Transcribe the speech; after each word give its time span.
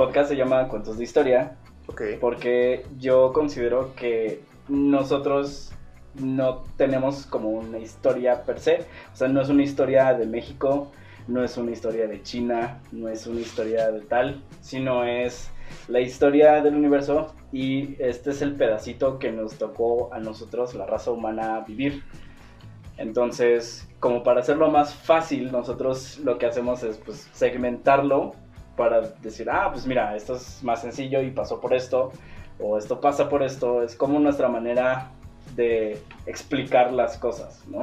El 0.00 0.06
podcast 0.06 0.30
se 0.30 0.36
llama 0.36 0.66
Cuentos 0.68 0.96
de 0.96 1.04
Historia 1.04 1.58
Ok. 1.86 2.02
porque 2.22 2.86
yo 2.98 3.34
considero 3.34 3.94
que 3.94 4.40
nosotros 4.66 5.72
no 6.14 6.64
tenemos 6.78 7.26
como 7.26 7.50
una 7.50 7.76
historia 7.76 8.44
per 8.44 8.60
se. 8.60 8.86
O 9.12 9.16
sea, 9.16 9.28
no 9.28 9.42
es 9.42 9.50
una 9.50 9.62
historia 9.62 10.14
de 10.14 10.24
México, 10.24 10.90
no 11.28 11.44
es 11.44 11.58
una 11.58 11.72
historia 11.72 12.06
de 12.06 12.22
China, 12.22 12.80
no 12.92 13.10
es 13.10 13.26
una 13.26 13.40
historia 13.40 13.90
de 13.90 14.00
tal, 14.00 14.42
sino 14.62 15.04
es 15.04 15.50
la 15.86 16.00
historia 16.00 16.62
del 16.62 16.76
universo 16.76 17.34
y 17.52 18.02
este 18.02 18.30
es 18.30 18.40
el 18.40 18.54
pedacito 18.54 19.18
que 19.18 19.30
nos 19.32 19.58
tocó 19.58 20.14
a 20.14 20.18
nosotros, 20.18 20.74
la 20.74 20.86
raza 20.86 21.10
humana, 21.10 21.62
vivir. 21.68 22.04
Entonces, 22.96 23.86
como 23.98 24.22
para 24.22 24.40
hacerlo 24.40 24.70
más 24.70 24.94
fácil, 24.94 25.52
nosotros 25.52 26.18
lo 26.20 26.38
que 26.38 26.46
hacemos 26.46 26.84
es 26.84 26.96
pues 26.96 27.28
segmentarlo 27.34 28.34
para 28.80 29.02
decir, 29.20 29.50
ah, 29.50 29.68
pues 29.70 29.86
mira, 29.86 30.16
esto 30.16 30.36
es 30.36 30.64
más 30.64 30.80
sencillo 30.80 31.20
y 31.20 31.30
pasó 31.32 31.60
por 31.60 31.74
esto, 31.74 32.12
o 32.58 32.78
esto 32.78 32.98
pasa 32.98 33.28
por 33.28 33.42
esto, 33.42 33.82
es 33.82 33.94
como 33.94 34.18
nuestra 34.18 34.48
manera 34.48 35.10
de 35.54 36.00
explicar 36.24 36.90
las 36.90 37.18
cosas, 37.18 37.62
¿no? 37.68 37.82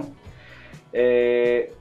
Eh, 0.94 1.72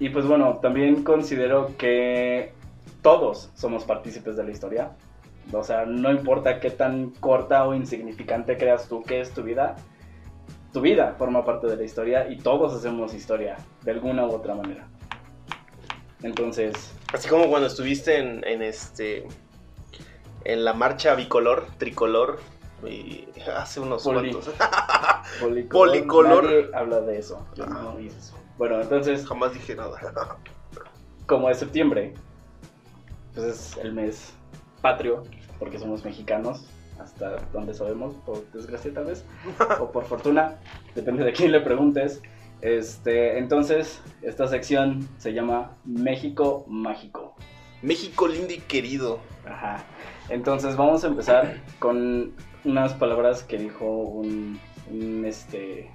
y 0.00 0.08
pues 0.08 0.26
bueno, 0.26 0.58
también 0.60 1.04
considero 1.04 1.76
que 1.78 2.52
todos 3.00 3.48
somos 3.54 3.84
partícipes 3.84 4.36
de 4.36 4.42
la 4.42 4.50
historia. 4.50 4.90
O 5.52 5.62
sea, 5.62 5.86
no 5.86 6.10
importa 6.10 6.58
qué 6.58 6.70
tan 6.70 7.10
corta 7.10 7.64
o 7.64 7.76
insignificante 7.76 8.56
creas 8.56 8.88
tú 8.88 9.04
que 9.04 9.20
es 9.20 9.30
tu 9.30 9.44
vida, 9.44 9.76
tu 10.72 10.80
vida 10.80 11.14
forma 11.16 11.44
parte 11.44 11.68
de 11.68 11.76
la 11.76 11.84
historia 11.84 12.28
y 12.28 12.38
todos 12.38 12.74
hacemos 12.74 13.14
historia 13.14 13.56
de 13.84 13.92
alguna 13.92 14.26
u 14.26 14.32
otra 14.32 14.56
manera. 14.56 14.88
Entonces, 16.22 16.92
Así 17.12 17.28
como 17.28 17.48
cuando 17.48 17.68
estuviste 17.68 18.18
en, 18.18 18.44
en 18.46 18.62
este. 18.62 19.26
En 20.44 20.64
la 20.64 20.72
marcha 20.72 21.14
bicolor, 21.14 21.66
tricolor. 21.78 22.40
Y 22.86 23.26
hace 23.56 23.80
unos 23.80 24.02
Poli- 24.04 24.32
cuantos. 24.32 24.54
policolor, 25.40 25.88
Policolor. 25.88 26.44
nadie 26.44 26.68
habla 26.74 27.00
de 27.00 27.18
eso. 27.18 27.46
Yo 27.54 27.66
no 27.66 27.98
hice 28.00 28.18
eso. 28.18 28.34
Bueno, 28.56 28.80
entonces, 28.80 29.26
Jamás 29.26 29.52
dije 29.54 29.74
nada. 29.74 29.98
como 31.26 31.50
es 31.50 31.58
septiembre, 31.58 32.14
pues 33.34 33.46
es 33.46 33.76
el 33.82 33.92
mes 33.92 34.32
patrio, 34.80 35.24
porque 35.58 35.78
somos 35.78 36.04
mexicanos, 36.04 36.66
hasta 36.98 37.36
donde 37.52 37.74
sabemos, 37.74 38.14
por 38.24 38.44
desgracia 38.52 38.92
tal 38.94 39.04
vez, 39.06 39.24
o 39.78 39.90
por 39.92 40.04
fortuna, 40.06 40.56
depende 40.94 41.24
de 41.24 41.32
quién 41.32 41.52
le 41.52 41.60
preguntes. 41.60 42.22
Este, 42.60 43.38
entonces, 43.38 44.00
esta 44.22 44.48
sección 44.48 45.08
se 45.18 45.32
llama 45.32 45.76
México 45.84 46.64
Mágico. 46.68 47.34
México 47.82 48.26
lindo 48.26 48.52
y 48.52 48.58
querido. 48.58 49.20
Ajá. 49.46 49.84
Entonces 50.28 50.76
vamos 50.76 51.04
a 51.04 51.06
empezar 51.06 51.62
con 51.78 52.34
unas 52.64 52.92
palabras 52.94 53.44
que 53.44 53.56
dijo 53.58 53.86
un, 53.86 54.58
un, 54.90 55.24
este, 55.24 55.90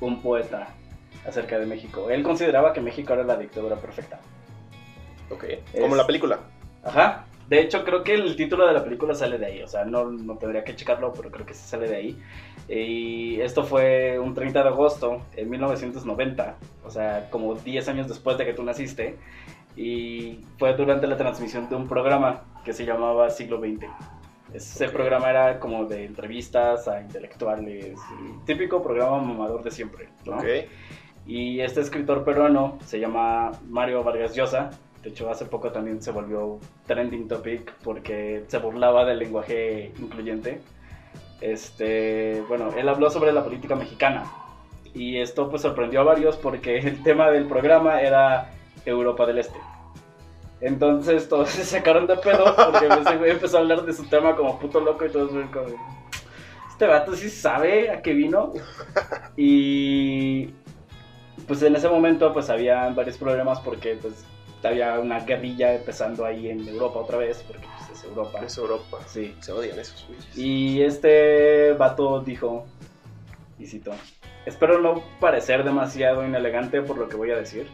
un 0.00 0.20
poeta 0.20 0.68
acerca 1.26 1.58
de 1.58 1.66
México. 1.66 2.10
Él 2.10 2.24
consideraba 2.24 2.72
que 2.72 2.80
México 2.80 3.12
era 3.12 3.22
la 3.22 3.36
dictadura 3.36 3.76
perfecta. 3.76 4.18
Ok. 5.30 5.44
Es- 5.72 5.80
Como 5.80 5.94
la 5.94 6.06
película. 6.06 6.40
Ajá. 6.82 7.26
De 7.52 7.60
hecho, 7.60 7.84
creo 7.84 8.02
que 8.02 8.14
el 8.14 8.34
título 8.34 8.66
de 8.66 8.72
la 8.72 8.82
película 8.82 9.12
sale 9.14 9.36
de 9.36 9.44
ahí. 9.44 9.62
O 9.62 9.66
sea, 9.68 9.84
no, 9.84 10.04
no 10.10 10.38
tendría 10.38 10.64
que 10.64 10.74
checarlo, 10.74 11.12
pero 11.12 11.30
creo 11.30 11.44
que 11.44 11.52
sí 11.52 11.60
sale 11.68 11.86
de 11.86 11.96
ahí. 11.96 12.18
Y 12.66 13.38
esto 13.42 13.62
fue 13.62 14.18
un 14.18 14.32
30 14.32 14.62
de 14.62 14.68
agosto 14.70 15.20
en 15.36 15.50
1990. 15.50 16.56
O 16.82 16.90
sea, 16.90 17.28
como 17.28 17.54
10 17.54 17.88
años 17.88 18.08
después 18.08 18.38
de 18.38 18.46
que 18.46 18.54
tú 18.54 18.62
naciste. 18.62 19.18
Y 19.76 20.40
fue 20.58 20.72
durante 20.72 21.06
la 21.06 21.18
transmisión 21.18 21.68
de 21.68 21.76
un 21.76 21.88
programa 21.88 22.40
que 22.64 22.72
se 22.72 22.86
llamaba 22.86 23.28
Siglo 23.28 23.60
XX. 23.60 23.84
Ese 24.54 24.86
Ok. 24.86 24.92
programa 24.94 25.28
era 25.28 25.60
como 25.60 25.84
de 25.84 26.06
entrevistas 26.06 26.88
a 26.88 27.02
intelectuales. 27.02 27.98
típico 28.46 28.82
programa 28.82 29.18
mamador 29.20 29.62
de 29.62 29.70
siempre. 29.70 30.08
¿no? 30.24 30.38
Ok. 30.38 30.44
Y 31.26 31.60
este 31.60 31.82
escritor 31.82 32.24
peruano 32.24 32.78
se 32.86 32.98
llama 32.98 33.50
Mario 33.68 34.02
Vargas 34.02 34.34
Llosa. 34.34 34.70
De 35.02 35.10
hecho, 35.10 35.28
hace 35.30 35.46
poco 35.46 35.72
también 35.72 36.00
se 36.00 36.12
volvió 36.12 36.60
trending 36.86 37.26
topic 37.26 37.72
porque 37.82 38.44
se 38.46 38.58
burlaba 38.58 39.04
del 39.04 39.18
lenguaje 39.18 39.92
incluyente. 39.98 40.60
Este, 41.40 42.40
bueno, 42.48 42.70
él 42.76 42.88
habló 42.88 43.10
sobre 43.10 43.32
la 43.32 43.42
política 43.42 43.74
mexicana. 43.74 44.24
Y 44.94 45.18
esto 45.18 45.50
pues 45.50 45.62
sorprendió 45.62 46.00
a 46.00 46.04
varios 46.04 46.36
porque 46.36 46.78
el 46.78 47.02
tema 47.02 47.30
del 47.30 47.46
programa 47.46 48.00
era 48.00 48.52
Europa 48.86 49.26
del 49.26 49.38
Este. 49.38 49.58
Entonces 50.60 51.28
todos 51.28 51.48
se 51.50 51.64
sacaron 51.64 52.06
de 52.06 52.16
pedo 52.16 52.54
porque 52.54 52.86
ese 52.86 53.16
güey 53.16 53.32
empezó 53.32 53.56
a 53.56 53.60
hablar 53.60 53.84
de 53.84 53.92
su 53.92 54.04
tema 54.04 54.36
como 54.36 54.58
puto 54.60 54.80
loco 54.80 55.04
y 55.04 55.10
todos 55.10 55.30
fueron 55.30 55.50
como... 55.50 55.66
Este 56.70 56.86
vato 56.86 57.14
sí 57.14 57.28
sabe 57.28 57.90
a 57.90 58.02
qué 58.02 58.12
vino. 58.12 58.52
Y 59.36 60.50
pues 61.48 61.60
en 61.62 61.74
ese 61.74 61.88
momento 61.88 62.32
pues 62.32 62.48
había 62.50 62.88
varios 62.90 63.18
problemas 63.18 63.58
porque 63.60 63.96
pues 64.00 64.24
había 64.68 64.98
una 64.98 65.20
guerrilla 65.20 65.74
empezando 65.74 66.24
ahí 66.24 66.48
en 66.48 66.66
Europa 66.68 67.00
otra 67.00 67.18
vez 67.18 67.44
porque 67.46 67.66
pues 67.66 67.98
es 67.98 68.04
Europa. 68.04 68.40
Es 68.44 68.58
Europa. 68.58 68.98
Sí. 69.06 69.34
Se 69.40 69.52
odian 69.52 69.78
esos 69.78 70.06
güeyes. 70.06 70.38
Y 70.38 70.82
este 70.82 71.72
vato 71.72 72.20
dijo, 72.20 72.66
y 73.58 73.66
cito, 73.66 73.92
espero 74.46 74.80
no 74.80 75.02
parecer 75.20 75.64
demasiado 75.64 76.24
inelegante 76.26 76.82
por 76.82 76.98
lo 76.98 77.08
que 77.08 77.16
voy 77.16 77.30
a 77.30 77.36
decir. 77.36 77.66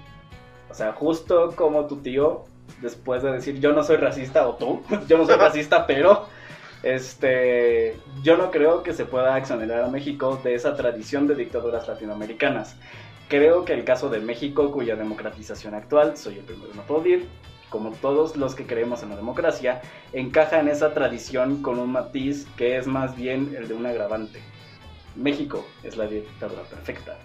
O 0.71 0.75
sea, 0.75 0.93
justo 0.93 1.55
como 1.57 1.87
tu 1.87 1.97
tío, 1.99 2.45
después 2.83 3.23
de 3.23 3.33
decir 3.33 3.59
yo 3.61 3.73
no 3.73 3.83
soy 3.83 3.97
racista, 3.97 4.47
o 4.47 4.55
tú, 4.55 4.83
yo 5.09 5.19
no 5.19 5.27
soy 5.27 5.37
racista, 5.37 5.87
pero 5.87 6.27
este, 6.83 7.97
yo 8.23 8.37
no 8.37 8.51
creo 8.51 8.83
que 8.83 8.93
se 8.93 9.05
pueda 9.05 9.37
exonerar 9.39 9.85
a 9.85 9.89
México 9.89 10.41
de 10.45 10.55
esa 10.55 10.77
tradición 10.77 11.27
de 11.27 11.35
dictaduras 11.35 11.89
latinoamericanas. 11.89 12.77
Creo 13.29 13.67
que 13.67 13.75
el 13.75 13.85
caso 13.85 14.09
de 14.09 14.21
México, 14.21 14.73
cuya 14.73 14.97
democratización 14.97 15.75
actual, 15.75 16.17
soy 16.17 16.39
el 16.39 16.45
primero 16.45 16.73
en 16.73 16.79
aplaudir, 16.81 17.29
como 17.69 17.91
todos 17.91 18.39
los 18.39 18.55
que 18.55 18.67
creemos 18.67 19.03
en 19.03 19.11
la 19.11 19.17
democracia, 19.17 19.83
encaja 20.15 20.61
en 20.61 20.69
esa 20.69 20.95
tradición 20.95 21.63
con 21.63 21.79
un 21.79 21.93
matiz 21.93 22.47
que 22.57 22.79
es 22.79 22.87
más 22.87 23.15
bien 23.15 23.55
el 23.55 23.69
de 23.69 23.75
un 23.75 23.85
agravante. 23.85 24.41
México 25.15 25.67
es 25.83 25.99
la 25.99 26.07
dictadura 26.07 26.63
perfecta. 26.63 27.19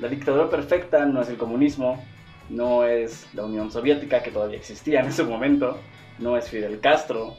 La 0.00 0.08
dictadura 0.08 0.50
perfecta 0.50 1.06
no 1.06 1.22
es 1.22 1.28
el 1.28 1.36
comunismo, 1.36 2.04
no 2.48 2.84
es 2.84 3.28
la 3.34 3.44
Unión 3.44 3.70
Soviética 3.70 4.20
que 4.20 4.32
todavía 4.32 4.58
existía 4.58 4.98
en 4.98 5.06
ese 5.06 5.22
momento, 5.22 5.78
no 6.18 6.36
es 6.36 6.48
Fidel 6.48 6.80
Castro. 6.80 7.36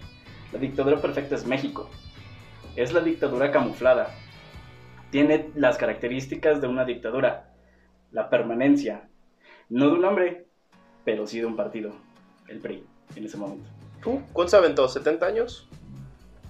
La 0.53 0.59
dictadura 0.59 1.01
perfecta 1.01 1.35
es 1.35 1.45
México. 1.45 1.89
Es 2.77 2.93
la 2.93 3.01
dictadura 3.01 3.51
camuflada. 3.51 4.15
Tiene 5.11 5.49
las 5.55 5.77
características 5.77 6.61
de 6.61 6.67
una 6.67 6.85
dictadura. 6.85 7.54
La 8.15 8.29
permanencia, 8.29 9.09
no 9.67 9.87
de 9.87 9.91
un 9.91 10.05
hombre, 10.05 10.45
pero 11.03 11.27
sí 11.27 11.41
de 11.41 11.45
un 11.47 11.57
partido, 11.57 11.91
el 12.47 12.59
PRI, 12.59 12.81
en 13.17 13.25
ese 13.25 13.35
momento. 13.35 13.69
¿Tú? 14.01 14.21
¿Cuánto 14.31 14.51
se 14.51 14.55
aventó? 14.55 14.87
¿70 14.87 15.21
años? 15.23 15.67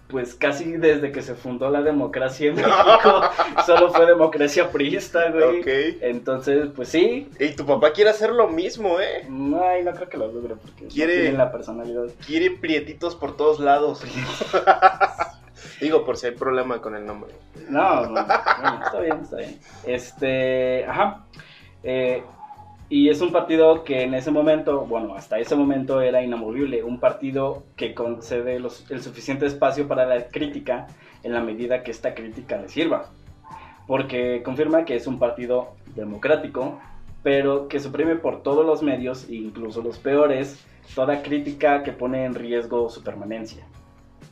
Pues 0.07 0.35
casi 0.35 0.73
desde 0.73 1.11
que 1.11 1.23
se 1.23 1.33
fundó 1.33 1.71
la 1.71 1.81
democracia 1.81 2.49
en 2.49 2.55
México, 2.57 3.21
solo 3.65 3.91
fue 3.91 4.05
democracia 4.05 4.69
priista, 4.71 5.31
güey. 5.31 5.61
Ok. 5.61 5.67
Entonces, 6.01 6.67
pues 6.75 6.89
sí. 6.89 7.31
Y 7.39 7.49
tu 7.55 7.65
papá 7.65 7.91
quiere 7.93 8.11
hacer 8.11 8.29
lo 8.29 8.47
mismo, 8.47 8.99
¿eh? 8.99 9.23
Ay, 9.23 9.83
no 9.83 9.91
creo 9.93 10.07
que 10.07 10.17
lo 10.17 10.31
logre 10.31 10.57
porque 10.57 10.85
Quiere- 10.85 11.15
no 11.15 11.21
tiene 11.23 11.37
la 11.39 11.51
personalidad. 11.51 12.03
Quiere 12.27 12.51
prietitos 12.51 13.15
por 13.15 13.35
todos 13.35 13.59
lados. 13.59 14.03
Digo, 15.81 16.05
por 16.05 16.15
si 16.17 16.27
hay 16.27 16.33
problema 16.33 16.79
con 16.79 16.95
el 16.95 17.07
nombre. 17.07 17.33
No, 17.69 18.05
no, 18.05 18.21
no, 18.21 18.83
está 18.85 18.99
bien, 19.01 19.19
está 19.23 19.37
bien. 19.37 19.59
Este, 19.85 20.85
ajá. 20.85 21.25
Eh, 21.85 22.23
y 22.89 23.09
es 23.09 23.21
un 23.21 23.31
partido 23.31 23.83
que 23.83 24.03
en 24.03 24.13
ese 24.13 24.31
momento, 24.31 24.85
bueno, 24.85 25.15
hasta 25.15 25.39
ese 25.39 25.55
momento 25.55 26.01
era 26.01 26.21
inamovible, 26.21 26.83
un 26.83 26.99
partido 26.99 27.63
que 27.75 27.93
concede 27.93 28.55
el 28.55 29.01
suficiente 29.01 29.45
espacio 29.45 29.87
para 29.87 30.05
la 30.05 30.27
crítica 30.27 30.87
en 31.23 31.33
la 31.33 31.41
medida 31.41 31.83
que 31.83 31.91
esta 31.91 32.13
crítica 32.13 32.57
le 32.57 32.69
sirva. 32.69 33.09
Porque 33.87 34.41
confirma 34.43 34.85
que 34.85 34.95
es 34.95 35.07
un 35.07 35.19
partido 35.19 35.73
democrático, 35.95 36.79
pero 37.23 37.67
que 37.67 37.79
suprime 37.79 38.15
por 38.15 38.43
todos 38.43 38.65
los 38.65 38.83
medios, 38.83 39.29
incluso 39.29 39.81
los 39.81 39.97
peores, 39.97 40.63
toda 40.93 41.21
crítica 41.23 41.83
que 41.83 41.91
pone 41.91 42.25
en 42.25 42.35
riesgo 42.35 42.89
su 42.89 43.03
permanencia. 43.03 43.65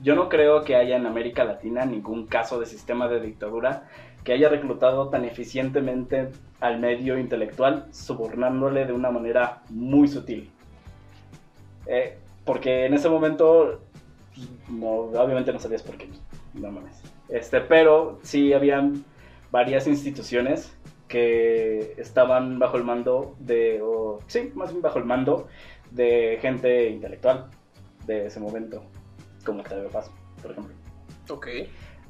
Yo 0.02 0.16
no 0.16 0.28
creo 0.28 0.64
que 0.64 0.76
haya 0.76 0.98
en 0.98 1.06
América 1.06 1.44
Latina 1.44 1.86
ningún 1.86 2.28
caso 2.28 2.60
de 2.60 2.66
sistema 2.66 3.08
de 3.08 3.22
dictadura 3.22 3.88
que 4.24 4.34
haya 4.34 4.50
reclutado 4.50 5.10
tan 5.10 5.25
eficientemente 5.25 6.30
al 6.60 6.80
medio 6.80 7.18
intelectual, 7.18 7.88
sobornándole 7.92 8.86
de 8.86 8.94
una 8.94 9.12
manera 9.12 9.64
muy 9.70 10.08
sutil. 10.08 10.50
Eh, 11.86 12.18
porque 12.46 12.86
en 12.86 12.94
ese 12.94 13.10
momento, 13.10 13.81
no, 14.70 14.88
obviamente 14.90 15.52
no 15.52 15.60
sabías 15.60 15.84
por 15.84 15.98
qué, 15.98 16.08
no 16.54 16.72
mames. 16.72 17.02
Este, 17.30 17.62
pero 17.62 18.20
sí 18.24 18.54
habían 18.54 19.04
varias 19.52 19.88
instituciones 19.88 20.75
que 21.08 21.94
estaban 21.98 22.60
bajo 22.60 22.78
el 22.78 22.84
mando 22.84 23.36
de, 23.40 23.81
o, 23.84 24.20
sí, 24.28 24.52
más 24.56 24.72
bien 24.72 24.81
bajo 24.81 25.00
el 25.00 25.06
mando 25.06 25.48
de 25.92 26.38
gente 26.42 26.90
intelectual. 26.90 27.50
de 28.08 28.25
ese 28.25 28.40
momento, 28.40 28.84
como 29.46 29.62
Octavio 29.62 29.90
Paz, 29.90 30.12
por 30.42 30.52
ejemplo. 30.52 30.74
Ok. 31.30 31.48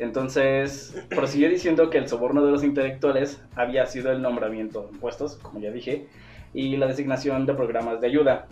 Entonces, 0.03 1.01
prosiguió 1.09 1.47
diciendo 1.49 1.89
que 1.89 1.97
el 1.97 2.09
soborno 2.09 2.43
de 2.43 2.51
los 2.51 2.61
intelectuales 2.61 3.41
había 3.55 3.85
sido 3.85 4.11
el 4.11 4.21
nombramiento 4.21 4.89
de 4.91 4.99
puestos, 4.99 5.35
como 5.35 5.61
ya 5.61 5.71
dije, 5.71 6.07
y 6.53 6.75
la 6.75 6.87
designación 6.87 7.45
de 7.45 7.53
programas 7.53 8.01
de 8.01 8.07
ayuda. 8.07 8.47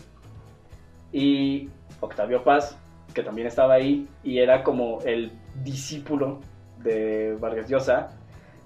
Y 1.12 1.68
Octavio 2.00 2.46
Paz, 2.46 2.78
que 3.14 3.22
también 3.22 3.48
estaba 3.48 3.74
ahí, 3.74 4.08
y 4.24 4.40
era 4.40 4.64
como 4.64 5.00
el 5.02 5.34
discípulo 5.62 6.40
de 6.78 7.36
Vargas 7.38 7.70
Llosa, 7.70 8.18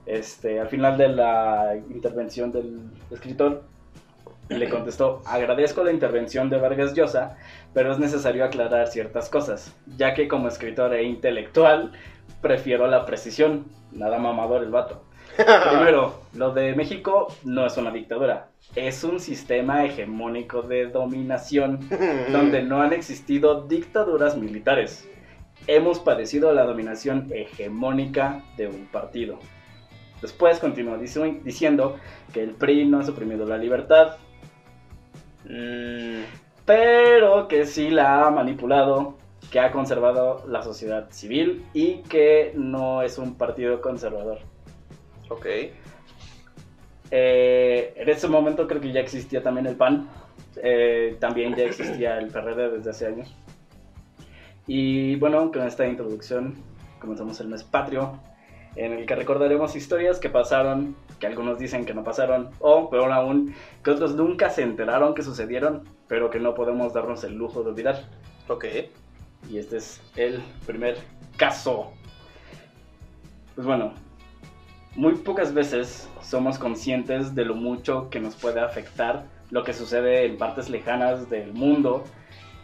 este, 0.06 0.60
al 0.60 0.68
final 0.68 0.96
de 0.96 1.08
la 1.08 1.76
intervención 1.90 2.52
del 2.52 2.92
escritor, 3.10 3.64
le 4.48 4.70
contestó, 4.70 5.24
agradezco 5.26 5.84
la 5.84 5.92
intervención 5.92 6.52
de 6.52 6.58
Vargas 6.58 6.94
Llosa, 6.94 7.36
pero 7.74 7.92
es 7.92 7.98
necesario 7.98 8.46
aclarar 8.46 8.88
ciertas 8.88 9.28
cosas, 9.28 9.76
ya 9.98 10.14
que 10.14 10.28
como 10.28 10.48
escritor 10.48 10.94
e 10.94 11.04
intelectual 11.04 11.94
prefiero 12.46 12.86
la 12.86 13.08
precisión, 13.08 13.66
nada 13.92 14.20
mamador 14.20 14.62
el 14.62 14.70
vato. 14.70 15.02
Primero, 15.36 16.22
lo 16.36 16.54
de 16.54 16.76
México 16.76 17.28
no 17.44 17.66
es 17.66 17.76
una 17.78 17.90
dictadura, 17.90 18.50
es 18.76 19.04
un 19.04 19.20
sistema 19.20 19.84
hegemónico 19.84 20.62
de 20.62 20.86
dominación 20.86 21.80
donde 22.32 22.62
no 22.62 22.84
han 22.84 22.94
existido 22.94 23.64
dictaduras 23.68 24.38
militares. 24.38 25.10
Hemos 25.66 25.98
padecido 26.00 26.54
la 26.54 26.66
dominación 26.66 27.32
hegemónica 27.34 28.44
de 28.58 28.68
un 28.68 28.86
partido. 28.92 29.40
Después 30.22 30.60
continuó 30.60 30.98
dici- 30.98 31.42
diciendo 31.42 31.98
que 32.32 32.44
el 32.44 32.52
PRI 32.52 32.86
no 32.86 33.00
ha 33.00 33.04
suprimido 33.04 33.48
la 33.48 33.58
libertad, 33.58 34.18
Mm, 35.48 36.24
pero 36.66 37.48
que 37.48 37.68
sí 37.68 37.92
la 37.92 38.26
ha 38.26 38.32
manipulado, 38.32 39.16
que 39.52 39.60
ha 39.60 39.72
conservado 39.72 40.44
la 40.48 40.62
sociedad 40.64 41.10
civil 41.12 41.66
y 41.74 42.02
que 42.04 42.52
no 42.56 43.02
es 43.02 43.18
un 43.18 43.36
partido 43.36 43.82
conservador. 43.82 44.40
ok. 45.30 45.46
Eh, 47.12 47.94
en 47.96 48.10
ese 48.10 48.28
momento 48.28 48.68
creo 48.68 48.82
que 48.82 48.92
ya 48.92 49.00
existía 49.00 49.44
también 49.44 49.68
el 49.68 49.76
PAN, 49.76 50.10
eh, 50.58 51.18
también 51.20 51.56
ya 51.56 51.66
existía 51.66 52.18
el 52.18 52.28
PRD 52.28 52.72
desde 52.72 52.90
hace 52.90 53.08
años. 53.08 53.36
Y 54.68 55.16
bueno, 55.18 55.52
con 55.52 55.62
esta 55.68 55.86
introducción 55.86 56.56
comenzamos 57.00 57.40
el 57.40 57.48
mes 57.48 57.64
patrio, 57.64 58.20
en 58.76 58.94
el 58.94 59.06
que 59.06 59.16
recordaremos 59.16 59.76
historias 59.76 60.20
que 60.20 60.30
pasaron, 60.30 60.96
que 61.20 61.28
algunos 61.28 61.60
dicen 61.60 61.86
que 61.86 61.94
no 61.94 62.04
pasaron, 62.04 62.50
o 62.60 62.90
peor 62.90 63.12
aún, 63.12 63.54
que 63.84 63.92
otros 63.92 64.16
nunca 64.16 64.50
se 64.50 64.64
enteraron 64.64 65.14
que 65.14 65.22
sucedieron, 65.22 65.84
pero 66.08 66.30
que 66.30 66.40
no 66.40 66.56
podemos 66.56 66.94
darnos 66.94 67.24
el 67.24 67.36
lujo 67.36 67.64
de 67.64 67.70
olvidar. 67.70 68.04
Ok. 68.48 68.66
Y 69.50 69.58
este 69.58 69.78
es 69.78 70.02
el 70.16 70.42
primer 70.66 70.98
caso. 71.38 71.92
Pues 73.56 73.66
bueno, 73.66 73.94
muy 74.96 75.16
pocas 75.16 75.54
veces 75.54 76.10
somos 76.22 76.58
conscientes 76.58 77.36
de 77.36 77.46
lo 77.46 77.56
mucho 77.56 78.10
que 78.10 78.20
nos 78.20 78.36
puede 78.36 78.62
afectar 78.62 79.26
lo 79.52 79.64
que 79.64 79.74
sucede 79.74 80.26
en 80.26 80.38
partes 80.38 80.70
lejanas 80.70 81.30
del 81.30 81.54
mundo 81.54 82.04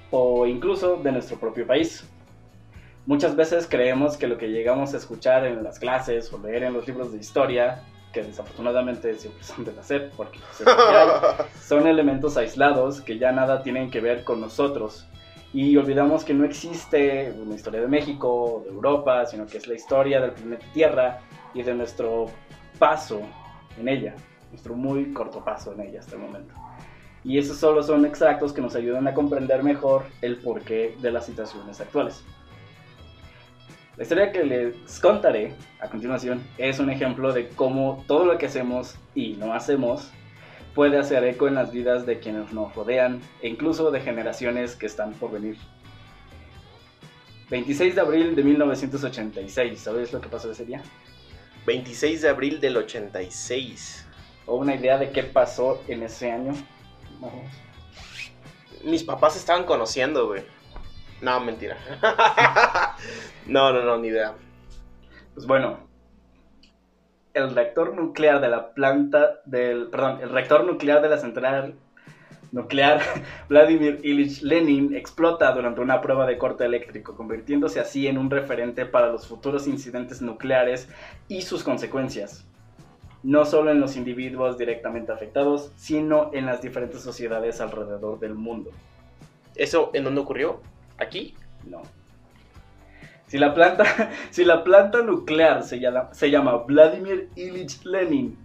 o 0.10 0.46
incluso 0.46 0.98
de 0.98 1.12
nuestro 1.12 1.38
propio 1.38 1.66
país. 1.66 2.04
Muchas 3.06 3.36
veces 3.36 3.68
creemos 3.70 4.18
que 4.18 4.28
lo 4.28 4.38
que 4.38 4.50
llegamos 4.50 4.94
a 4.94 4.98
escuchar 4.98 5.46
en 5.46 5.64
las 5.64 5.80
clases 5.80 6.32
o 6.32 6.40
leer 6.40 6.64
en 6.64 6.74
los 6.74 6.88
libros 6.88 7.12
de 7.12 7.18
historia, 7.18 7.84
que 8.14 8.24
desafortunadamente 8.24 9.16
siempre 9.16 9.44
son 9.44 9.66
de 9.66 9.74
la 9.74 9.84
SEP, 9.84 10.12
porque 10.16 10.40
pues, 10.40 10.70
son 11.66 11.88
elementos 11.88 12.38
aislados 12.38 13.02
que 13.02 13.18
ya 13.18 13.32
nada 13.32 13.64
tienen 13.64 13.90
que 13.90 14.02
ver 14.02 14.24
con 14.24 14.40
nosotros. 14.42 15.08
Y 15.54 15.76
olvidamos 15.76 16.24
que 16.24 16.34
no 16.34 16.46
existe 16.46 17.32
una 17.32 17.56
historia 17.56 17.82
de 17.82 17.88
México 17.88 18.64
de 18.66 18.72
Europa, 18.72 19.26
sino 19.26 19.46
que 19.46 19.58
es 19.58 19.68
la 19.68 19.74
historia 19.74 20.22
del 20.22 20.32
planeta 20.32 20.66
Tierra 20.74 21.20
y 21.54 21.62
de 21.62 21.74
nuestro 21.74 22.28
paso 22.80 23.22
en 23.78 23.90
ella, 23.90 24.16
nuestro 24.50 24.76
muy 24.76 25.12
corto 25.12 25.44
paso 25.44 25.74
en 25.74 25.82
ella 25.82 26.00
hasta 26.00 26.16
el 26.16 26.22
momento. 26.22 26.54
Y 27.24 27.38
esos 27.38 27.58
solo 27.58 27.84
son 27.84 28.06
extractos 28.06 28.54
que 28.54 28.62
nos 28.62 28.76
ayudan 28.76 29.08
a 29.08 29.14
comprender 29.14 29.62
mejor 29.62 30.06
el 30.22 30.38
porqué 30.38 30.96
de 31.02 31.12
las 31.12 31.26
situaciones 31.26 31.80
actuales. 31.82 32.24
La 33.98 34.04
historia 34.04 34.32
que 34.32 34.44
les 34.44 35.00
contaré 35.00 35.54
a 35.82 35.90
continuación 35.90 36.42
es 36.58 36.80
un 36.80 36.90
ejemplo 36.90 37.34
de 37.34 37.50
cómo 37.50 38.04
todo 38.08 38.26
lo 38.26 38.38
que 38.38 38.46
hacemos 38.46 38.96
y 39.14 39.34
no 39.34 39.54
hacemos 39.54 40.10
puede 40.76 40.98
hacer 40.98 41.24
eco 41.24 41.48
en 41.48 41.56
las 41.56 41.72
vidas 41.72 42.06
de 42.06 42.20
quienes 42.20 42.54
nos 42.54 42.74
rodean 42.76 43.22
e 43.42 43.50
incluso 43.50 43.92
de 43.92 44.02
generaciones 44.02 44.76
que 44.76 44.86
están 44.86 45.14
por 45.14 45.32
venir. 45.32 45.58
26 47.50 47.96
de 47.96 48.02
abril 48.02 48.36
de 48.36 48.44
1986, 48.44 49.80
¿sabes 49.80 50.14
lo 50.14 50.22
que 50.22 50.30
pasó 50.30 50.50
ese 50.50 50.66
día? 50.66 50.82
26 51.66 52.22
de 52.22 52.30
abril 52.30 52.62
del 52.62 52.78
86. 52.78 54.08
¿O 54.46 54.56
una 54.56 54.76
idea 54.76 54.98
de 54.98 55.12
qué 55.12 55.24
pasó 55.24 55.82
en 55.88 56.04
ese 56.04 56.32
año? 56.32 56.54
Mis 58.84 59.04
papás 59.04 59.36
estaban 59.36 59.66
conociendo, 59.66 60.28
güey. 60.28 60.44
No, 61.22 61.40
mentira. 61.40 61.78
no, 63.46 63.72
no, 63.72 63.84
no, 63.84 63.98
ni 63.98 64.08
idea. 64.08 64.34
Pues 65.36 65.46
bueno, 65.46 65.91
el 67.34 67.54
reactor 67.56 67.96
nuclear 67.96 68.42
de 68.42 68.50
la 68.50 68.74
planta 68.74 69.42
del, 69.46 69.88
perdón, 69.88 70.20
el 70.22 70.30
reactor 70.30 70.66
nuclear 70.66 71.02
de 71.02 71.10
la 71.10 71.18
central 71.18 71.76
nuclear 72.52 73.02
Vladimir 73.50 74.00
Ilich 74.04 74.42
Lenin 74.42 74.96
explota 74.96 75.52
durante 75.54 75.82
una 75.82 76.02
prueba 76.02 76.26
de 76.26 76.38
corte 76.38 76.66
eléctrico, 76.66 77.16
convirtiéndose 77.16 77.80
así 77.80 78.08
en 78.08 78.18
un 78.18 78.30
referente 78.30 78.86
para 78.86 79.12
los 79.12 79.28
futuros 79.28 79.68
incidentes 79.68 80.22
nucleares 80.22 80.90
y 81.28 81.42
sus 81.42 81.64
consecuencias. 81.64 82.46
No 83.24 83.46
solo 83.46 83.72
en 83.72 83.80
los 83.80 83.96
individuos 83.98 84.58
directamente 84.58 85.12
afectados, 85.12 85.72
sino 85.76 86.32
en 86.34 86.48
las 86.48 86.62
diferentes 86.62 87.02
sociedades 87.02 87.62
alrededor 87.62 88.20
del 88.20 88.34
mundo. 88.34 88.72
¿Eso 89.56 89.92
en 89.94 90.04
dónde 90.04 90.22
ocurrió? 90.22 90.60
¿Aquí? 90.98 91.36
No. 91.66 91.84
Si 93.32 93.38
la 93.38 93.54
planta, 93.54 93.86
si 94.30 94.44
la 94.44 94.62
planta 94.62 95.02
nuclear 95.02 95.64
se 95.64 95.80
llama, 95.80 96.14
se 96.14 96.30
llama 96.30 96.58
Vladimir 96.68 97.30
Ilich 97.38 97.86
Lenin, 97.86 98.38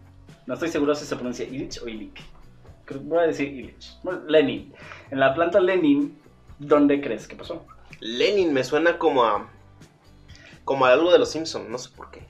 no 0.47 0.55
estoy 0.55 0.69
seguro 0.69 0.95
si 0.95 1.05
se 1.05 1.17
pronuncia 1.17 1.45
Ilich 1.45 1.83
o 1.83 1.89
Ilich. 1.89 2.23
Creo 2.85 3.01
voy 3.01 3.19
a 3.19 3.27
decir 3.27 3.49
Ilich. 3.49 3.99
Lenin. 4.29 4.73
En 5.11 5.19
la 5.19 5.35
planta 5.35 5.59
Lenin, 5.59 6.17
¿dónde 6.61 7.01
crees 7.01 7.27
que 7.27 7.35
pasó? 7.35 7.67
Lenin 7.99 8.53
me 8.53 8.63
suena 8.63 8.97
como 8.97 9.25
a. 9.25 9.51
como 10.65 10.87
a 10.87 10.93
algo 10.93 11.11
de 11.11 11.19
los 11.19 11.33
Simpsons, 11.33 11.69
no 11.69 11.79
sé 11.79 11.91
por 11.91 12.13
qué. 12.13 12.25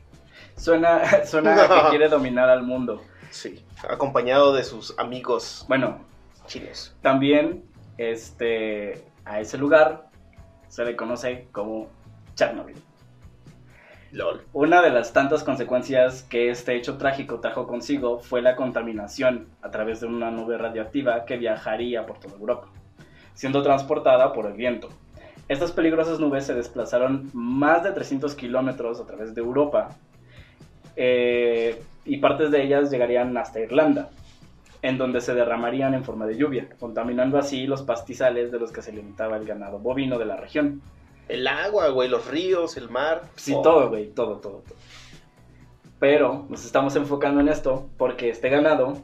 Suena, 0.57 1.03
suena 1.27 1.63
a 1.63 1.69
que 1.69 1.91
quiere 1.91 2.09
dominar 2.09 2.49
al 2.49 2.63
mundo. 2.63 3.03
Sí. 3.29 3.67
Acompañado 3.87 4.55
de 4.55 4.65
sus 4.65 4.99
amigos 4.99 5.67
Bueno, 5.69 5.99
chinos. 6.47 6.97
también 7.03 7.65
este, 7.99 9.05
a 9.27 9.41
ese 9.41 9.59
lugar 9.59 10.09
se 10.69 10.87
le 10.87 10.97
conoce 10.97 11.49
como 11.53 11.95
Chernobyl. 12.37 12.77
LOL. 14.13 14.43
Una 14.53 14.83
de 14.83 14.91
las 14.91 15.13
tantas 15.13 15.43
consecuencias 15.43 16.23
que 16.23 16.51
este 16.51 16.77
hecho 16.77 16.97
trágico 16.97 17.41
trajo 17.41 17.67
consigo 17.67 18.21
fue 18.21 18.41
la 18.41 18.55
contaminación 18.55 19.49
a 19.63 19.71
través 19.71 20.01
de 20.01 20.07
una 20.07 20.31
nube 20.31 20.57
radioactiva 20.57 21.25
que 21.25 21.37
viajaría 21.37 22.07
por 22.07 22.21
toda 22.21 22.37
Europa, 22.37 22.69
siendo 23.35 23.63
transportada 23.63 24.33
por 24.33 24.47
el 24.47 24.53
viento. 24.53 24.89
Estas 25.49 25.73
peligrosas 25.73 26.21
nubes 26.21 26.47
se 26.47 26.55
desplazaron 26.55 27.31
más 27.33 27.83
de 27.83 27.93
300 27.93 28.35
kilómetros 28.35 29.01
a 29.01 29.07
través 29.07 29.35
de 29.35 29.41
Europa 29.41 29.91
eh, 30.97 31.83
y 32.05 32.19
partes 32.19 32.51
de 32.51 32.63
ellas 32.63 32.91
llegarían 32.91 33.37
hasta 33.37 33.61
Irlanda, 33.61 34.11
en 34.83 34.99
donde 34.99 35.21
se 35.21 35.35
derramarían 35.35 35.95
en 35.95 36.05
forma 36.05 36.27
de 36.27 36.37
lluvia, 36.37 36.69
contaminando 36.79 37.39
así 37.39 37.67
los 37.67 37.83
pastizales 37.83 38.51
de 38.51 38.59
los 38.59 38.73
que 38.73 38.83
se 38.83 38.93
alimentaba 38.93 39.37
el 39.37 39.47
ganado 39.47 39.79
bovino 39.79 40.19
de 40.19 40.27
la 40.27 40.37
región. 40.37 40.81
El 41.29 41.47
agua, 41.49 41.89
güey, 41.89 42.09
los 42.09 42.27
ríos, 42.29 42.77
el 42.77 42.89
mar. 42.89 43.23
Sí, 43.37 43.53
Oh. 43.57 43.63
todo, 43.63 43.89
güey, 43.89 44.09
todo, 44.11 44.37
todo, 44.39 44.63
todo. 44.67 44.77
Pero 45.99 46.47
nos 46.49 46.65
estamos 46.65 46.95
enfocando 46.97 47.41
en 47.41 47.49
esto 47.49 47.89
porque 47.97 48.29
este 48.29 48.49
ganado 48.49 48.99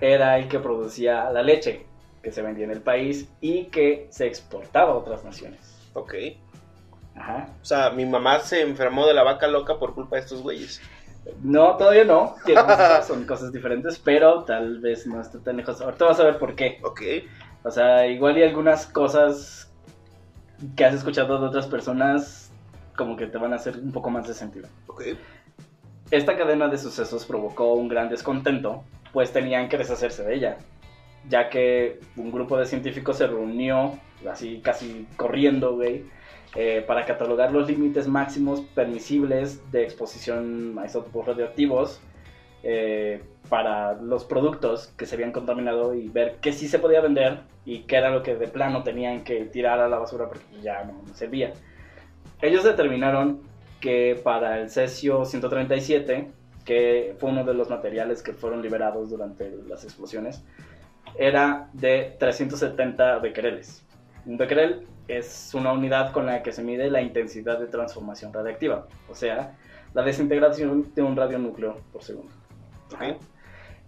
era 0.00 0.38
el 0.38 0.48
que 0.48 0.58
producía 0.58 1.30
la 1.30 1.42
leche 1.42 1.86
que 2.22 2.32
se 2.32 2.42
vendía 2.42 2.64
en 2.64 2.72
el 2.72 2.80
país 2.80 3.28
y 3.40 3.66
que 3.66 4.06
se 4.10 4.26
exportaba 4.26 4.92
a 4.92 4.96
otras 4.96 5.24
naciones. 5.24 5.76
Ok. 5.94 6.14
Ajá. 7.16 7.48
O 7.62 7.64
sea, 7.64 7.90
mi 7.90 8.04
mamá 8.06 8.40
se 8.40 8.62
enfermó 8.62 9.06
de 9.06 9.14
la 9.14 9.22
vaca 9.22 9.46
loca 9.46 9.78
por 9.78 9.94
culpa 9.94 10.16
de 10.16 10.22
estos 10.22 10.42
güeyes. 10.42 10.80
No, 11.42 11.76
todavía 11.76 12.04
no. 12.04 12.34
Son 13.06 13.24
cosas 13.24 13.52
diferentes, 13.52 13.98
pero 13.98 14.42
tal 14.44 14.80
vez 14.80 15.06
no 15.06 15.20
esté 15.20 15.38
tan 15.38 15.56
lejos. 15.56 15.80
Ahorita 15.80 16.06
vas 16.06 16.20
a 16.20 16.24
ver 16.24 16.38
por 16.38 16.54
qué. 16.56 16.80
Ok. 16.82 17.00
O 17.62 17.70
sea, 17.70 18.06
igual 18.08 18.36
y 18.36 18.42
algunas 18.42 18.86
cosas 18.86 19.70
que 20.76 20.84
has 20.84 20.94
escuchado 20.94 21.38
de 21.38 21.46
otras 21.46 21.66
personas 21.66 22.52
como 22.96 23.16
que 23.16 23.26
te 23.26 23.38
van 23.38 23.52
a 23.52 23.56
hacer 23.56 23.76
un 23.78 23.92
poco 23.92 24.10
más 24.10 24.26
de 24.26 24.34
sentido. 24.34 24.68
Ok. 24.86 25.02
Esta 26.10 26.36
cadena 26.36 26.68
de 26.68 26.78
sucesos 26.78 27.24
provocó 27.24 27.74
un 27.74 27.88
gran 27.88 28.08
descontento, 28.08 28.84
pues 29.12 29.32
tenían 29.32 29.68
que 29.68 29.78
deshacerse 29.78 30.22
de 30.22 30.34
ella. 30.34 30.58
ya 31.28 31.48
que 31.48 32.00
un 32.16 32.30
grupo 32.30 32.58
de 32.58 32.66
científicos 32.66 33.16
se 33.16 33.26
reunió, 33.26 33.98
así 34.30 34.60
casi 34.62 35.08
corriendo, 35.16 35.74
güey, 35.74 36.04
eh, 36.54 36.84
para 36.86 37.06
catalogar 37.06 37.50
los 37.50 37.66
límites 37.66 38.06
máximos 38.06 38.60
permisibles 38.60 39.72
de 39.72 39.84
exposición 39.84 40.78
a 40.78 40.86
isótopos 40.86 41.26
radioactivos 41.26 42.00
eh, 42.66 43.22
para 43.50 43.92
los 43.92 44.24
productos 44.24 44.86
que 44.96 45.04
se 45.04 45.16
habían 45.16 45.32
contaminado 45.32 45.94
y 45.94 46.08
ver 46.08 46.36
qué 46.40 46.50
sí 46.50 46.66
se 46.66 46.78
podía 46.78 47.02
vender 47.02 47.40
y 47.66 47.80
qué 47.80 47.96
era 47.96 48.08
lo 48.08 48.22
que 48.22 48.36
de 48.36 48.48
plano 48.48 48.82
tenían 48.82 49.22
que 49.22 49.44
tirar 49.44 49.80
a 49.80 49.88
la 49.88 49.98
basura 49.98 50.28
porque 50.28 50.44
ya 50.62 50.82
no, 50.84 51.02
servía. 51.14 51.52
Ellos 52.40 52.64
determinaron 52.64 53.42
que 53.80 54.18
para 54.24 54.60
el 54.60 54.70
cesio 54.70 55.26
137, 55.26 56.30
que 56.64 57.14
fue 57.18 57.30
uno 57.30 57.44
de 57.44 57.52
los 57.52 57.68
materiales 57.68 58.22
que 58.22 58.32
fueron 58.32 58.62
liberados 58.62 59.10
durante 59.10 59.52
las 59.68 59.84
explosiones, 59.84 60.42
era 61.18 61.68
de 61.74 62.16
370 62.18 63.18
becquereles. 63.18 63.84
Un 64.24 64.38
becquerel 64.38 64.86
es 65.06 65.52
una 65.52 65.72
unidad 65.72 66.12
con 66.12 66.24
la 66.24 66.42
que 66.42 66.50
se 66.50 66.62
mide 66.62 66.90
la 66.90 67.02
intensidad 67.02 67.58
de 67.58 67.66
transformación 67.66 68.32
radiactiva, 68.32 68.86
o 69.10 69.14
sea, 69.14 69.54
la 69.92 70.02
desintegración 70.02 70.94
de 70.94 71.02
un 71.02 71.14
radionúcleo 71.14 71.76
por 71.92 72.02
segundo. 72.02 72.33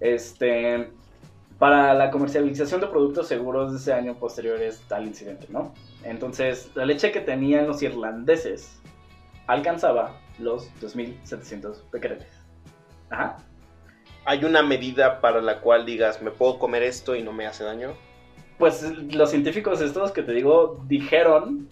Este, 0.00 0.90
para 1.58 1.94
la 1.94 2.10
comercialización 2.10 2.80
de 2.80 2.86
productos 2.88 3.28
seguros 3.28 3.72
de 3.72 3.78
ese 3.78 3.92
año 3.92 4.14
posterior 4.14 4.60
es 4.60 4.80
tal 4.88 5.06
incidente, 5.06 5.46
¿no? 5.50 5.72
Entonces, 6.04 6.70
la 6.74 6.84
leche 6.84 7.12
que 7.12 7.20
tenían 7.20 7.66
los 7.66 7.82
irlandeses 7.82 8.80
alcanzaba 9.46 10.20
los 10.38 10.68
2.700 10.80 11.90
becquereles. 11.90 12.28
Ajá. 13.10 13.38
¿Hay 14.24 14.44
una 14.44 14.62
medida 14.62 15.20
para 15.20 15.40
la 15.40 15.60
cual 15.60 15.86
digas, 15.86 16.20
me 16.20 16.30
puedo 16.30 16.58
comer 16.58 16.82
esto 16.82 17.14
y 17.14 17.22
no 17.22 17.32
me 17.32 17.46
hace 17.46 17.62
daño? 17.62 17.94
pues 18.58 18.82
los 19.12 19.30
científicos 19.30 19.80
estos 19.80 20.12
que 20.12 20.22
te 20.22 20.32
digo 20.32 20.82
dijeron 20.86 21.68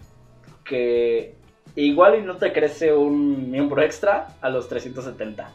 que 0.63 1.35
igual 1.75 2.19
y 2.19 2.21
no 2.21 2.37
te 2.37 2.53
crece 2.53 2.93
un 2.93 3.51
miembro 3.51 3.81
extra 3.81 4.27
a 4.41 4.49
los 4.49 4.67
370. 4.69 5.51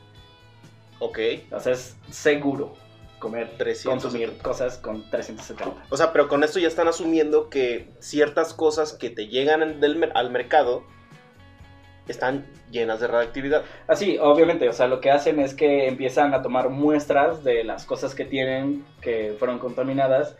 Ok. 1.00 1.18
O 1.50 1.58
sea, 1.58 1.72
es 1.72 1.96
seguro 2.10 2.74
comer, 3.18 3.50
300. 3.58 4.02
consumir 4.02 4.38
cosas 4.38 4.78
con 4.78 5.08
370. 5.10 5.86
O 5.90 5.96
sea, 5.96 6.12
pero 6.12 6.28
con 6.28 6.42
esto 6.42 6.58
ya 6.58 6.68
están 6.68 6.88
asumiendo 6.88 7.50
que 7.50 7.90
ciertas 7.98 8.54
cosas 8.54 8.94
que 8.94 9.10
te 9.10 9.26
llegan 9.26 9.82
al 10.14 10.30
mercado 10.30 10.84
están 12.08 12.46
llenas 12.70 13.00
de 13.00 13.06
radioactividad. 13.06 13.62
Así, 13.86 14.16
ah, 14.18 14.24
obviamente, 14.24 14.68
o 14.68 14.72
sea, 14.72 14.88
lo 14.88 15.00
que 15.00 15.10
hacen 15.10 15.38
es 15.38 15.54
que 15.54 15.86
empiezan 15.86 16.34
a 16.34 16.42
tomar 16.42 16.68
muestras 16.68 17.44
de 17.44 17.64
las 17.64 17.84
cosas 17.84 18.14
que 18.14 18.24
tienen 18.24 18.84
que 19.00 19.36
fueron 19.38 19.58
contaminadas 19.58 20.36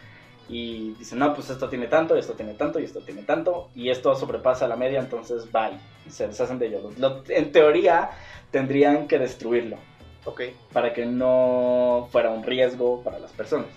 y 0.49 0.95
dicen, 0.95 1.21
no, 1.21 1.33
pues 1.33 1.49
esto 1.51 1.69
tiene 1.69 1.87
tanto, 1.87 2.17
esto 2.17 2.33
tiene 2.33 2.55
tanto 2.55 2.81
y 2.81 2.85
esto 2.85 3.01
tiene 3.01 3.23
tanto 3.23 3.71
y 3.75 3.91
esto 3.91 4.15
sobrepasa 4.17 4.67
la 4.67 4.77
media, 4.77 4.99
entonces 4.99 5.51
bye, 5.53 5.79
se 6.09 6.27
deshacen 6.27 6.59
de 6.59 6.67
ellos. 6.67 6.83
en 7.29 7.53
teoría 7.53 8.11
tendrían 8.51 9.07
que 9.07 9.19
destruirlo. 9.19 9.77
Ok. 10.25 10.43
Para 10.73 10.93
que 10.93 11.07
no 11.07 12.09
fuera 12.11 12.31
un 12.31 12.43
riesgo 12.43 13.03
para 13.03 13.19
las 13.19 13.33
personas. 13.33 13.69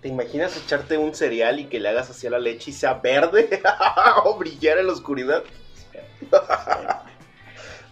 ¿Te 0.00 0.08
imaginas 0.08 0.56
echarte 0.56 0.98
un 0.98 1.14
cereal 1.14 1.58
y 1.58 1.64
que 1.64 1.80
le 1.80 1.88
hagas 1.88 2.10
hacia 2.10 2.30
la 2.30 2.38
leche 2.38 2.70
y 2.70 2.74
sea 2.74 2.94
verde 2.94 3.60
o 4.24 4.36
brillar 4.36 4.78
en 4.78 4.86
la 4.86 4.92
oscuridad? 4.92 5.42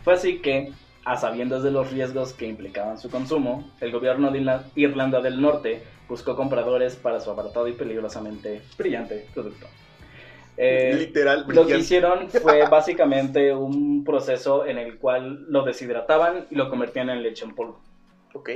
Fue 0.04 0.14
así 0.14 0.40
que, 0.40 0.72
a 1.04 1.16
sabiendas 1.16 1.62
de 1.62 1.70
los 1.70 1.90
riesgos 1.90 2.32
que 2.32 2.46
implicaban 2.46 2.98
su 2.98 3.10
consumo, 3.10 3.70
el 3.80 3.90
gobierno 3.90 4.30
de 4.30 4.60
Irlanda 4.76 5.20
del 5.20 5.40
Norte 5.40 5.82
buscó 6.08 6.36
compradores 6.36 6.96
para 6.96 7.20
su 7.20 7.30
apartado 7.30 7.66
y 7.68 7.72
peligrosamente 7.72 8.62
brillante 8.76 9.26
producto. 9.32 9.66
Eh, 10.56 10.94
Literal, 10.96 11.44
Lo 11.48 11.66
que 11.66 11.78
hicieron 11.78 12.28
fue 12.42 12.66
básicamente 12.68 13.54
un 13.54 14.04
proceso 14.04 14.64
en 14.66 14.78
el 14.78 14.98
cual 14.98 15.46
lo 15.48 15.64
deshidrataban 15.64 16.46
y 16.50 16.54
lo 16.54 16.70
convertían 16.70 17.10
en 17.10 17.22
leche 17.22 17.44
en 17.44 17.54
polvo. 17.54 17.80
Ok. 18.34 18.50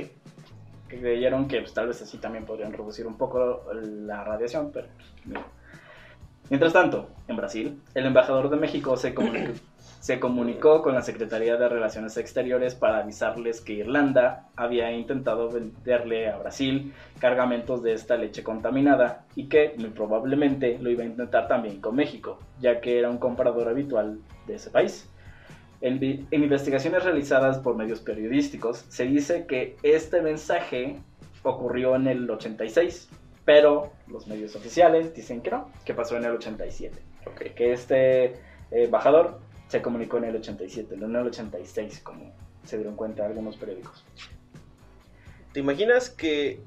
Que 0.87 0.99
creyeron 0.99 1.47
que 1.47 1.59
pues, 1.59 1.73
tal 1.73 1.87
vez 1.87 2.01
así 2.01 2.17
también 2.17 2.45
podrían 2.45 2.73
reducir 2.73 3.05
un 3.05 3.17
poco 3.17 3.63
la 3.73 4.23
radiación, 4.23 4.71
pero... 4.71 4.87
Mientras 6.49 6.73
tanto, 6.73 7.09
en 7.27 7.35
Brasil, 7.35 7.81
el 7.93 8.05
embajador 8.07 8.49
de 8.49 8.57
México 8.57 8.97
se 8.97 9.13
comunicó, 9.13 9.53
se 9.99 10.19
comunicó 10.19 10.81
con 10.81 10.93
la 10.93 11.01
Secretaría 11.01 11.57
de 11.57 11.67
Relaciones 11.67 12.15
Exteriores 12.17 12.73
para 12.73 12.99
avisarles 12.99 13.59
que 13.59 13.73
Irlanda 13.73 14.47
había 14.55 14.91
intentado 14.91 15.49
venderle 15.49 16.29
a 16.29 16.37
Brasil 16.37 16.93
cargamentos 17.19 17.83
de 17.83 17.93
esta 17.93 18.15
leche 18.15 18.41
contaminada 18.41 19.25
y 19.35 19.47
que 19.47 19.73
muy 19.77 19.89
probablemente 19.89 20.77
lo 20.79 20.89
iba 20.89 21.03
a 21.03 21.07
intentar 21.07 21.47
también 21.47 21.81
con 21.81 21.95
México, 21.95 22.39
ya 22.61 22.79
que 22.79 22.97
era 22.97 23.09
un 23.09 23.17
comprador 23.17 23.67
habitual 23.67 24.19
de 24.47 24.55
ese 24.55 24.69
país. 24.69 25.09
En, 25.81 26.27
investigaciones 26.31 27.03
realizadas 27.03 27.59
por 27.59 27.75
medios 27.75 27.99
periodísticos 27.99 28.85
se 28.89 29.05
dice 29.05 29.45
que 29.47 29.75
este 29.83 30.21
mensaje 30.21 30.97
ocurrió 31.43 31.95
en 31.95 32.07
el 32.07 32.29
86, 32.29 33.09
pero 33.43 33.91
los 34.07 34.27
medios 34.27 34.55
oficiales 34.55 35.13
dicen 35.13 35.41
que 35.41 35.51
no, 35.51 35.69
que 35.83 35.93
pasó 35.93 36.15
en 36.15 36.23
el 36.23 36.31
87. 36.31 36.99
Okay. 37.33 37.51
Que 37.51 37.73
este 37.73 38.35
embajador 38.71 39.39
se 39.69 39.81
comunicó 39.81 40.17
en 40.17 40.25
el 40.25 40.35
87, 40.35 40.97
no 40.97 41.05
en 41.05 41.15
el 41.15 41.27
86, 41.27 42.01
como 42.03 42.33
se 42.65 42.77
dieron 42.77 42.95
cuenta 42.95 43.25
algunos 43.25 43.55
periódicos. 43.55 44.03
¿Te 45.53 45.61
imaginas 45.61 46.09
que 46.09 46.59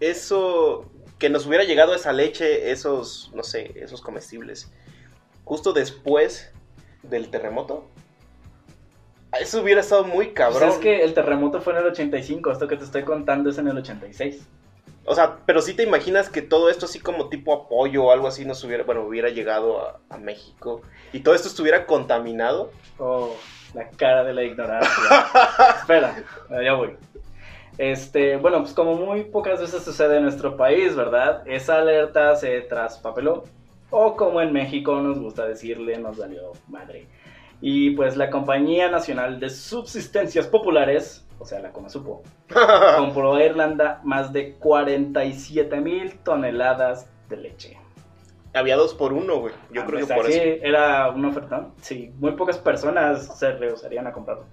eso, 0.00 0.90
que 1.18 1.30
nos 1.30 1.46
hubiera 1.46 1.64
llegado 1.64 1.94
esa 1.94 2.12
leche, 2.12 2.70
esos, 2.70 3.30
no 3.34 3.42
sé, 3.42 3.72
esos 3.76 4.00
comestibles, 4.00 4.72
justo 5.44 5.72
después 5.72 6.50
del 7.02 7.30
terremoto? 7.30 7.86
Eso 9.38 9.62
hubiera 9.62 9.82
estado 9.82 10.04
muy 10.04 10.32
cabrón. 10.32 10.60
Pues 10.60 10.74
es 10.74 10.80
que 10.80 11.04
el 11.04 11.14
terremoto 11.14 11.60
fue 11.60 11.74
en 11.74 11.80
el 11.80 11.86
85, 11.86 12.52
esto 12.52 12.66
que 12.66 12.76
te 12.76 12.84
estoy 12.84 13.04
contando 13.04 13.50
es 13.50 13.58
en 13.58 13.68
el 13.68 13.76
86. 13.76 14.46
O 15.04 15.14
sea, 15.14 15.38
pero 15.46 15.62
sí 15.62 15.74
te 15.74 15.82
imaginas 15.82 16.28
que 16.28 16.42
todo 16.42 16.68
esto 16.68 16.86
así 16.86 17.00
como 17.00 17.28
tipo 17.28 17.52
apoyo 17.54 18.04
o 18.04 18.12
algo 18.12 18.28
así 18.28 18.44
nos 18.44 18.62
hubiera, 18.64 18.84
bueno, 18.84 19.02
hubiera 19.02 19.30
llegado 19.30 20.00
a, 20.08 20.18
México 20.18 20.82
y 21.12 21.20
todo 21.20 21.34
esto 21.34 21.48
estuviera 21.48 21.86
contaminado. 21.86 22.70
Oh, 22.98 23.34
la 23.74 23.88
cara 23.88 24.22
de 24.24 24.34
la 24.34 24.44
ignorancia. 24.44 24.90
Espera, 25.80 26.22
ya 26.62 26.74
voy. 26.74 26.96
Este, 27.78 28.36
bueno, 28.36 28.60
pues 28.60 28.74
como 28.74 28.94
muy 28.94 29.24
pocas 29.24 29.60
veces 29.60 29.82
sucede 29.82 30.18
en 30.18 30.24
nuestro 30.24 30.56
país, 30.56 30.94
¿verdad? 30.94 31.42
Esa 31.46 31.78
alerta 31.78 32.36
se 32.36 32.60
traspapeló. 32.62 33.44
O 33.88 34.14
como 34.16 34.40
en 34.40 34.52
México 34.52 35.00
nos 35.00 35.18
gusta 35.18 35.46
decirle, 35.46 35.98
nos 35.98 36.18
salió 36.18 36.52
madre. 36.68 37.06
Y 37.62 37.90
pues 37.90 38.16
la 38.16 38.30
Compañía 38.30 38.90
Nacional 38.90 39.40
de 39.40 39.50
Subsistencias 39.50 40.46
Populares 40.46 41.24
o 41.40 41.46
sea, 41.46 41.58
la 41.58 41.72
supo, 41.88 42.22
compró 42.96 43.34
a 43.34 43.44
Irlanda 43.44 44.00
más 44.04 44.32
de 44.32 44.54
47 44.56 45.80
mil 45.80 46.18
toneladas 46.18 47.08
de 47.28 47.36
leche. 47.38 47.78
Había 48.52 48.76
dos 48.76 48.94
por 48.94 49.12
uno, 49.12 49.38
güey. 49.38 49.54
Yo 49.70 49.86
creo 49.86 50.06
que 50.06 50.14
por 50.14 50.28
eso. 50.28 50.42
era 50.62 51.08
una 51.10 51.28
oferta. 51.28 51.68
Sí, 51.80 52.12
muy 52.18 52.32
pocas 52.32 52.58
personas 52.58 53.38
se 53.38 53.52
rehusarían 53.52 54.06
a 54.06 54.12
comprarlo. 54.12 54.44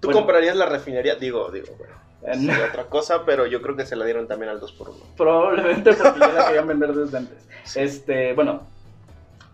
¿Tú 0.00 0.10
comprarías 0.10 0.56
la 0.56 0.66
refinería? 0.66 1.16
Digo, 1.16 1.50
digo, 1.50 1.74
bueno. 1.76 1.94
Eh, 2.24 2.64
otra 2.70 2.84
cosa, 2.84 3.24
pero 3.26 3.46
yo 3.46 3.60
creo 3.60 3.74
que 3.74 3.84
se 3.84 3.96
la 3.96 4.04
dieron 4.04 4.28
también 4.28 4.50
al 4.50 4.60
2 4.60 4.72
por 4.74 4.90
1 4.90 4.98
Probablemente 5.16 5.92
porque 5.92 6.20
ya 6.20 6.28
la 6.28 6.46
querían 6.46 6.68
vender 6.68 6.92
desde 6.92 7.18
antes. 7.18 7.48
Este, 7.74 8.32
bueno, 8.34 8.62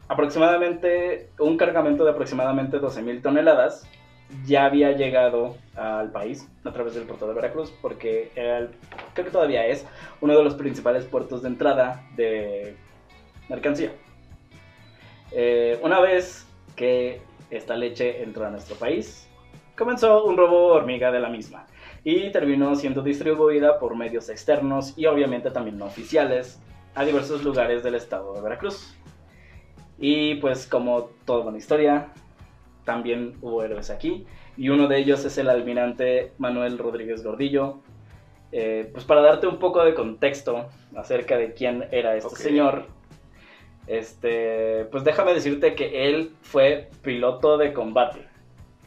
aproximadamente 0.07 1.31
un 1.39 1.57
cargamento 1.57 2.05
de 2.05 2.11
aproximadamente 2.11 2.79
12 2.79 3.03
mil 3.03 3.23
toneladas 3.23 3.87
ya 4.47 4.67
había 4.67 4.93
llegado 4.93 5.57
al 5.75 6.11
país 6.11 6.49
a 6.65 6.73
través 6.73 6.95
del 6.95 7.05
puerto 7.05 7.27
de 7.27 7.35
Veracruz, 7.35 7.73
porque 7.81 8.31
creo 9.15 9.27
que 9.27 9.33
todavía 9.33 9.67
es 9.67 9.87
uno 10.21 10.37
de 10.37 10.45
los 10.45 10.55
principales 10.55 11.05
puertos 11.05 11.43
de 11.43 11.49
entrada 11.49 12.05
de 12.17 12.77
mercancía. 13.49 13.93
Eh, 15.33 15.79
una 15.83 16.01
vez 16.01 16.47
que 16.77 17.21
esta 17.51 17.77
leche 17.77 18.23
entró 18.23 18.47
a 18.47 18.51
nuestro 18.51 18.77
país, 18.77 19.29
comenzó 19.77 20.25
un 20.25 20.37
robo 20.37 20.69
hormiga 20.69 21.11
de 21.11 21.21
la 21.21 21.29
misma 21.29 21.67
y 22.05 22.31
terminó 22.31 22.75
siendo 22.75 23.03
distribuida 23.03 23.79
por 23.79 23.97
medios 23.97 24.29
externos 24.29 24.95
y 24.97 25.07
obviamente 25.07 25.51
también 25.51 25.79
no 25.79 25.87
oficiales 25.87 26.61
a 26.95 27.05
diversos 27.05 27.45
lugares 27.45 27.83
del 27.83 27.95
estado 27.95 28.35
de 28.35 28.41
Veracruz. 28.41 28.95
Y 29.99 30.37
pues 30.37 30.67
como 30.67 31.11
toda 31.25 31.47
una 31.47 31.59
historia, 31.59 32.13
también 32.89 33.35
hubo 33.43 33.63
héroes 33.63 33.91
aquí. 33.91 34.25
Y 34.57 34.71
uno 34.71 34.89
de 34.89 34.97
ellos 34.97 35.23
es 35.23 35.37
el 35.37 35.51
almirante 35.51 36.33
Manuel 36.39 36.79
Rodríguez 36.79 37.23
Gordillo. 37.23 37.81
Eh, 38.51 38.89
pues 38.95 39.05
para 39.05 39.21
darte 39.21 39.47
un 39.47 39.59
poco 39.59 39.85
de 39.85 39.93
contexto 39.93 40.71
acerca 40.97 41.37
de 41.37 41.53
quién 41.53 41.85
era 41.93 42.17
este 42.17 42.35
señor, 42.37 42.87
este, 43.87 44.87
pues 44.91 45.05
déjame 45.05 45.35
decirte 45.35 45.75
que 45.75 46.09
él 46.09 46.33
fue 46.41 46.89
piloto 47.03 47.59
de 47.59 47.75
combate. 47.75 48.27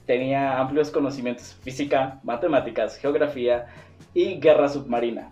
Tenía 0.07 0.59
amplios 0.59 0.89
conocimientos 0.89 1.53
física, 1.61 2.19
matemáticas, 2.23 2.97
geografía 2.97 3.67
y 4.15 4.39
guerra 4.39 4.67
submarina. 4.67 5.31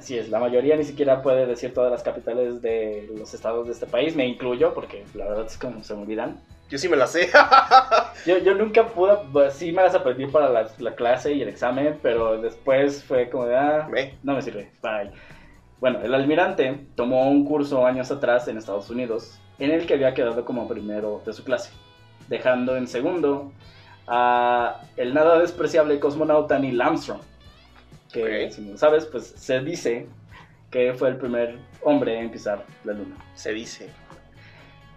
Así 0.00 0.16
es, 0.16 0.30
la 0.30 0.40
mayoría 0.40 0.76
ni 0.76 0.84
siquiera 0.84 1.20
puede 1.20 1.44
decir 1.44 1.74
todas 1.74 1.92
las 1.92 2.02
capitales 2.02 2.62
de 2.62 3.06
los 3.18 3.34
estados 3.34 3.66
de 3.66 3.74
este 3.74 3.84
país, 3.84 4.16
me 4.16 4.26
incluyo, 4.26 4.72
porque 4.72 5.04
la 5.12 5.28
verdad 5.28 5.44
es 5.44 5.58
como 5.58 5.84
se 5.84 5.94
me 5.94 6.00
olvidan. 6.00 6.40
Yo 6.70 6.78
sí 6.78 6.88
me 6.88 6.96
la 6.96 7.06
sé. 7.06 7.28
Yo, 8.26 8.38
yo 8.38 8.54
nunca 8.54 8.86
pude, 8.86 9.12
pues, 9.30 9.52
sí 9.52 9.72
me 9.72 9.82
las 9.82 9.94
aprendí 9.94 10.24
para 10.24 10.48
la, 10.48 10.70
la 10.78 10.94
clase 10.94 11.34
y 11.34 11.42
el 11.42 11.50
examen, 11.50 11.98
pero 12.02 12.40
después 12.40 13.04
fue 13.04 13.28
como 13.28 13.44
de, 13.44 13.56
ah, 13.56 13.88
Ve. 13.90 14.14
no 14.22 14.36
me 14.36 14.40
sirve, 14.40 14.70
bye. 14.82 15.10
Bueno, 15.80 16.00
el 16.02 16.14
almirante 16.14 16.80
tomó 16.94 17.30
un 17.30 17.44
curso 17.44 17.84
años 17.84 18.10
atrás 18.10 18.48
en 18.48 18.56
Estados 18.56 18.88
Unidos, 18.88 19.38
en 19.58 19.70
el 19.70 19.86
que 19.86 19.94
había 19.94 20.14
quedado 20.14 20.46
como 20.46 20.66
primero 20.66 21.20
de 21.26 21.34
su 21.34 21.44
clase, 21.44 21.72
dejando 22.28 22.74
en 22.74 22.88
segundo 22.88 23.52
a 24.06 24.80
el 24.96 25.12
nada 25.12 25.38
despreciable 25.38 26.00
cosmonauta 26.00 26.58
Neil 26.58 26.80
Armstrong, 26.80 27.20
que 28.12 28.50
si 28.50 28.62
no 28.62 28.76
sabes, 28.76 29.06
pues 29.06 29.26
se 29.26 29.60
dice 29.60 30.06
que 30.70 30.94
fue 30.94 31.08
el 31.08 31.16
primer 31.16 31.58
hombre 31.82 32.20
en 32.20 32.30
pisar 32.30 32.64
la 32.84 32.92
luna. 32.92 33.16
Se 33.34 33.52
dice. 33.52 33.90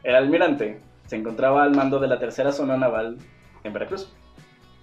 El 0.03 0.15
almirante 0.15 0.79
se 1.08 1.15
encontraba 1.15 1.63
al 1.63 1.75
mando 1.75 2.00
de 2.00 2.08
la 2.08 2.20
tercera 2.20 2.51
zona 2.51 2.77
naval 2.77 3.17
en 3.63 3.74
Veracruz. 3.74 4.12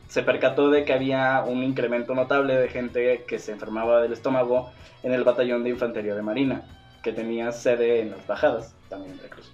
Se 0.09 0.23
percató 0.23 0.71
de 0.71 0.85
que 0.85 0.93
había 0.93 1.45
un 1.47 1.63
incremento 1.63 2.15
notable 2.15 2.57
de 2.57 2.69
gente 2.69 3.25
que 3.29 3.39
se 3.39 3.53
enfermaba 3.53 4.03
del 4.03 4.13
estómago 4.13 4.71
en 5.03 5.13
el 5.13 5.23
batallón 5.23 5.63
de 5.63 5.71
infantería 5.71 6.15
de 6.15 6.23
marina, 6.23 6.63
que 7.03 7.13
tenía 7.13 7.53
sede 7.53 8.01
en 8.01 8.11
las 8.11 8.27
bajadas, 8.27 8.75
también 8.89 9.13
en 9.13 9.19
Veracruz. 9.19 9.53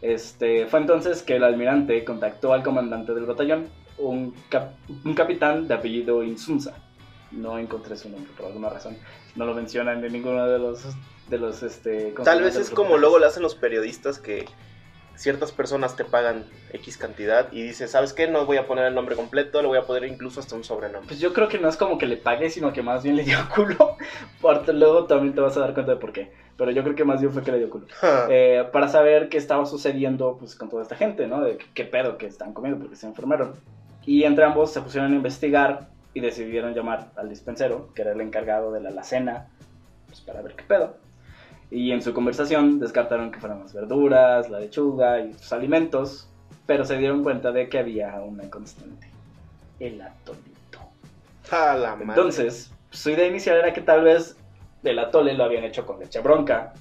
Este, 0.00 0.66
fue 0.66 0.80
entonces 0.80 1.22
que 1.22 1.36
el 1.36 1.44
almirante 1.44 2.04
contactó 2.04 2.52
al 2.54 2.62
comandante 2.62 3.12
del 3.14 3.26
batallón, 3.26 3.66
un, 3.98 4.34
cap- 4.48 4.72
un 5.04 5.14
capitán 5.14 5.68
de 5.68 5.74
apellido 5.74 6.22
Insunza. 6.22 6.72
No 7.30 7.58
encontré 7.58 7.96
su 7.96 8.08
nombre 8.08 8.30
por 8.36 8.46
alguna 8.46 8.68
razón. 8.70 8.96
No 9.36 9.44
lo 9.44 9.54
mencionan 9.54 10.04
en 10.04 10.12
ninguno 10.12 10.46
de 10.46 10.58
los... 10.58 10.84
De 11.28 11.38
los 11.38 11.62
este, 11.62 12.14
Tal 12.24 12.42
vez 12.42 12.56
es 12.56 12.70
como 12.70 12.96
luego 12.96 13.18
lo 13.18 13.26
hacen 13.26 13.42
los 13.42 13.54
periodistas 13.54 14.18
que 14.18 14.46
ciertas 15.18 15.50
personas 15.50 15.96
te 15.96 16.04
pagan 16.04 16.44
X 16.72 16.96
cantidad 16.96 17.52
y 17.52 17.62
dices, 17.62 17.90
¿sabes 17.90 18.12
qué? 18.12 18.28
No 18.28 18.46
voy 18.46 18.56
a 18.56 18.68
poner 18.68 18.84
el 18.86 18.94
nombre 18.94 19.16
completo, 19.16 19.60
le 19.60 19.68
voy 19.68 19.78
a 19.78 19.82
poner 19.82 20.04
incluso 20.04 20.38
hasta 20.38 20.54
un 20.54 20.62
sobrenombre. 20.62 21.08
Pues 21.08 21.18
yo 21.18 21.32
creo 21.32 21.48
que 21.48 21.58
no 21.58 21.68
es 21.68 21.76
como 21.76 21.98
que 21.98 22.06
le 22.06 22.16
pague, 22.16 22.48
sino 22.50 22.72
que 22.72 22.82
más 22.82 23.02
bien 23.02 23.16
le 23.16 23.24
dio 23.24 23.36
culo. 23.54 23.96
Porque 24.40 24.72
luego 24.72 25.06
también 25.06 25.34
te 25.34 25.40
vas 25.40 25.56
a 25.56 25.60
dar 25.60 25.74
cuenta 25.74 25.92
de 25.92 25.98
por 25.98 26.12
qué. 26.12 26.30
Pero 26.56 26.70
yo 26.70 26.82
creo 26.84 26.94
que 26.94 27.04
más 27.04 27.20
bien 27.20 27.32
fue 27.32 27.42
que 27.42 27.50
le 27.50 27.58
dio 27.58 27.68
culo. 27.68 27.86
Eh, 28.30 28.64
para 28.72 28.88
saber 28.88 29.28
qué 29.28 29.38
estaba 29.38 29.66
sucediendo 29.66 30.36
pues, 30.38 30.54
con 30.54 30.68
toda 30.68 30.82
esta 30.82 30.94
gente, 30.94 31.26
¿no? 31.26 31.40
De 31.40 31.58
qué 31.74 31.84
pedo 31.84 32.16
que 32.16 32.26
están 32.26 32.52
comiendo 32.52 32.80
porque 32.80 32.96
se 32.96 33.06
enfermaron. 33.06 33.54
Y 34.06 34.22
entre 34.22 34.44
ambos 34.44 34.72
se 34.72 34.80
pusieron 34.80 35.12
a 35.12 35.16
investigar 35.16 35.88
y 36.14 36.20
decidieron 36.20 36.74
llamar 36.74 37.12
al 37.16 37.28
dispensero, 37.28 37.92
que 37.94 38.02
era 38.02 38.12
el 38.12 38.20
encargado 38.20 38.72
de 38.72 38.80
la 38.80 38.88
alacena, 38.90 39.48
pues 40.06 40.20
para 40.20 40.42
ver 40.42 40.54
qué 40.54 40.64
pedo. 40.64 40.96
Y 41.70 41.92
en 41.92 42.00
su 42.02 42.14
conversación 42.14 42.80
descartaron 42.80 43.30
que 43.30 43.40
fueran 43.40 43.60
las 43.60 43.74
verduras, 43.74 44.48
la 44.48 44.58
lechuga 44.60 45.20
y 45.20 45.34
sus 45.34 45.52
alimentos, 45.52 46.28
pero 46.66 46.84
se 46.84 46.96
dieron 46.96 47.22
cuenta 47.22 47.52
de 47.52 47.68
que 47.68 47.78
había 47.78 48.20
una 48.22 48.48
constante, 48.50 49.06
el 49.78 50.00
atolito. 50.00 50.80
A 51.50 51.74
la 51.76 51.94
madre. 51.94 52.04
Entonces, 52.04 52.72
su 52.90 53.10
idea 53.10 53.26
inicial 53.26 53.58
era 53.58 53.72
que 53.72 53.82
tal 53.82 54.02
vez 54.04 54.36
el 54.82 54.98
atole 54.98 55.34
lo 55.34 55.44
habían 55.44 55.64
hecho 55.64 55.84
con 55.84 55.98
leche 56.00 56.20
bronca, 56.20 56.72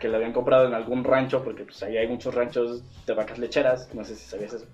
que 0.00 0.08
lo 0.08 0.16
habían 0.16 0.32
comprado 0.32 0.66
en 0.66 0.74
algún 0.74 1.04
rancho, 1.04 1.44
porque 1.44 1.64
pues 1.64 1.82
ahí 1.82 1.96
hay 1.96 2.08
muchos 2.08 2.34
ranchos 2.34 2.82
de 3.06 3.12
vacas 3.14 3.38
lecheras, 3.38 3.94
no 3.94 4.04
sé 4.04 4.16
si 4.16 4.24
sabías 4.28 4.54
eso, 4.54 4.66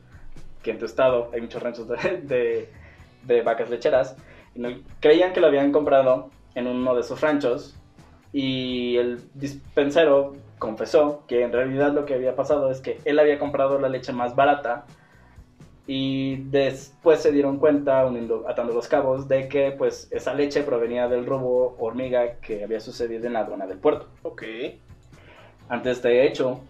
que 0.63 0.71
en 0.71 0.79
tu 0.79 0.85
estado 0.87 1.31
hay 1.35 1.41
muchos 1.41 1.63
ranchos 1.63 1.89
de, 1.89 1.97
de- 2.23 2.73
de 3.25 3.43
vacas 3.43 3.71
lecheras, 3.71 4.17
creían 5.01 5.33
que 5.33 5.41
lo 5.41 5.47
habían 5.47 5.73
comprado 5.73 6.31
en 6.55 6.67
uno 6.67 6.95
de 6.95 7.01
esos 7.01 7.21
ranchos, 7.21 7.77
y 8.33 8.97
el 8.97 9.21
dispensero 9.35 10.35
confesó 10.59 11.25
que 11.27 11.43
en 11.43 11.53
realidad 11.53 11.93
lo 11.93 12.05
que 12.05 12.15
había 12.15 12.35
pasado 12.35 12.71
es 12.71 12.81
que 12.81 13.01
él 13.05 13.19
había 13.19 13.39
comprado 13.39 13.79
la 13.79 13.89
leche 13.89 14.13
más 14.13 14.35
barata, 14.35 14.87
y 15.91 16.43
después 16.51 17.21
se 17.21 17.33
dieron 17.33 17.57
cuenta, 17.57 18.05
uniendo, 18.05 18.45
atando 18.47 18.75
los 18.75 18.89
cabos, 18.89 19.27
de 19.27 19.49
que 19.49 19.71
pues 19.73 20.09
esa 20.11 20.35
leche 20.35 20.63
provenía 20.63 21.09
del 21.09 21.25
robo 21.25 21.77
hormiga 21.79 22.35
que 22.43 22.63
había 22.63 22.79
sucedido 22.79 23.27
en 23.27 23.33
la 23.33 23.41
aduana 23.41 23.67
del 23.67 23.79
puerto. 23.79 24.07
Ok. 24.23 24.43
Ante 25.71 25.91
este 25.91 26.27
hecho, 26.27 26.61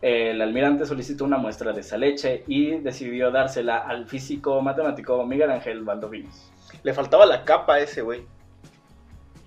el 0.00 0.40
almirante 0.40 0.86
solicitó 0.86 1.24
una 1.24 1.38
muestra 1.38 1.72
de 1.72 1.80
esa 1.80 1.96
leche 1.96 2.44
y 2.46 2.76
decidió 2.78 3.30
dársela 3.30 3.78
al 3.78 4.06
físico 4.06 4.60
matemático 4.62 5.24
Miguel 5.26 5.50
Ángel 5.50 5.82
Valdovinos. 5.82 6.50
Le 6.82 6.94
faltaba 6.94 7.26
la 7.26 7.44
capa 7.44 7.74
a 7.74 7.80
ese 7.80 8.02
güey. 8.02 8.22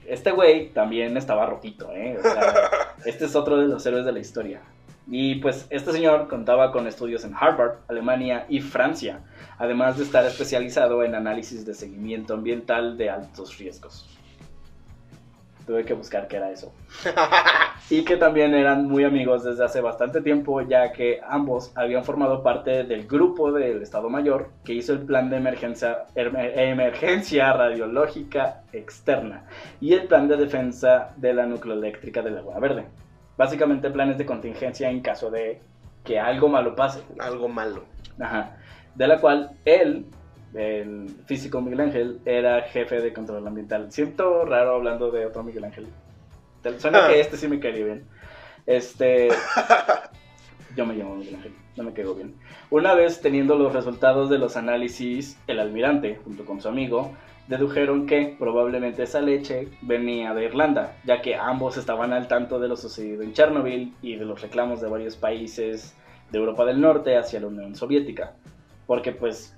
Este 0.06 0.32
güey 0.32 0.70
también 0.70 1.16
estaba 1.16 1.46
rojito, 1.46 1.92
¿eh? 1.94 2.18
O 2.20 2.22
sea, 2.22 2.96
este 3.06 3.26
es 3.26 3.36
otro 3.36 3.58
de 3.58 3.68
los 3.68 3.86
héroes 3.86 4.06
de 4.06 4.12
la 4.12 4.20
historia. 4.20 4.62
Y 5.08 5.36
pues 5.36 5.68
este 5.70 5.92
señor 5.92 6.28
contaba 6.28 6.72
con 6.72 6.88
estudios 6.88 7.24
en 7.24 7.34
Harvard, 7.34 7.80
Alemania 7.88 8.46
y 8.50 8.60
Francia, 8.60 9.22
además 9.58 9.98
de 9.98 10.04
estar 10.04 10.26
especializado 10.26 11.04
en 11.04 11.16
análisis 11.16 11.66
de 11.66 11.74
seguimiento 11.74 12.34
ambiental 12.34 12.98
de 12.98 13.10
altos 13.10 13.58
riesgos. 13.58 14.10
Tuve 15.66 15.86
que 15.86 15.94
buscar 15.94 16.28
qué 16.28 16.38
era 16.38 16.52
eso. 16.52 16.74
Y 17.92 18.06
que 18.06 18.16
también 18.16 18.54
eran 18.54 18.88
muy 18.88 19.04
amigos 19.04 19.44
desde 19.44 19.66
hace 19.66 19.82
bastante 19.82 20.22
tiempo, 20.22 20.62
ya 20.62 20.94
que 20.94 21.20
ambos 21.28 21.74
habían 21.76 22.06
formado 22.06 22.42
parte 22.42 22.86
del 22.86 23.06
grupo 23.06 23.52
del 23.52 23.82
Estado 23.82 24.10
Mayor 24.10 24.50
que 24.64 24.74
hizo 24.74 24.94
el 24.94 25.00
plan 25.00 25.30
de 25.30 25.36
emergencia, 25.36 26.06
emergencia 26.16 27.52
radiológica 27.52 28.64
externa 28.72 29.44
y 29.82 29.92
el 29.92 30.08
plan 30.08 30.30
de 30.30 30.38
defensa 30.38 31.10
de 31.18 31.34
la 31.34 31.46
nucleoeléctrica 31.46 32.22
de 32.22 32.32
Laguna 32.32 32.60
Verde. 32.60 32.86
Básicamente 33.36 33.90
planes 33.90 34.18
de 34.18 34.26
contingencia 34.26 34.90
en 34.90 35.02
caso 35.02 35.30
de 35.30 35.60
que 36.06 36.18
algo 36.18 36.48
malo 36.48 36.74
pase. 36.78 37.02
Algo 37.20 37.50
malo. 37.50 37.84
Ajá. 38.22 38.56
De 38.96 39.06
la 39.06 39.20
cual 39.20 39.52
él, 39.66 40.06
el 40.54 41.10
físico 41.26 41.62
Miguel 41.62 41.82
Ángel, 41.82 42.20
era 42.26 42.62
jefe 42.64 43.02
de 43.02 43.14
control 43.14 43.48
ambiental. 43.48 43.92
Siento 43.92 44.46
raro 44.46 44.76
hablando 44.76 45.12
de 45.12 45.26
otro 45.26 45.44
Miguel 45.44 45.64
Ángel. 45.66 45.88
Suena 46.78 47.06
Ah. 47.06 47.08
que 47.08 47.20
este 47.20 47.38
sí 47.38 47.48
me 47.48 47.60
caería 47.60 47.86
bien. 47.86 48.06
Este. 48.66 49.30
Yo 50.76 50.86
me 50.86 50.94
llamo 50.94 51.16
Miguel 51.16 51.36
Ángel, 51.36 51.54
no 51.76 51.84
me 51.84 51.92
caigo 51.94 52.16
bien. 52.16 52.36
Una 52.70 52.94
vez 52.94 53.20
teniendo 53.22 53.56
los 53.58 53.74
resultados 53.74 54.30
de 54.30 54.38
los 54.38 54.56
análisis, 54.56 55.38
el 55.48 55.60
almirante, 55.60 56.16
junto 56.24 56.46
con 56.46 56.62
su 56.62 56.70
amigo, 56.70 57.12
dedujeron 57.48 58.06
que 58.06 58.36
probablemente 58.40 59.04
esa 59.04 59.20
leche 59.20 59.68
venía 59.82 60.34
de 60.34 60.46
Irlanda, 60.46 60.96
ya 61.04 61.22
que 61.22 61.36
ambos 61.36 61.76
estaban 61.76 62.14
al 62.14 62.30
tanto 62.30 62.58
de 62.60 62.70
lo 62.70 62.78
sucedido 62.78 63.22
en 63.24 63.34
Chernobyl 63.34 63.94
y 64.02 64.16
de 64.16 64.24
los 64.24 64.42
reclamos 64.42 64.80
de 64.80 64.88
varios 64.88 65.18
países 65.18 65.94
de 66.32 66.38
Europa 66.40 66.64
del 66.64 66.80
Norte 66.80 67.18
hacia 67.18 67.42
la 67.42 67.48
Unión 67.48 67.76
Soviética. 67.76 68.36
Porque 68.88 69.12
pues 69.12 69.58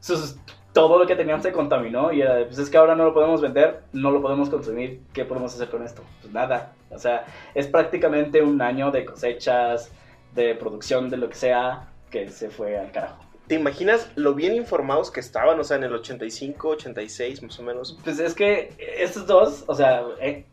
sus- 0.00 0.36
todo 0.72 0.98
lo 0.98 1.06
que 1.06 1.16
tenían 1.16 1.42
se 1.42 1.50
contaminó 1.52 2.12
y 2.12 2.22
era 2.22 2.44
pues 2.46 2.58
es 2.58 2.70
que 2.70 2.76
ahora 2.76 2.94
no 2.94 3.04
lo 3.04 3.12
podemos 3.12 3.40
vender, 3.40 3.82
no 3.92 4.10
lo 4.12 4.22
podemos 4.22 4.48
consumir, 4.48 5.00
¿qué 5.12 5.24
podemos 5.24 5.52
hacer 5.54 5.68
con 5.68 5.82
esto? 5.82 6.02
Pues 6.20 6.32
nada, 6.32 6.72
o 6.90 6.98
sea, 6.98 7.24
es 7.54 7.66
prácticamente 7.66 8.40
un 8.42 8.62
año 8.62 8.90
de 8.92 9.04
cosechas, 9.04 9.90
de 10.34 10.54
producción, 10.54 11.10
de 11.10 11.16
lo 11.16 11.28
que 11.28 11.34
sea, 11.34 11.88
que 12.10 12.28
se 12.30 12.50
fue 12.50 12.78
al 12.78 12.92
carajo. 12.92 13.24
¿Te 13.48 13.56
imaginas 13.56 14.12
lo 14.14 14.34
bien 14.34 14.54
informados 14.54 15.10
que 15.10 15.18
estaban? 15.18 15.58
O 15.58 15.64
sea, 15.64 15.76
en 15.76 15.82
el 15.82 15.92
85, 15.92 16.68
86 16.68 17.42
más 17.42 17.58
o 17.58 17.64
menos. 17.64 17.98
Pues 18.04 18.20
es 18.20 18.32
que 18.36 18.72
estos 18.96 19.26
dos, 19.26 19.64
o 19.66 19.74
sea, 19.74 20.04
eh, 20.20 20.46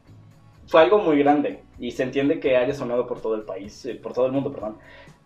fue 0.65 0.81
algo 0.81 0.97
muy 0.97 1.19
grande 1.19 1.61
y 1.77 1.91
se 1.91 2.01
entiende 2.01 2.39
que 2.39 2.57
haya 2.57 2.73
sonado 2.73 3.05
por 3.05 3.21
todo 3.21 3.35
el 3.35 3.43
país, 3.43 3.85
eh, 3.85 3.93
por 4.01 4.13
todo 4.13 4.25
el 4.25 4.31
mundo, 4.31 4.51
perdón. 4.51 4.77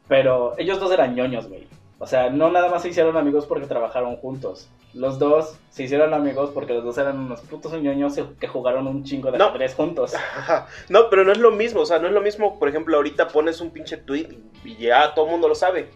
Pero 0.10 0.54
ellos 0.58 0.82
dos 0.82 0.92
eran 0.92 1.16
ñoños, 1.16 1.48
güey. 1.48 1.66
O 2.04 2.08
sea, 2.08 2.32
no 2.32 2.50
nada 2.50 2.68
más 2.70 2.82
se 2.82 2.90
hicieron 2.90 3.16
amigos 3.16 3.46
porque 3.46 3.68
trabajaron 3.68 4.16
juntos. 4.16 4.68
Los 4.96 5.20
dos 5.20 5.56
se 5.70 5.84
hicieron 5.84 6.16
amigos 6.16 6.50
porque 6.52 6.74
los 6.74 6.84
dos 6.84 6.98
eran 6.98 7.20
unos 7.20 7.42
putos 7.42 7.80
ñoños 7.80 8.16
que 8.40 8.48
jugaron 8.48 8.88
un 8.88 9.04
chingo 9.04 9.32
de 9.32 9.38
No. 9.38 9.46
ajedrez 9.46 9.76
juntos. 9.76 10.14
Ajá. 10.38 10.68
No, 10.90 11.12
pero 11.12 11.24
no 11.24 11.32
es 11.32 11.38
lo 11.38 11.52
mismo. 11.52 11.82
O 11.82 11.86
sea, 11.86 12.00
no 12.00 12.08
es 12.08 12.14
lo 12.14 12.22
mismo, 12.22 12.58
por 12.58 12.70
ejemplo, 12.70 12.98
ahorita 12.98 13.28
pones 13.28 13.62
un 13.62 13.70
pinche 13.70 13.98
tweet 13.98 14.30
y 14.66 14.78
ya 14.78 15.14
todo 15.14 15.26
el 15.26 15.32
mundo 15.32 15.48
lo 15.48 15.54
sabe. 15.54 15.90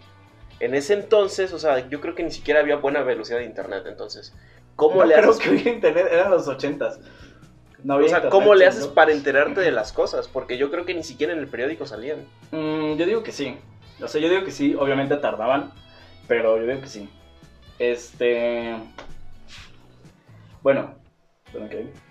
En 0.59 0.75
ese 0.75 0.93
entonces, 0.93 1.51
o 1.53 1.57
sea, 1.59 1.89
yo 1.89 1.99
creo 2.01 2.13
que 2.13 2.23
ni 2.23 2.29
siquiera 2.31 2.59
había 2.59 2.75
buena 2.75 3.01
velocidad 3.01 3.39
de 3.39 3.45
internet. 3.45 3.83
Entonces, 3.87 4.31
¿cómo 4.75 4.97
No 4.97 5.05
le 5.05 5.15
creo 5.15 5.31
haces? 5.31 5.41
que 5.41 5.49
hubiera 5.49 5.71
internet, 5.71 6.07
eran 6.11 6.29
los 6.29 6.47
ochentas. 6.47 6.99
No 7.83 7.95
O 7.95 7.97
había 7.97 8.09
sea, 8.09 8.17
internet, 8.19 8.31
¿cómo 8.31 8.53
le 8.53 8.67
haces 8.67 8.85
para 8.87 9.11
enterarte 9.11 9.59
de 9.61 9.71
las 9.71 9.91
cosas? 9.91 10.27
Porque 10.27 10.57
yo 10.59 10.69
creo 10.69 10.85
que 10.85 10.93
ni 10.93 11.03
siquiera 11.03 11.33
en 11.33 11.39
el 11.39 11.47
periódico 11.47 11.87
salían. 11.87 12.19
Mm, 12.51 12.93
yo 12.95 13.05
digo 13.07 13.23
que 13.23 13.31
sí. 13.31 13.57
O 14.01 14.07
sea, 14.07 14.21
yo 14.21 14.29
digo 14.29 14.43
que 14.45 14.51
sí. 14.51 14.75
Obviamente 14.75 15.17
tardaban, 15.17 15.71
pero 16.27 16.57
yo 16.57 16.65
digo 16.65 16.81
que 16.81 16.87
sí. 16.87 17.09
Este. 17.79 18.75
Bueno, 20.61 20.95
¿dónde 21.53 21.69
quedé? 21.69 22.05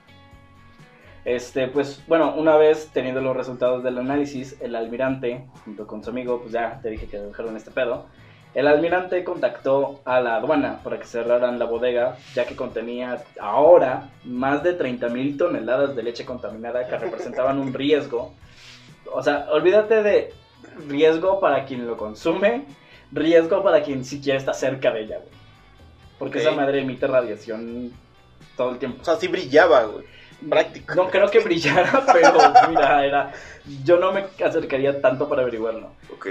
Este, 1.25 1.69
pues, 1.69 2.03
bueno, 2.07 2.35
una 2.37 2.57
vez 2.57 2.91
teniendo 2.93 3.21
los 3.23 3.35
resultados 3.35 3.83
del 3.83 3.99
análisis, 3.99 4.61
el 4.61 4.77
almirante, 4.77 5.47
junto 5.65 5.87
con 5.87 6.05
su 6.05 6.11
amigo, 6.11 6.41
pues 6.41 6.53
ya 6.53 6.79
te 6.83 6.91
dije 6.91 7.07
que 7.07 7.19
dejaron 7.19 7.57
este 7.57 7.71
pedo, 7.71 8.07
El 8.55 8.69
almirante 8.69 9.25
contactó 9.25 10.01
a 10.05 10.21
la 10.21 10.37
aduana 10.37 10.81
para 10.85 10.99
que 10.99 11.07
cerraran 11.07 11.59
la 11.59 11.65
bodega, 11.65 12.19
ya 12.35 12.47
que 12.47 12.55
contenía 12.55 13.25
ahora 13.41 14.11
más 14.25 14.63
de 14.63 14.79
30.000 14.79 15.39
toneladas 15.39 15.97
de 15.97 16.03
leche 16.05 16.25
contaminada 16.25 16.87
que 16.87 16.97
representaban 16.97 17.59
un 17.59 17.73
riesgo. 17.75 18.33
O 19.13 19.23
sea, 19.23 19.49
olvídate 19.51 20.03
de 20.05 20.33
riesgo 20.89 21.41
para 21.41 21.65
quien 21.65 21.87
lo 21.87 21.97
consume, 21.97 22.65
riesgo 23.15 23.63
para 23.63 23.83
quien 23.83 24.05
siquiera 24.05 24.39
está 24.39 24.53
cerca 24.53 24.93
de 24.93 25.03
ella, 25.03 25.19
güey. 25.19 25.45
Porque 26.19 26.39
esa 26.39 26.53
madre 26.53 26.81
emite 26.81 27.07
radiación 27.07 27.93
todo 28.57 28.71
el 28.71 28.79
tiempo. 28.79 29.03
O 29.03 29.05
sea, 29.05 29.17
sí 29.17 29.29
brillaba, 29.29 29.85
güey. 29.85 30.05
Práctico. 30.49 30.95
No 30.95 31.09
creo 31.09 31.31
que 31.31 31.41
brillara, 31.41 32.05
pero 32.13 32.35
mira, 32.69 33.05
era. 33.05 33.33
Yo 33.85 33.99
no 33.99 34.13
me 34.13 34.27
acercaría 34.45 35.01
tanto 35.01 35.29
para 35.29 35.43
averiguarlo. 35.43 35.93
Ok. 36.13 36.27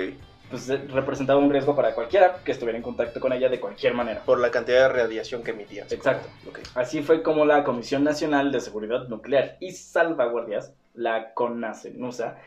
Pues 0.49 0.69
eh, 0.69 0.77
representaba 0.89 1.39
un 1.39 1.49
riesgo 1.49 1.75
para 1.75 1.95
cualquiera 1.95 2.35
que 2.43 2.51
estuviera 2.51 2.77
en 2.77 2.83
contacto 2.83 3.19
con 3.19 3.33
ella 3.33 3.49
de 3.49 3.59
cualquier 3.59 3.93
manera. 3.93 4.21
Por 4.23 4.39
la 4.39 4.51
cantidad 4.51 4.87
de 4.87 4.89
radiación 4.89 5.43
que 5.43 5.51
emitía. 5.51 5.85
Exacto. 5.89 6.29
Ok. 6.47 6.59
Así 6.75 7.01
fue 7.01 7.23
como 7.23 7.45
la 7.45 7.63
Comisión 7.63 8.03
Nacional 8.03 8.51
de 8.51 8.61
Seguridad 8.61 9.07
Nuclear 9.07 9.57
y 9.59 9.71
Salvaguardias, 9.71 10.73
la 10.93 11.33
CONACENUSA, 11.33 12.37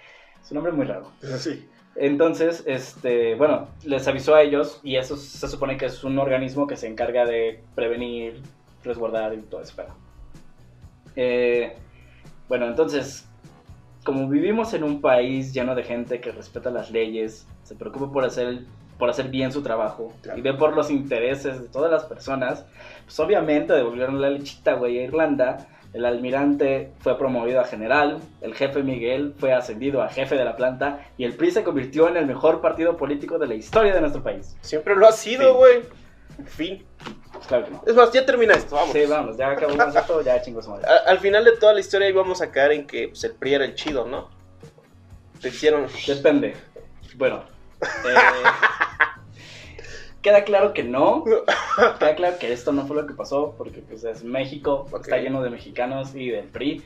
su 0.46 0.54
nombre 0.54 0.70
es 0.72 0.76
muy 0.76 0.86
raro. 0.86 1.10
Sí. 1.38 1.66
Entonces, 1.96 2.62
este, 2.66 3.34
bueno, 3.36 3.68
les 3.84 4.06
avisó 4.06 4.34
a 4.34 4.42
ellos 4.42 4.80
y 4.82 4.96
eso 4.96 5.16
se 5.16 5.48
supone 5.48 5.76
que 5.78 5.86
es 5.86 6.04
un 6.04 6.18
organismo 6.18 6.66
que 6.66 6.76
se 6.76 6.86
encarga 6.86 7.24
de 7.24 7.62
prevenir, 7.74 8.42
resguardar 8.84 9.32
y 9.34 9.38
todo 9.38 9.62
eso. 9.62 9.74
eh, 11.16 11.74
bueno, 12.48 12.66
entonces, 12.66 13.26
como 14.04 14.28
vivimos 14.28 14.72
en 14.74 14.84
un 14.84 15.00
país 15.00 15.52
lleno 15.52 15.74
de 15.74 15.82
gente 15.82 16.20
que 16.20 16.30
respeta 16.30 16.70
las 16.70 16.90
leyes, 16.90 17.46
se 17.64 17.74
preocupa 17.74 18.12
por 18.12 18.24
hacer, 18.24 18.60
por 18.98 19.10
hacer 19.10 19.28
bien 19.28 19.50
su 19.50 19.62
trabajo 19.62 20.12
Claro. 20.22 20.38
y 20.38 20.42
ve 20.42 20.54
por 20.54 20.76
los 20.76 20.90
intereses 20.90 21.60
de 21.60 21.68
todas 21.68 21.90
las 21.90 22.04
personas, 22.04 22.64
pues 23.04 23.18
obviamente 23.18 23.72
devolvieron 23.72 24.20
la 24.20 24.30
lechita, 24.30 24.74
güey, 24.74 24.98
a 25.00 25.04
Irlanda. 25.04 25.66
El 25.96 26.04
almirante 26.04 26.92
fue 27.00 27.16
promovido 27.16 27.58
a 27.58 27.64
general, 27.64 28.20
el 28.42 28.54
jefe 28.54 28.82
Miguel 28.82 29.34
fue 29.38 29.54
ascendido 29.54 30.02
a 30.02 30.10
jefe 30.10 30.34
de 30.36 30.44
la 30.44 30.54
planta 30.54 31.00
y 31.16 31.24
el 31.24 31.32
PRI 31.34 31.52
se 31.52 31.64
convirtió 31.64 32.06
en 32.08 32.18
el 32.18 32.26
mejor 32.26 32.60
partido 32.60 32.98
político 32.98 33.38
de 33.38 33.46
la 33.46 33.54
historia 33.54 33.94
de 33.94 34.00
nuestro 34.02 34.22
país. 34.22 34.58
Siempre 34.60 34.94
lo 34.94 35.08
ha 35.08 35.12
sido, 35.12 35.54
güey. 35.56 35.84
En 36.38 36.46
fin. 36.46 36.86
Pues 37.32 37.46
claro 37.46 37.64
que 37.64 37.70
no. 37.70 37.82
Es 37.86 37.94
más, 37.94 38.12
ya 38.12 38.26
termina 38.26 38.52
esto, 38.52 38.74
vamos. 38.74 38.92
Sí, 38.92 39.06
vamos, 39.06 39.38
ya 39.38 39.52
acabamos 39.52 39.96
esto, 39.96 40.20
ya 40.20 40.42
chingos 40.42 40.68
madre. 40.68 40.86
A- 40.86 41.08
al 41.10 41.18
final 41.18 41.46
de 41.46 41.52
toda 41.56 41.72
la 41.72 41.80
historia 41.80 42.10
íbamos 42.10 42.42
a 42.42 42.50
caer 42.50 42.72
en 42.72 42.86
que 42.86 43.08
pues, 43.08 43.24
el 43.24 43.32
PRI 43.32 43.54
era 43.54 43.64
el 43.64 43.74
chido, 43.74 44.04
¿no? 44.06 44.28
Te 45.40 45.48
hicieron... 45.48 45.86
Depende. 46.06 46.56
Bueno, 47.16 47.42
eh, 47.82 48.14
queda 50.26 50.42
claro 50.42 50.72
que 50.72 50.82
no. 50.82 51.22
Queda 52.00 52.16
claro 52.16 52.36
que 52.40 52.52
esto 52.52 52.72
no 52.72 52.84
fue 52.84 52.96
lo 52.96 53.06
que 53.06 53.14
pasó, 53.14 53.54
porque 53.56 53.80
pues 53.80 54.02
es 54.02 54.24
México, 54.24 54.88
está 55.00 55.18
lleno 55.18 55.40
de 55.40 55.50
mexicanos 55.50 56.16
y 56.16 56.30
del 56.30 56.46
PRI. 56.46 56.82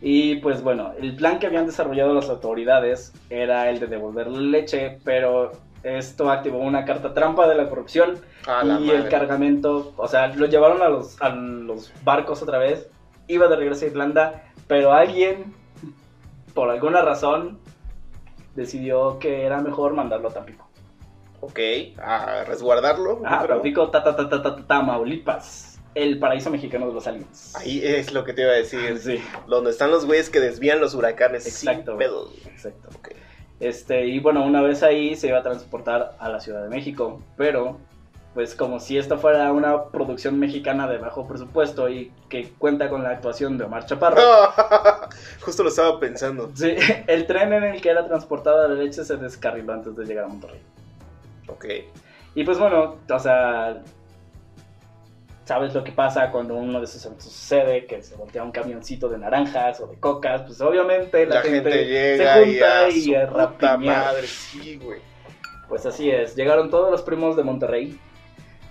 Y 0.00 0.36
pues 0.36 0.64
bueno, 0.64 0.92
el 1.00 1.14
plan 1.14 1.38
que 1.38 1.46
habían 1.46 1.66
desarrollado 1.66 2.12
las 2.12 2.28
autoridades 2.28 3.12
era 3.30 3.70
el 3.70 3.78
de 3.78 3.86
devolver 3.86 4.26
leche, 4.26 4.98
pero 5.04 5.52
esto 5.84 6.28
activó 6.28 6.58
una 6.58 6.84
carta 6.84 7.14
trampa 7.14 7.46
de 7.46 7.54
la 7.54 7.68
corrupción 7.68 8.18
la 8.46 8.80
y 8.80 8.90
el 8.90 9.08
cargamento, 9.08 9.92
o 9.96 10.08
sea, 10.08 10.26
lo 10.34 10.46
llevaron 10.46 10.82
a 10.82 10.88
los, 10.88 11.22
a 11.22 11.28
los 11.28 11.92
barcos 12.02 12.42
otra 12.42 12.58
vez, 12.58 12.90
iba 13.28 13.46
de 13.46 13.54
regreso 13.54 13.84
a 13.84 13.88
Irlanda, 13.88 14.42
pero 14.66 14.92
alguien, 14.92 15.54
por 16.52 16.68
alguna 16.68 17.00
razón, 17.02 17.60
decidió 18.56 19.20
que 19.20 19.44
era 19.44 19.60
mejor 19.60 19.94
mandarlo 19.94 20.30
a 20.30 20.32
Tampico. 20.32 20.71
Ok, 21.44 21.58
a 22.00 22.44
resguardarlo. 22.44 23.20
Ah, 23.24 23.38
pero- 23.42 23.54
Tampico, 23.54 23.90
ta, 23.90 24.02
ta, 24.04 24.14
ta, 24.14 24.28
ta, 24.28 24.42
ta, 24.42 24.54
ta, 24.56 24.66
Tamaulipas, 24.66 25.80
el 25.94 26.18
paraíso 26.20 26.50
mexicano 26.50 26.86
de 26.86 26.94
los 26.94 27.06
aliens. 27.06 27.52
Ahí 27.56 27.80
es 27.84 28.12
lo 28.14 28.24
que 28.24 28.32
te 28.32 28.42
iba 28.42 28.52
a 28.52 28.54
decir. 28.54 28.98
Sí, 29.00 29.20
Donde 29.48 29.70
están 29.70 29.90
los 29.90 30.06
güeyes 30.06 30.30
que 30.30 30.38
desvían 30.40 30.80
los 30.80 30.94
huracanes. 30.94 31.46
Exacto. 31.46 31.90
Sin 31.92 31.98
pedos. 31.98 32.30
exacto. 32.46 32.88
Ok. 32.96 33.08
Este, 33.58 34.06
y 34.06 34.18
bueno, 34.20 34.44
una 34.44 34.62
vez 34.62 34.82
ahí 34.84 35.16
se 35.16 35.28
iba 35.28 35.38
a 35.38 35.42
transportar 35.42 36.14
a 36.18 36.28
la 36.28 36.40
Ciudad 36.40 36.62
de 36.62 36.68
México, 36.68 37.20
pero 37.36 37.78
pues 38.34 38.54
como 38.54 38.80
si 38.80 38.96
esto 38.96 39.18
fuera 39.18 39.52
una 39.52 39.84
producción 39.90 40.38
mexicana 40.38 40.88
de 40.88 40.96
bajo 40.98 41.28
presupuesto 41.28 41.88
y 41.90 42.10
que 42.30 42.48
cuenta 42.56 42.88
con 42.88 43.02
la 43.02 43.10
actuación 43.10 43.58
de 43.58 43.64
Omar 43.64 43.84
Chaparro. 43.84 44.20
Justo 45.42 45.62
lo 45.62 45.68
estaba 45.68 46.00
pensando. 46.00 46.50
Sí, 46.54 46.74
el 47.08 47.26
tren 47.26 47.52
en 47.52 47.64
el 47.64 47.80
que 47.82 47.90
era 47.90 48.06
transportada 48.06 48.68
la 48.68 48.74
leche 48.74 49.04
se 49.04 49.16
descarriló 49.16 49.72
antes 49.74 49.94
de 49.96 50.04
llegar 50.06 50.24
a 50.24 50.28
Monterrey. 50.28 50.60
Ok. 51.52 51.66
Y 52.34 52.44
pues 52.44 52.58
bueno, 52.58 52.96
o 53.08 53.18
sea, 53.18 53.82
sabes 55.44 55.74
lo 55.74 55.84
que 55.84 55.92
pasa 55.92 56.30
cuando 56.30 56.54
uno 56.54 56.78
de 56.78 56.84
esos 56.84 57.04
eventos 57.04 57.26
sucede, 57.26 57.86
que 57.86 58.02
se 58.02 58.14
voltea 58.16 58.42
un 58.42 58.52
camioncito 58.52 59.08
de 59.08 59.18
naranjas 59.18 59.80
o 59.80 59.86
de 59.86 59.96
cocas, 59.96 60.42
pues 60.42 60.60
obviamente 60.60 61.26
la, 61.26 61.36
La, 61.36 61.42
gente, 61.42 61.84
llega 61.84 62.34
se 62.34 62.42
y 62.42 62.52
junta 62.52 62.90
y, 62.90 63.14
a 63.14 63.48
puta 63.50 63.76
madre. 63.76 64.26
Sí, 64.26 64.76
güey. 64.82 65.00
Pues 65.68 65.86
así 65.86 66.10
es, 66.10 66.34
llegaron 66.36 66.70
todos 66.70 66.90
los 66.90 67.02
primos 67.02 67.36
de 67.36 67.44
Monterrey 67.44 67.98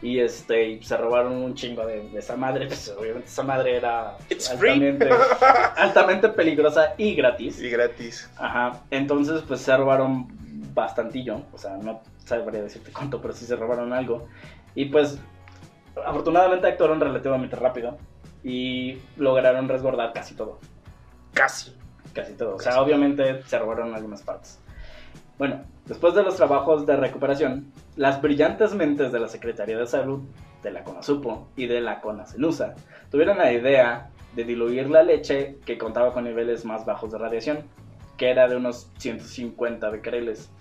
y 0.02 0.20
este 0.20 0.70
y 0.70 0.84
se 0.84 0.98
robaron 0.98 1.34
un 1.34 1.54
chingo 1.54 1.86
de, 1.86 2.10
de 2.10 2.20
esa 2.20 2.36
madre, 2.36 2.66
pues 2.68 2.94
obviamente 2.98 3.28
esa 3.28 3.44
madre 3.44 3.78
era 3.78 4.18
It's 4.30 4.50
altamente, 4.50 5.10
altamente 5.78 6.30
peligrosa 6.30 6.94
y 6.98 7.16
gratis. 7.16 7.62
Y 7.62 7.70
gratis. 7.70 8.30
Ajá, 8.38 8.82
entonces 8.90 9.44
pues 9.48 9.62
se 9.62 9.76
robaron 9.76 10.28
bastantillo, 10.74 11.42
o 11.52 11.58
sea, 11.58 11.78
no 11.78 12.02
sabría 12.40 12.62
decirte 12.62 12.92
cuánto, 12.92 13.22
pero 13.22 13.34
sí 13.34 13.46
se 13.46 13.56
robaron 13.56 13.94
algo. 13.94 14.28
Y 14.76 14.86
pues 14.86 15.20
afortunadamente 16.06 16.68
actuaron 16.68 17.00
relativamente 17.00 17.56
rápido 17.56 17.98
y 18.44 18.98
lograron 19.18 19.68
resguardar 19.70 20.14
casi 20.14 20.36
todo, 20.36 20.60
Casi. 21.34 21.76
casi 22.14 22.34
todo. 22.34 22.56
O 22.56 22.58
Casi. 22.58 22.70
sea, 22.72 22.82
obviamente 22.82 23.44
se 23.44 23.60
robaron 23.60 23.94
algunas 23.94 24.22
partes. 24.22 24.60
Bueno, 25.38 25.62
después 25.86 26.14
de 26.14 26.24
los 26.24 26.36
trabajos 26.36 26.86
de 26.86 26.96
recuperación, 26.96 27.72
las 27.96 28.22
brillantes 28.22 28.74
mentes 28.74 29.12
de 29.12 29.20
la 29.20 29.28
Secretaría 29.28 29.78
de 29.78 29.88
Salud, 29.88 30.22
de 30.64 30.72
la 30.72 30.84
CONASUPO 30.84 31.48
y 31.56 31.66
de 31.66 31.82
la 31.82 32.02
CONACENUSA 32.02 32.76
tuvieron 33.10 33.38
la 33.40 33.52
idea 33.52 34.10
de 34.36 34.44
diluir 34.44 34.90
la 34.90 35.02
leche 35.04 35.58
que 35.66 35.78
contaba 35.78 36.14
con 36.14 36.24
niveles 36.24 36.64
más 36.66 36.86
bajos 36.86 37.12
de 37.12 37.18
radiación, 37.18 37.60
que 38.18 38.30
era 38.30 38.48
de 38.48 38.56
unos 38.56 38.90
150 39.00 39.90
becquereles. 39.90 40.52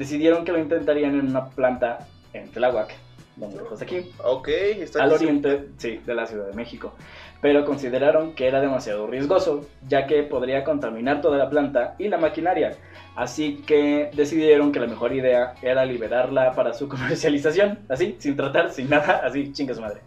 Decidieron 0.00 0.46
que 0.46 0.52
lo 0.52 0.58
intentarían 0.58 1.14
en 1.14 1.28
una 1.28 1.50
planta 1.50 2.08
en 2.32 2.48
Tláhuac, 2.48 2.90
donde 3.36 3.58
de 3.58 3.84
aquí, 3.84 4.10
Ok, 4.24 4.48
está 4.48 5.02
al 5.02 5.12
oriente, 5.12 5.66
sí, 5.76 6.00
de 6.06 6.14
la 6.14 6.24
Ciudad 6.24 6.46
de 6.46 6.54
México. 6.54 6.94
Pero 7.42 7.66
consideraron 7.66 8.34
que 8.34 8.48
era 8.48 8.62
demasiado 8.62 9.06
riesgoso, 9.06 9.66
ya 9.86 10.06
que 10.06 10.22
podría 10.22 10.64
contaminar 10.64 11.20
toda 11.20 11.36
la 11.36 11.50
planta 11.50 11.96
y 11.98 12.08
la 12.08 12.16
maquinaria. 12.16 12.78
Así 13.14 13.56
que 13.66 14.10
decidieron 14.14 14.72
que 14.72 14.80
la 14.80 14.86
mejor 14.86 15.12
idea 15.12 15.54
era 15.60 15.84
liberarla 15.84 16.52
para 16.52 16.72
su 16.72 16.88
comercialización, 16.88 17.80
así, 17.90 18.16
sin 18.20 18.36
tratar, 18.36 18.70
sin 18.70 18.88
nada, 18.88 19.20
así, 19.22 19.52
chinga 19.52 19.74
su 19.74 19.82
madre. 19.82 20.00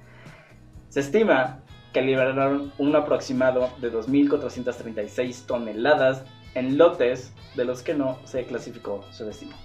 Se 0.90 1.02
estima 1.02 1.60
que 1.94 2.02
liberaron 2.02 2.74
un 2.80 2.96
aproximado 2.96 3.70
de 3.80 3.94
2.436 3.94 5.46
toneladas 5.46 6.24
en 6.56 6.80
lotes 6.80 7.32
de 7.56 7.66
los 7.66 7.84
que 7.84 7.94
no 7.94 8.18
se 8.24 8.44
clasificó 8.46 9.06
su 9.12 9.26
destino. 9.26 9.56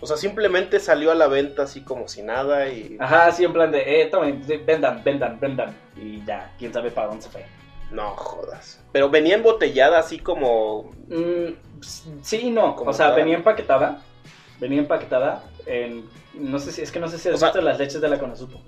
O 0.00 0.06
sea, 0.06 0.16
simplemente 0.16 0.78
salió 0.78 1.10
a 1.10 1.14
la 1.14 1.26
venta 1.26 1.62
así 1.62 1.80
como 1.80 2.06
si 2.06 2.22
nada 2.22 2.68
y... 2.68 2.96
Ajá, 3.00 3.26
así 3.28 3.44
en 3.44 3.52
plan 3.52 3.70
de, 3.72 4.02
eh, 4.02 4.06
tomen, 4.06 4.44
sí, 4.44 4.56
vendan, 4.58 5.02
vendan, 5.02 5.40
vendan. 5.40 5.74
Y 5.96 6.22
ya, 6.24 6.52
quién 6.58 6.72
sabe 6.72 6.90
para 6.90 7.06
dónde 7.08 7.22
se 7.22 7.30
fue. 7.30 7.46
No 7.90 8.10
jodas. 8.10 8.82
Pero 8.92 9.08
venía 9.08 9.36
embotellada 9.36 9.98
así 9.98 10.18
como... 10.18 10.90
Mm, 11.08 11.54
sí 12.22 12.36
y 12.48 12.50
no. 12.50 12.76
Como 12.76 12.90
O 12.90 12.92
sea, 12.92 13.06
tal. 13.08 13.16
venía 13.16 13.36
empaquetada. 13.36 14.02
Venía 14.60 14.80
empaquetada 14.80 15.44
en. 15.66 16.08
No 16.34 16.58
sé 16.58 16.72
si 16.72 16.82
es 16.82 16.90
que 16.92 16.98
no 17.00 17.08
sé 17.08 17.18
si 17.18 17.28
has 17.28 17.38
sea- 17.38 17.48
visto 17.48 17.60
las 17.62 17.78
leches 17.78 18.00
de 18.00 18.08
la 18.08 18.18
Conosupo. 18.18 18.60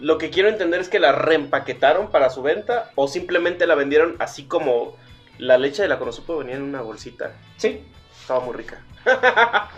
Lo 0.00 0.16
que 0.18 0.30
quiero 0.30 0.48
entender 0.48 0.80
es 0.80 0.88
que 0.88 0.98
la 1.00 1.12
reempaquetaron 1.12 2.10
para 2.10 2.30
su 2.30 2.42
venta 2.42 2.90
o 2.94 3.06
simplemente 3.08 3.66
la 3.66 3.74
vendieron 3.74 4.16
así 4.18 4.44
como 4.44 4.96
la 5.38 5.58
leche 5.58 5.82
de 5.82 5.88
la 5.88 5.98
Conosupo 5.98 6.38
venía 6.38 6.56
en 6.56 6.62
una 6.62 6.80
bolsita. 6.82 7.32
Sí. 7.56 7.82
Estaba 8.20 8.40
muy 8.40 8.54
rica. 8.54 8.82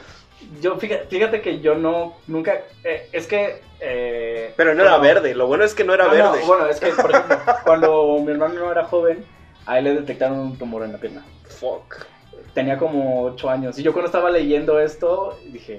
Yo, 0.60 0.76
fíjate, 0.76 1.06
fíjate 1.06 1.40
que 1.40 1.60
yo 1.60 1.74
no. 1.74 2.14
Nunca. 2.26 2.60
eh, 2.84 3.08
es 3.12 3.26
que. 3.26 3.60
eh, 3.80 4.52
Pero 4.56 4.74
no 4.74 4.82
era 4.82 4.92
cuando- 4.92 5.06
verde, 5.08 5.34
lo 5.34 5.46
bueno 5.46 5.64
es 5.64 5.74
que 5.74 5.84
no 5.84 5.94
era 5.94 6.04
No, 6.06 6.14
no, 6.14 6.32
verde. 6.32 6.46
bueno, 6.46 6.66
es 6.66 6.80
que, 6.80 6.90
por 6.92 7.10
ejemplo, 7.14 7.36
cuando 7.64 8.18
mi 8.24 8.30
hermano 8.32 8.70
era 8.70 8.84
joven, 8.84 9.24
a 9.66 9.78
él 9.78 9.84
le 9.84 9.94
detectaron 9.94 10.38
un 10.38 10.58
tumor 10.58 10.82
en 10.84 10.92
la 10.92 10.98
pierna. 10.98 11.24
Fuck. 11.48 12.06
Tenía 12.54 12.76
como 12.78 13.22
8 13.24 13.48
años. 13.50 13.78
Y 13.78 13.82
yo 13.82 13.92
cuando 13.92 14.06
estaba 14.06 14.30
leyendo 14.30 14.78
esto, 14.78 15.38
dije, 15.50 15.78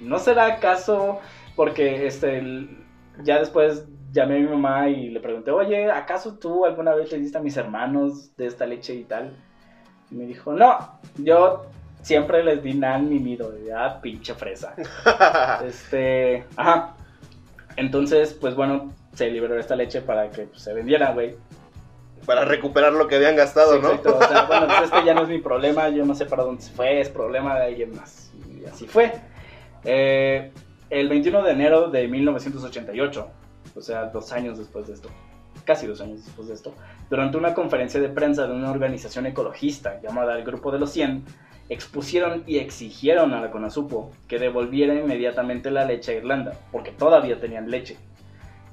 ¿no 0.00 0.18
será 0.18 0.46
acaso 0.46 1.18
porque 1.56 2.06
este, 2.06 2.68
ya 3.24 3.38
después 3.40 3.84
llamé 4.12 4.36
a 4.36 4.38
mi 4.40 4.46
mamá 4.46 4.88
y 4.88 5.08
le 5.10 5.20
pregunté, 5.20 5.50
oye, 5.50 5.90
¿acaso 5.90 6.34
tú 6.38 6.64
alguna 6.66 6.94
vez 6.94 7.10
le 7.10 7.18
diste 7.18 7.38
a 7.38 7.40
mis 7.40 7.56
hermanos 7.56 8.36
de 8.36 8.46
esta 8.46 8.64
leche 8.66 8.94
y 8.94 9.04
tal? 9.04 9.36
Y 10.10 10.14
me 10.14 10.26
dijo, 10.26 10.52
no, 10.52 11.00
yo 11.16 11.64
siempre 12.02 12.44
les 12.44 12.62
di 12.62 12.74
nan 12.74 13.08
ni 13.08 13.18
mido, 13.18 13.50
de, 13.50 13.72
ah, 13.72 13.98
pinche 14.02 14.34
fresa. 14.34 14.74
Este, 15.64 16.44
ajá. 16.56 16.94
Entonces, 17.76 18.36
pues 18.38 18.54
bueno, 18.54 18.92
se 19.14 19.30
liberó 19.30 19.58
esta 19.58 19.76
leche 19.76 20.02
para 20.02 20.30
que 20.30 20.42
pues, 20.42 20.62
se 20.62 20.74
vendiera, 20.74 21.12
güey. 21.12 21.36
Para 22.26 22.44
recuperar 22.44 22.92
lo 22.92 23.08
que 23.08 23.16
habían 23.16 23.34
gastado, 23.34 23.74
Sí, 23.74 23.80
¿no? 23.82 23.88
exacto. 23.88 24.18
O 24.18 24.28
sea, 24.28 24.42
bueno, 24.48 24.66
pues 24.66 24.82
este 24.82 25.04
ya 25.04 25.14
no 25.14 25.22
es 25.22 25.28
mi 25.28 25.38
problema, 25.38 25.88
yo 25.88 26.04
no 26.04 26.14
sé 26.14 26.26
para 26.26 26.42
dónde 26.44 26.62
se 26.62 26.72
fue, 26.72 27.00
es 27.00 27.08
problema 27.08 27.58
de 27.58 27.66
alguien 27.66 27.96
más. 27.96 28.30
Y 28.48 28.64
así 28.66 28.86
fue. 28.86 29.12
Eh, 29.84 30.52
el 30.90 31.08
21 31.08 31.42
de 31.42 31.52
enero 31.52 31.88
de 31.90 32.06
1988, 32.06 33.28
o 33.74 33.80
sea, 33.80 34.04
dos 34.06 34.32
años 34.32 34.58
después 34.58 34.86
de 34.86 34.94
esto, 34.94 35.08
casi 35.64 35.86
dos 35.86 36.00
años 36.00 36.24
después 36.24 36.48
de 36.48 36.54
esto, 36.54 36.74
durante 37.08 37.38
una 37.38 37.54
conferencia 37.54 38.00
de 38.00 38.08
prensa 38.08 38.46
de 38.46 38.52
una 38.52 38.70
organización 38.70 39.26
ecologista 39.26 40.00
llamada 40.02 40.36
el 40.36 40.44
Grupo 40.44 40.70
de 40.70 40.78
los 40.78 40.90
100, 40.90 41.24
expusieron 41.72 42.44
y 42.46 42.58
exigieron 42.58 43.32
a 43.34 43.40
la 43.40 43.50
CONASUPO 43.50 44.10
que 44.28 44.38
devolviera 44.38 44.94
inmediatamente 44.94 45.70
la 45.70 45.84
leche 45.84 46.12
a 46.12 46.14
Irlanda, 46.16 46.52
porque 46.70 46.90
todavía 46.92 47.38
tenían 47.40 47.70
leche. 47.70 47.96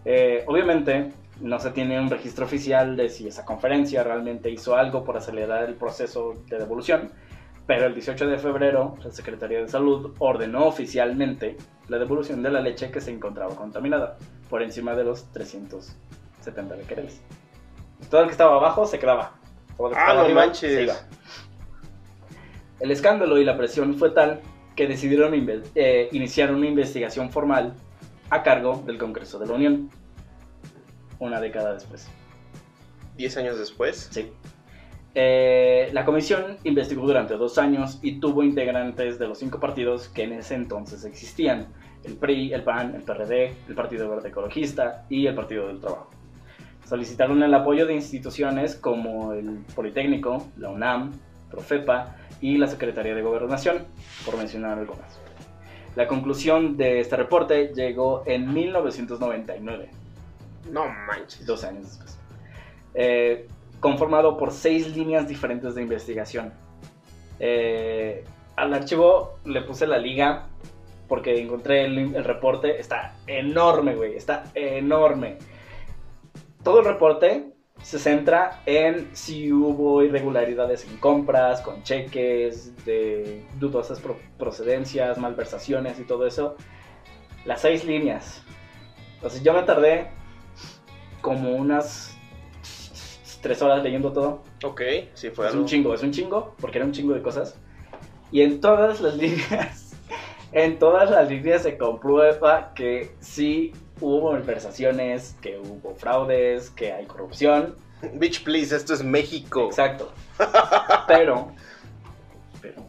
Eh, 0.06 0.44
obviamente, 0.48 1.12
no 1.42 1.60
se 1.60 1.72
tiene 1.72 2.00
un 2.00 2.10
registro 2.10 2.46
oficial 2.46 2.96
de 2.98 3.10
si 3.10 3.28
esa 3.28 3.46
conferencia 3.46 4.04
realmente 4.04 4.50
hizo 4.50 4.76
algo 4.76 5.04
por 5.04 5.18
acelerar 5.18 5.64
el 5.66 5.76
proceso 5.76 6.34
de 6.48 6.58
devolución, 6.58 7.12
pero 7.66 7.86
el 7.86 7.94
18 7.94 8.28
de 8.28 8.38
febrero 8.40 8.96
la 9.04 9.12
Secretaría 9.12 9.60
de 9.62 9.68
Salud 9.68 10.14
ordenó 10.20 10.66
oficialmente 10.66 11.56
la 11.88 11.98
devolución 12.00 12.42
de 12.44 12.50
la 12.50 12.62
leche 12.62 12.90
que 12.92 13.00
se 13.02 13.12
encontraba 13.12 13.56
contaminada, 13.56 14.18
por 14.50 14.62
encima 14.64 14.96
de 14.96 15.04
los 15.04 15.26
370 15.32 16.76
becquereles. 16.76 17.22
Todo 18.10 18.22
el 18.22 18.28
que 18.28 18.32
estaba 18.32 18.56
abajo 18.56 18.86
se 18.88 18.98
quedaba. 19.00 19.34
Todo 19.78 19.88
el 19.90 19.94
que 19.94 20.00
Ah, 20.00 20.04
estaba 20.04 20.20
no 20.20 20.26
arriba 20.26 20.46
manches. 20.46 20.72
se 20.74 20.84
iba. 20.84 20.94
El 22.80 22.92
escándalo 22.92 23.38
y 23.38 23.46
la 23.46 23.58
presión 23.58 23.96
fue 23.96 24.12
tal 24.12 24.40
que 24.76 24.88
decidieron 24.88 25.34
eh, 25.76 26.10
iniciar 26.14 26.54
una 26.54 26.68
investigación 26.68 27.30
formal 27.30 27.74
a 28.30 28.44
cargo 28.44 28.82
del 28.86 28.98
Congreso 28.98 29.38
de 29.40 29.48
la 29.48 29.54
Unión. 29.54 29.90
Una 31.20 31.42
década 31.42 31.74
después. 31.74 32.08
Diez 33.18 33.36
años 33.36 33.60
después. 33.60 34.08
Sí. 34.12 34.32
Eh, 35.16 35.90
la 35.92 36.06
comisión 36.06 36.58
investigó 36.64 37.06
durante 37.06 37.36
dos 37.36 37.58
años 37.58 38.00
y 38.02 38.20
tuvo 38.20 38.44
integrantes 38.44 39.20
de 39.20 39.28
los 39.28 39.40
cinco 39.40 39.60
partidos 39.60 40.08
que 40.08 40.24
en 40.24 40.34
ese 40.34 40.56
entonces 40.56 41.04
existían. 41.04 41.68
El 42.06 42.16
PRI, 42.16 42.54
el 42.54 42.64
PAN, 42.64 42.96
el 42.96 43.02
PRD, 43.02 43.54
el 43.68 43.76
Partido 43.76 44.10
Verde 44.10 44.30
Ecologista 44.30 45.06
y 45.10 45.28
el 45.28 45.36
Partido 45.36 45.68
del 45.68 45.82
Trabajo. 45.82 46.10
Solicitaron 46.88 47.44
el 47.44 47.54
apoyo 47.54 47.86
de 47.86 47.96
instituciones 47.96 48.76
como 48.76 49.34
el 49.34 49.60
Politécnico, 49.76 50.48
la 50.58 50.70
UNAM, 50.70 51.12
Profepa 51.50 52.16
y 52.42 52.58
la 52.58 52.68
Secretaría 52.68 53.14
de 53.16 53.22
Gobernación, 53.22 53.86
por 54.26 54.38
mencionar 54.38 54.78
algunas. 54.78 55.20
La 55.96 56.08
conclusión 56.08 56.78
de 56.78 57.00
este 57.00 57.16
reporte 57.16 57.72
llegó 57.76 58.24
en 58.26 58.54
1999 58.54 59.90
No 60.72 60.86
manches. 60.88 61.46
dos 61.46 61.64
años 61.64 61.86
después. 61.90 62.18
Eh, 62.94 63.48
conformado 63.80 64.38
por 64.38 64.52
seis 64.52 64.96
líneas 64.96 65.28
diferentes 65.28 65.76
de 65.76 65.82
investigación. 65.82 66.54
Eh, 67.40 68.24
al 68.56 68.74
archivo 68.74 69.40
le 69.46 69.62
puse 69.62 69.88
la 69.88 69.98
liga 69.98 70.48
porque 71.08 71.40
encontré 71.42 71.86
el, 71.86 72.16
el 72.16 72.24
reporte. 72.24 72.80
Está 72.80 73.16
enorme, 73.26 73.96
güey. 73.96 74.16
Está 74.16 74.46
enorme. 74.54 75.38
Todo 76.64 76.80
el 76.80 76.86
reporte 76.86 77.54
se 77.82 77.98
centra 78.00 78.62
en 78.66 79.10
si 79.16 79.52
hubo 79.52 80.04
irregularidades 80.04 80.86
en 80.86 80.98
compras, 80.98 81.62
con 81.62 81.82
cheques, 81.84 82.74
de 82.86 83.46
dudosas 83.60 84.00
pro- 84.00 84.18
procedencias, 84.38 85.18
malversaciones 85.18 86.00
y 86.00 86.04
todo 86.04 86.28
eso. 86.28 86.56
Las 87.46 87.62
seis 87.62 87.86
líneas. 87.86 88.44
Entonces 89.16 89.42
yo 89.44 89.54
me 89.54 89.64
tardé 89.64 90.08
como 91.22 91.52
unas 91.56 92.16
tres 93.42 93.62
horas 93.62 93.82
leyendo 93.84 94.12
todo. 94.12 94.44
Ok, 94.64 94.82
sí 95.14 95.30
fue 95.30 95.46
Es 95.46 95.52
algo. 95.52 95.64
un 95.64 95.68
chingo, 95.68 95.94
es 95.94 96.04
un 96.04 96.12
chingo, 96.12 96.56
porque 96.60 96.78
era 96.78 96.86
un 96.86 96.92
chingo 96.92 97.14
de 97.14 97.22
cosas. 97.22 97.58
Y 98.32 98.42
en 98.42 98.60
todas 98.62 99.00
las 99.02 99.16
líneas, 99.18 99.96
en 100.52 100.78
todas 100.80 101.10
las 101.10 101.30
líneas 101.30 101.64
se 101.64 101.78
comprueba 101.78 102.74
que 102.74 103.12
sí 103.20 103.72
hubo 104.02 104.32
malversaciones, 104.32 105.36
que 105.42 105.58
hubo 105.58 105.96
fraudes, 105.96 106.70
que 106.70 106.92
hay 106.92 107.06
corrupción. 107.06 107.76
Bitch, 108.14 108.44
please, 108.44 108.76
esto 108.76 108.94
es 108.94 109.04
México. 109.04 109.66
Exacto. 109.66 110.12
Pero, 111.08 111.52
pero, 112.62 112.84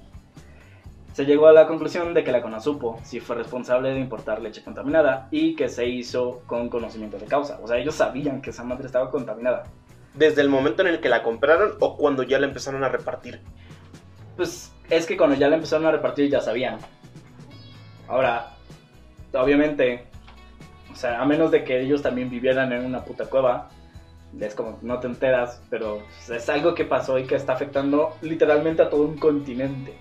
se 1.14 1.24
llegó 1.24 1.48
a 1.48 1.52
la 1.52 1.66
conclusión 1.66 2.14
de 2.14 2.22
que 2.22 2.32
la 2.32 2.42
CONASUPO 2.42 3.00
sí 3.02 3.18
fue 3.18 3.36
responsable 3.36 3.92
de 3.92 3.98
importar 3.98 4.40
leche 4.40 4.62
contaminada 4.62 5.28
y 5.30 5.56
que 5.56 5.68
se 5.68 5.86
hizo 5.86 6.42
con 6.46 6.68
conocimiento 6.68 7.18
de 7.18 7.26
causa. 7.26 7.58
O 7.62 7.66
sea, 7.66 7.78
ellos 7.78 7.94
sabían 7.94 8.40
que 8.40 8.50
esa 8.50 8.62
madre 8.62 8.86
estaba 8.86 9.10
contaminada. 9.10 9.64
Desde 10.14 10.42
el 10.42 10.48
momento 10.48 10.82
en 10.82 10.88
el 10.88 11.00
que 11.00 11.08
la 11.08 11.22
compraron 11.22 11.72
o 11.80 11.96
cuando 11.96 12.22
ya 12.22 12.38
la 12.38 12.46
empezaron 12.46 12.84
a 12.84 12.88
repartir. 12.88 13.40
Pues 14.36 14.72
es 14.88 15.06
que 15.06 15.16
cuando 15.16 15.36
ya 15.36 15.48
la 15.48 15.56
empezaron 15.56 15.86
a 15.86 15.90
repartir 15.90 16.30
ya 16.30 16.40
sabían. 16.40 16.78
Ahora, 18.06 18.56
obviamente, 19.32 20.06
o 20.90 20.94
sea, 20.94 21.20
a 21.20 21.24
menos 21.24 21.50
de 21.50 21.64
que 21.64 21.80
ellos 21.80 22.02
también 22.02 22.30
vivieran 22.30 22.72
en 22.72 22.84
una 22.84 23.04
puta 23.04 23.26
cueva, 23.26 23.68
es 24.38 24.54
como 24.54 24.78
no 24.82 25.00
te 25.00 25.06
enteras, 25.06 25.62
pero 25.70 26.02
es 26.28 26.48
algo 26.48 26.74
que 26.74 26.84
pasó 26.84 27.18
y 27.18 27.24
que 27.24 27.34
está 27.34 27.52
afectando 27.54 28.16
literalmente 28.22 28.82
a 28.82 28.90
todo 28.90 29.02
un 29.02 29.18
continente. 29.18 29.94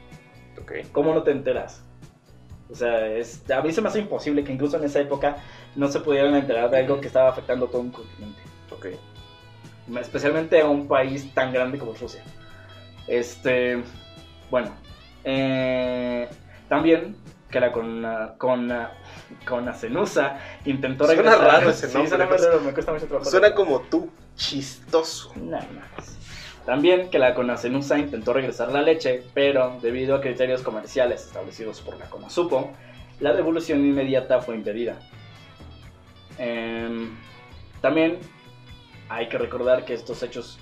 Ok. 0.61 0.73
¿Cómo 0.91 1.13
no 1.13 1.23
te 1.23 1.31
enteras? 1.31 1.83
O 2.69 2.75
sea, 2.75 3.07
es, 3.07 3.49
a 3.49 3.61
mí 3.61 3.71
se 3.71 3.81
me 3.81 3.87
hace 3.87 3.99
imposible 3.99 4.43
que 4.43 4.53
incluso 4.53 4.77
en 4.77 4.83
esa 4.83 4.99
época 4.99 5.37
no 5.75 5.87
se 5.87 5.99
pudieran 6.01 6.35
enterar 6.35 6.69
de 6.69 6.77
algo 6.77 7.01
que 7.01 7.07
estaba 7.07 7.29
afectando 7.29 7.65
a 7.65 7.69
todo 7.69 7.81
un 7.81 7.91
continente 7.91 8.39
Ok. 8.71 8.87
especialmente 9.99 10.61
a 10.61 10.67
un 10.67 10.87
país 10.87 11.33
tan 11.33 11.51
grande 11.51 11.79
como 11.79 11.93
Rusia. 11.93 12.23
Este, 13.07 13.81
bueno, 14.51 14.69
eh, 15.23 16.29
también 16.67 17.15
que 17.49 17.59
la 17.59 17.71
con 17.71 18.05
con 18.37 18.71
con 19.47 19.67
Asenusa 19.69 20.39
intentó 20.65 21.05
Suena 21.05 21.21
regresar. 21.21 21.47
raro 21.47 21.69
ese 21.69 21.87
Sí, 21.87 21.93
nombre, 21.93 22.09
suena 22.09 22.25
muy 22.25 22.35
pues. 22.35 22.45
raro, 22.47 22.61
me 22.61 22.73
cuesta 22.73 22.91
mucho 22.93 23.07
trabajo. 23.07 23.29
Suena 23.29 23.53
como 23.55 23.79
tú, 23.81 24.09
chistoso. 24.35 25.31
Nada 25.35 25.67
más. 25.75 26.17
También 26.65 27.09
que 27.09 27.17
la 27.17 27.33
Conacenusa 27.33 27.97
intentó 27.97 28.31
regresar 28.33 28.71
la 28.71 28.81
leche, 28.81 29.23
pero 29.33 29.79
debido 29.81 30.15
a 30.15 30.21
criterios 30.21 30.61
comerciales 30.61 31.25
establecidos 31.25 31.81
por 31.81 31.97
la 31.97 32.05
Conasupo, 32.09 32.71
la 33.19 33.33
devolución 33.33 33.79
inmediata 33.79 34.39
fue 34.41 34.55
impedida. 34.55 34.99
Em, 36.37 37.17
también 37.81 38.19
hay 39.09 39.29
que 39.29 39.37
recordar 39.37 39.85
que 39.85 39.93
estos 39.93 40.21
hechos 40.23 40.59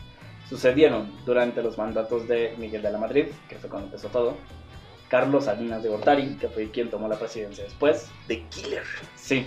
sucedieron 0.47 1.12
durante 1.25 1.62
los 1.62 1.77
mandatos 1.77 2.27
de 2.27 2.56
Miguel 2.58 2.82
de 2.82 2.91
la 2.91 2.97
Madrid, 2.97 3.25
que 3.49 3.56
fue 3.58 3.69
cuando 3.69 3.88
empezó 3.88 4.08
todo, 4.08 4.38
Carlos 5.08 5.46
Salinas 5.46 5.84
de 5.84 5.89
Gortari, 5.89 6.38
que 6.39 6.50
fue 6.50 6.70
quien 6.70 6.89
tomó 6.89 7.08
la 7.08 7.17
presidencia 7.17 7.63
después, 7.63 8.10
The 8.28 8.43
Killer. 8.50 8.84
Sí. 9.15 9.46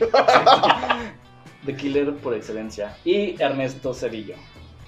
The 1.66 1.76
Killer 1.76 2.14
por 2.16 2.34
excelencia. 2.34 2.96
Y 3.04 3.40
Ernesto 3.40 3.92
Cedillo. 3.92 4.36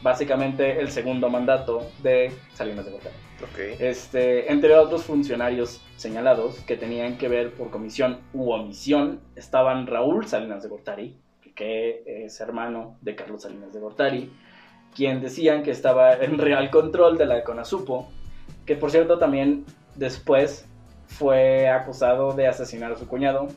Básicamente 0.03 0.81
el 0.81 0.91
segundo 0.91 1.29
mandato 1.29 1.87
de 2.03 2.33
Salinas 2.55 2.85
de 2.85 2.91
Gortari. 2.93 3.15
Ok. 3.43 3.81
Este, 3.81 4.51
entre 4.51 4.75
otros 4.77 5.05
funcionarios 5.05 5.81
señalados 5.97 6.61
que 6.61 6.77
tenían 6.77 7.19
que 7.19 7.29
ver 7.29 7.53
por 7.53 7.71
comisión 7.71 8.21
u 8.33 8.51
omisión, 8.51 9.21
estaban 9.37 9.87
Raúl 9.87 10.27
Salinas 10.27 10.63
de 10.63 10.69
Gortari, 10.69 11.17
que 11.55 12.03
es 12.07 12.41
hermano 12.41 12.97
de 13.01 13.15
Carlos 13.15 13.43
Salinas 13.43 13.73
de 13.73 13.81
Gortari, 13.81 14.33
quien 14.95 15.21
decían 15.21 15.63
que 15.63 15.71
estaba 15.71 16.15
en 16.15 16.39
real 16.39 16.71
control 16.71 17.17
de 17.19 17.27
la 17.27 17.45
CONASUPO, 17.45 18.09
que 18.67 18.77
por 18.77 18.91
cierto 18.91 19.19
también 19.19 19.65
después 19.97 20.67
fue 21.07 21.69
acusado 21.69 22.33
de 22.33 22.49
asesinar 22.49 22.93
a 22.93 22.97
su 22.97 23.07
cuñado 23.07 23.49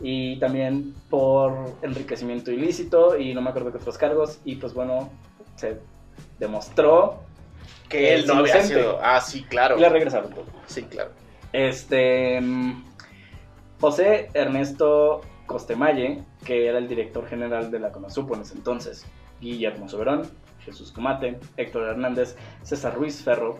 y 0.00 0.38
también 0.38 0.94
por 1.08 1.74
enriquecimiento 1.82 2.50
ilícito 2.50 3.18
y 3.18 3.34
no 3.34 3.42
me 3.42 3.50
acuerdo 3.50 3.70
qué 3.70 3.78
otros 3.78 3.98
cargos 3.98 4.40
y 4.44 4.56
pues 4.56 4.72
bueno 4.72 5.10
se 5.56 5.78
demostró 6.38 7.22
Que 7.88 8.14
él 8.14 8.26
no 8.26 8.34
había 8.34 8.62
sido. 8.62 8.98
Ah, 9.02 9.20
sí, 9.20 9.42
claro. 9.44 9.76
y 9.76 9.80
le 9.80 9.88
regresaron 9.88 10.30
todo. 10.32 10.46
Sí, 10.66 10.82
claro. 10.84 11.10
Este 11.52 12.40
José 13.80 14.30
Ernesto 14.34 15.22
Costemalle, 15.46 16.22
que 16.44 16.66
era 16.66 16.78
el 16.78 16.86
director 16.86 17.26
general 17.26 17.70
de 17.70 17.80
la 17.80 17.90
CONASUPO 17.90 18.36
en 18.36 18.42
ese 18.42 18.54
entonces, 18.54 19.04
Guillermo 19.40 19.88
Soberón, 19.88 20.30
Jesús 20.60 20.92
Comate, 20.92 21.40
Héctor 21.56 21.88
Hernández, 21.88 22.36
César 22.62 22.94
Ruiz 22.94 23.22
Ferro, 23.22 23.58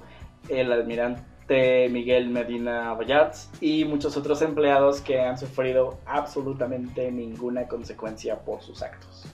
el 0.48 0.72
almirante 0.72 1.22
Miguel 1.50 2.28
Medina 2.28 2.94
Vallarts 2.94 3.50
y 3.60 3.84
muchos 3.84 4.16
otros 4.16 4.40
empleados 4.40 5.00
que 5.00 5.20
han 5.20 5.36
sufrido 5.36 5.98
absolutamente 6.06 7.10
ninguna 7.10 7.66
consecuencia 7.66 8.38
por 8.38 8.62
sus 8.62 8.82
actos. 8.82 9.24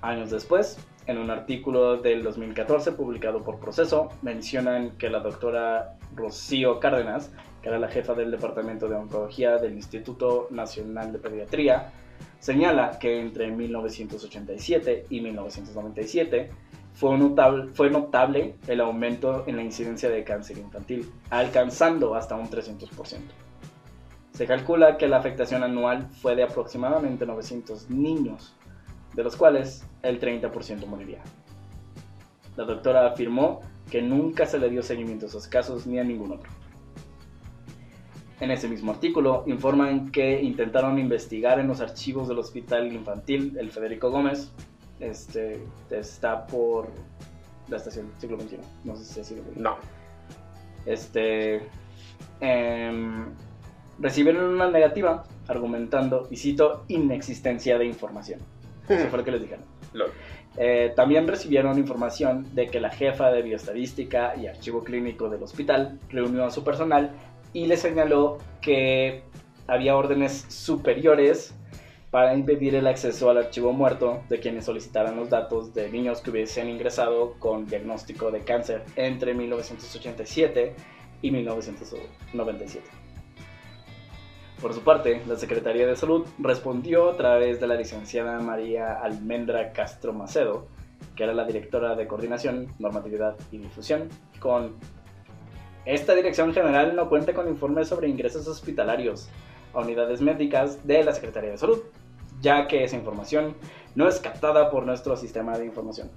Años 0.00 0.30
después, 0.30 0.78
en 1.06 1.18
un 1.18 1.30
artículo 1.30 1.98
del 1.98 2.22
2014 2.22 2.92
publicado 2.92 3.44
por 3.44 3.60
Proceso, 3.60 4.08
mencionan 4.22 4.92
que 4.96 5.10
la 5.10 5.20
doctora 5.20 5.98
Rocío 6.14 6.80
Cárdenas, 6.80 7.30
que 7.60 7.68
era 7.68 7.78
la 7.78 7.88
jefa 7.88 8.14
del 8.14 8.30
Departamento 8.30 8.88
de 8.88 8.96
Oncología 8.96 9.58
del 9.58 9.74
Instituto 9.74 10.48
Nacional 10.50 11.12
de 11.12 11.18
Pediatría, 11.18 11.92
señala 12.38 12.98
que 12.98 13.20
entre 13.20 13.50
1987 13.50 15.06
y 15.10 15.20
1997 15.20 16.50
fue 16.94 17.18
notable, 17.18 18.56
el 18.66 18.80
aumento 18.80 19.44
en 19.46 19.56
la 19.56 19.62
incidencia 19.62 20.10
de 20.10 20.24
cáncer 20.24 20.58
infantil, 20.58 21.10
alcanzando 21.30 22.14
hasta 22.14 22.36
un 22.36 22.48
300%. 22.48 22.88
Se 24.32 24.46
calcula 24.46 24.96
que 24.96 25.08
la 25.08 25.18
afectación 25.18 25.62
anual 25.62 26.08
fue 26.20 26.36
de 26.36 26.42
aproximadamente 26.42 27.26
900 27.26 27.90
niños, 27.90 28.54
de 29.14 29.24
los 29.24 29.36
cuales 29.36 29.86
el 30.02 30.20
30% 30.20 30.86
moriría. 30.86 31.22
La 32.56 32.64
doctora 32.64 33.06
afirmó 33.06 33.60
que 33.90 34.02
nunca 34.02 34.46
se 34.46 34.58
le 34.58 34.70
dio 34.70 34.82
seguimiento 34.82 35.26
a 35.26 35.28
esos 35.28 35.48
casos 35.48 35.86
ni 35.86 35.98
a 35.98 36.04
ningún 36.04 36.32
otro. 36.32 36.50
En 38.40 38.50
ese 38.50 38.68
mismo 38.68 38.90
artículo 38.90 39.44
informan 39.46 40.10
que 40.10 40.42
intentaron 40.42 40.98
investigar 40.98 41.60
en 41.60 41.68
los 41.68 41.80
archivos 41.80 42.26
del 42.28 42.38
Hospital 42.38 42.92
Infantil 42.92 43.56
el 43.58 43.70
Federico 43.70 44.10
Gómez, 44.10 44.50
este, 45.02 45.60
está 45.90 46.46
por 46.46 46.88
la 47.68 47.76
estación 47.76 48.10
siglo 48.18 48.38
XXI, 48.40 48.58
no 48.84 48.96
sé 48.96 49.04
si 49.04 49.20
ha 49.20 49.24
sido. 49.24 49.42
No. 49.56 49.76
Este, 50.86 51.62
recibieron 53.98 54.44
una 54.44 54.70
negativa 54.70 55.24
argumentando, 55.48 56.28
y 56.30 56.36
cito, 56.36 56.84
inexistencia 56.88 57.78
de 57.78 57.86
información. 57.86 58.40
Eso 58.88 59.08
fue 59.08 59.18
lo 59.18 59.24
que 59.24 59.32
les 59.32 59.42
dijeron. 59.42 59.64
Eh, 60.58 60.92
también 60.94 61.26
recibieron 61.26 61.78
información 61.78 62.54
de 62.54 62.66
que 62.66 62.78
la 62.78 62.90
jefa 62.90 63.30
de 63.30 63.40
bioestadística 63.40 64.36
y 64.36 64.46
archivo 64.46 64.84
clínico 64.84 65.30
del 65.30 65.42
hospital 65.42 65.98
reunió 66.10 66.44
a 66.44 66.50
su 66.50 66.62
personal 66.62 67.12
y 67.54 67.64
le 67.64 67.78
señaló 67.78 68.36
que 68.60 69.22
había 69.66 69.96
órdenes 69.96 70.44
superiores 70.48 71.54
para 72.12 72.34
impedir 72.34 72.74
el 72.74 72.86
acceso 72.86 73.30
al 73.30 73.38
archivo 73.38 73.72
muerto 73.72 74.22
de 74.28 74.38
quienes 74.38 74.66
solicitaran 74.66 75.16
los 75.16 75.30
datos 75.30 75.72
de 75.72 75.90
niños 75.90 76.20
que 76.20 76.28
hubiesen 76.30 76.68
ingresado 76.68 77.36
con 77.38 77.66
diagnóstico 77.66 78.30
de 78.30 78.40
cáncer 78.40 78.84
entre 78.96 79.32
1987 79.32 80.74
y 81.22 81.30
1997. 81.30 82.86
Por 84.60 84.74
su 84.74 84.82
parte, 84.82 85.22
la 85.26 85.36
Secretaría 85.36 85.86
de 85.86 85.96
Salud 85.96 86.26
respondió 86.38 87.08
a 87.08 87.16
través 87.16 87.58
de 87.60 87.66
la 87.66 87.76
licenciada 87.76 88.38
María 88.40 89.00
Almendra 89.00 89.72
Castro 89.72 90.12
Macedo, 90.12 90.66
que 91.16 91.24
era 91.24 91.32
la 91.32 91.46
directora 91.46 91.96
de 91.96 92.06
Coordinación, 92.06 92.68
Normatividad 92.78 93.36
y 93.50 93.56
Difusión, 93.56 94.10
con 94.38 94.74
esta 95.86 96.14
dirección 96.14 96.52
general 96.52 96.94
no 96.94 97.08
cuenta 97.08 97.32
con 97.32 97.48
informes 97.48 97.88
sobre 97.88 98.08
ingresos 98.08 98.46
hospitalarios 98.46 99.30
a 99.72 99.80
unidades 99.80 100.20
médicas 100.20 100.86
de 100.86 101.02
la 101.02 101.14
Secretaría 101.14 101.52
de 101.52 101.56
Salud, 101.56 101.80
ya 102.42 102.66
que 102.66 102.84
esa 102.84 102.96
información 102.96 103.56
no 103.94 104.08
es 104.08 104.20
captada 104.20 104.70
por 104.70 104.84
nuestro 104.84 105.16
sistema 105.16 105.56
de 105.56 105.64
información. 105.64 106.10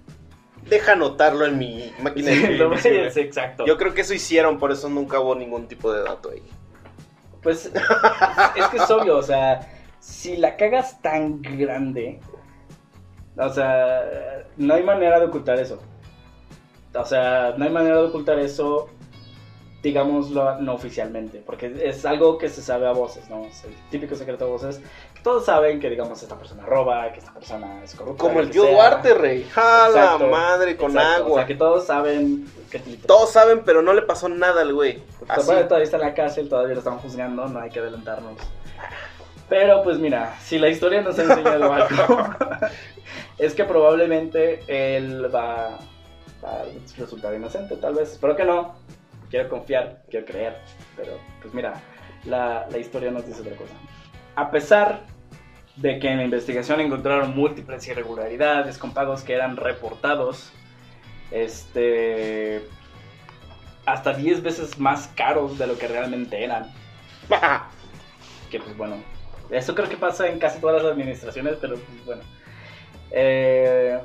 Deja 0.69 0.93
anotarlo 0.93 1.45
en 1.45 1.57
mi 1.57 1.93
máquina 2.01 2.31
de 2.31 2.77
sí, 3.11 3.19
exacto. 3.19 3.65
Yo 3.65 3.77
creo 3.77 3.93
que 3.93 4.01
eso 4.01 4.13
hicieron, 4.13 4.57
por 4.57 4.71
eso 4.71 4.89
nunca 4.89 5.19
hubo 5.19 5.35
ningún 5.35 5.67
tipo 5.67 5.93
de 5.93 6.03
dato 6.03 6.31
ahí. 6.31 6.43
Pues 7.43 7.67
es 8.55 8.67
que 8.69 8.77
es 8.77 8.89
obvio, 8.89 9.17
o 9.17 9.21
sea, 9.21 9.71
si 9.99 10.35
la 10.35 10.57
cagas 10.57 10.99
tan 11.03 11.43
grande, 11.43 12.19
o 13.37 13.49
sea, 13.49 14.03
no 14.57 14.73
hay 14.73 14.81
manera 14.81 15.19
de 15.19 15.27
ocultar 15.27 15.59
eso. 15.59 15.79
O 16.95 17.05
sea, 17.05 17.53
no 17.57 17.65
hay 17.65 17.71
manera 17.71 17.97
de 17.97 18.07
ocultar 18.07 18.39
eso, 18.39 18.89
digámoslo 19.89 20.59
no 20.61 20.73
oficialmente, 20.73 21.41
porque 21.45 21.73
es 21.81 22.05
algo 22.05 22.37
que 22.37 22.49
se 22.49 22.61
sabe 22.61 22.87
a 22.87 22.91
voces, 22.91 23.29
¿no? 23.29 23.45
Es 23.45 23.63
el 23.63 23.73
típico 23.89 24.15
secreto 24.15 24.45
de 24.45 24.51
voces. 24.51 24.81
Que 25.13 25.21
todos 25.21 25.45
saben 25.45 25.79
que, 25.79 25.89
digamos, 25.89 26.21
esta 26.21 26.37
persona 26.37 26.65
roba, 26.65 27.11
que 27.11 27.19
esta 27.19 27.33
persona 27.33 27.83
es 27.83 27.95
corrupta. 27.95 28.23
Como 28.23 28.39
el 28.39 28.49
tío 28.49 28.65
Duarte, 28.65 29.13
rey. 29.13 29.47
¡Ja, 29.51 30.17
madre 30.29 30.75
con 30.75 30.97
agua! 30.97 31.31
O 31.31 31.35
sea, 31.35 31.45
que 31.45 31.55
todos 31.55 31.85
saben 31.85 32.45
todos 33.05 33.31
saben, 33.31 33.63
pero 33.63 33.81
no 33.81 33.93
le 33.93 34.01
pasó 34.01 34.29
nada 34.29 34.61
al 34.61 34.73
güey. 34.73 35.01
Todavía 35.27 35.83
está 35.83 35.97
en 35.97 36.01
la 36.01 36.13
cárcel, 36.13 36.49
todavía 36.49 36.73
lo 36.73 36.79
están 36.79 36.97
juzgando, 36.99 37.47
no 37.47 37.59
hay 37.59 37.69
que 37.69 37.79
adelantarnos. 37.79 38.37
Pero 39.47 39.83
pues 39.83 39.99
mira, 39.99 40.35
si 40.41 40.57
la 40.57 40.69
historia 40.69 41.01
nos 41.01 41.17
ha 41.19 41.23
enseñado 41.23 41.71
algo, 41.73 41.89
es 43.37 43.53
que 43.53 43.63
probablemente 43.63 44.63
él 44.67 45.33
va, 45.33 45.77
a 46.43 46.63
resultar 46.97 47.33
inocente, 47.33 47.75
tal 47.77 47.95
vez. 47.95 48.13
Espero 48.13 48.35
que 48.35 48.43
no. 48.43 48.75
Quiero 49.35 49.49
confiar, 49.49 50.01
quiero 50.09 50.25
creer. 50.25 50.61
Pero 50.95 51.19
pues 51.41 51.53
mira, 51.53 51.73
la, 52.23 52.67
la 52.71 52.77
historia 52.77 53.11
nos 53.11 53.27
dice 53.27 53.41
otra 53.41 53.53
cosa. 53.57 53.73
A 54.37 54.49
pesar 54.49 55.01
de 55.75 55.99
que 55.99 56.09
en 56.09 56.19
la 56.19 56.23
investigación 56.23 56.79
encontraron 56.79 57.35
múltiples 57.35 57.85
irregularidades 57.85 58.77
con 58.77 58.93
pagos 58.93 59.23
que 59.23 59.33
eran 59.33 59.57
reportados 59.57 60.53
este 61.31 62.65
hasta 63.85 64.13
10 64.13 64.41
veces 64.41 64.79
más 64.79 65.07
caros 65.17 65.57
de 65.57 65.67
lo 65.67 65.77
que 65.77 65.89
realmente 65.89 66.41
eran. 66.41 66.71
que 68.49 68.61
pues 68.61 68.77
bueno, 68.77 68.95
eso 69.49 69.75
creo 69.75 69.89
que 69.89 69.97
pasa 69.97 70.29
en 70.29 70.39
casi 70.39 70.61
todas 70.61 70.81
las 70.81 70.93
administraciones, 70.93 71.57
pero 71.59 71.75
pues 71.75 72.05
bueno. 72.05 72.21
Eh, 73.11 73.99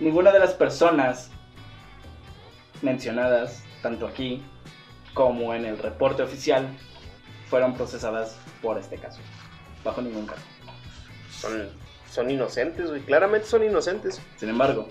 ninguna 0.00 0.32
de 0.32 0.38
las 0.38 0.54
personas 0.54 1.30
mencionadas, 2.80 3.62
tanto 3.82 4.06
aquí 4.06 4.42
como 5.14 5.54
en 5.54 5.64
el 5.64 5.78
reporte 5.78 6.22
oficial, 6.22 6.68
fueron 7.48 7.74
procesadas 7.74 8.38
por 8.60 8.78
este 8.78 8.96
caso, 8.96 9.20
bajo 9.84 10.02
ningún 10.02 10.26
caso. 10.26 10.42
Son, 11.30 11.68
son 12.10 12.30
inocentes, 12.30 12.90
güey, 12.90 13.00
claramente 13.02 13.46
son 13.46 13.64
inocentes. 13.64 14.20
Sin 14.36 14.48
embargo, 14.48 14.88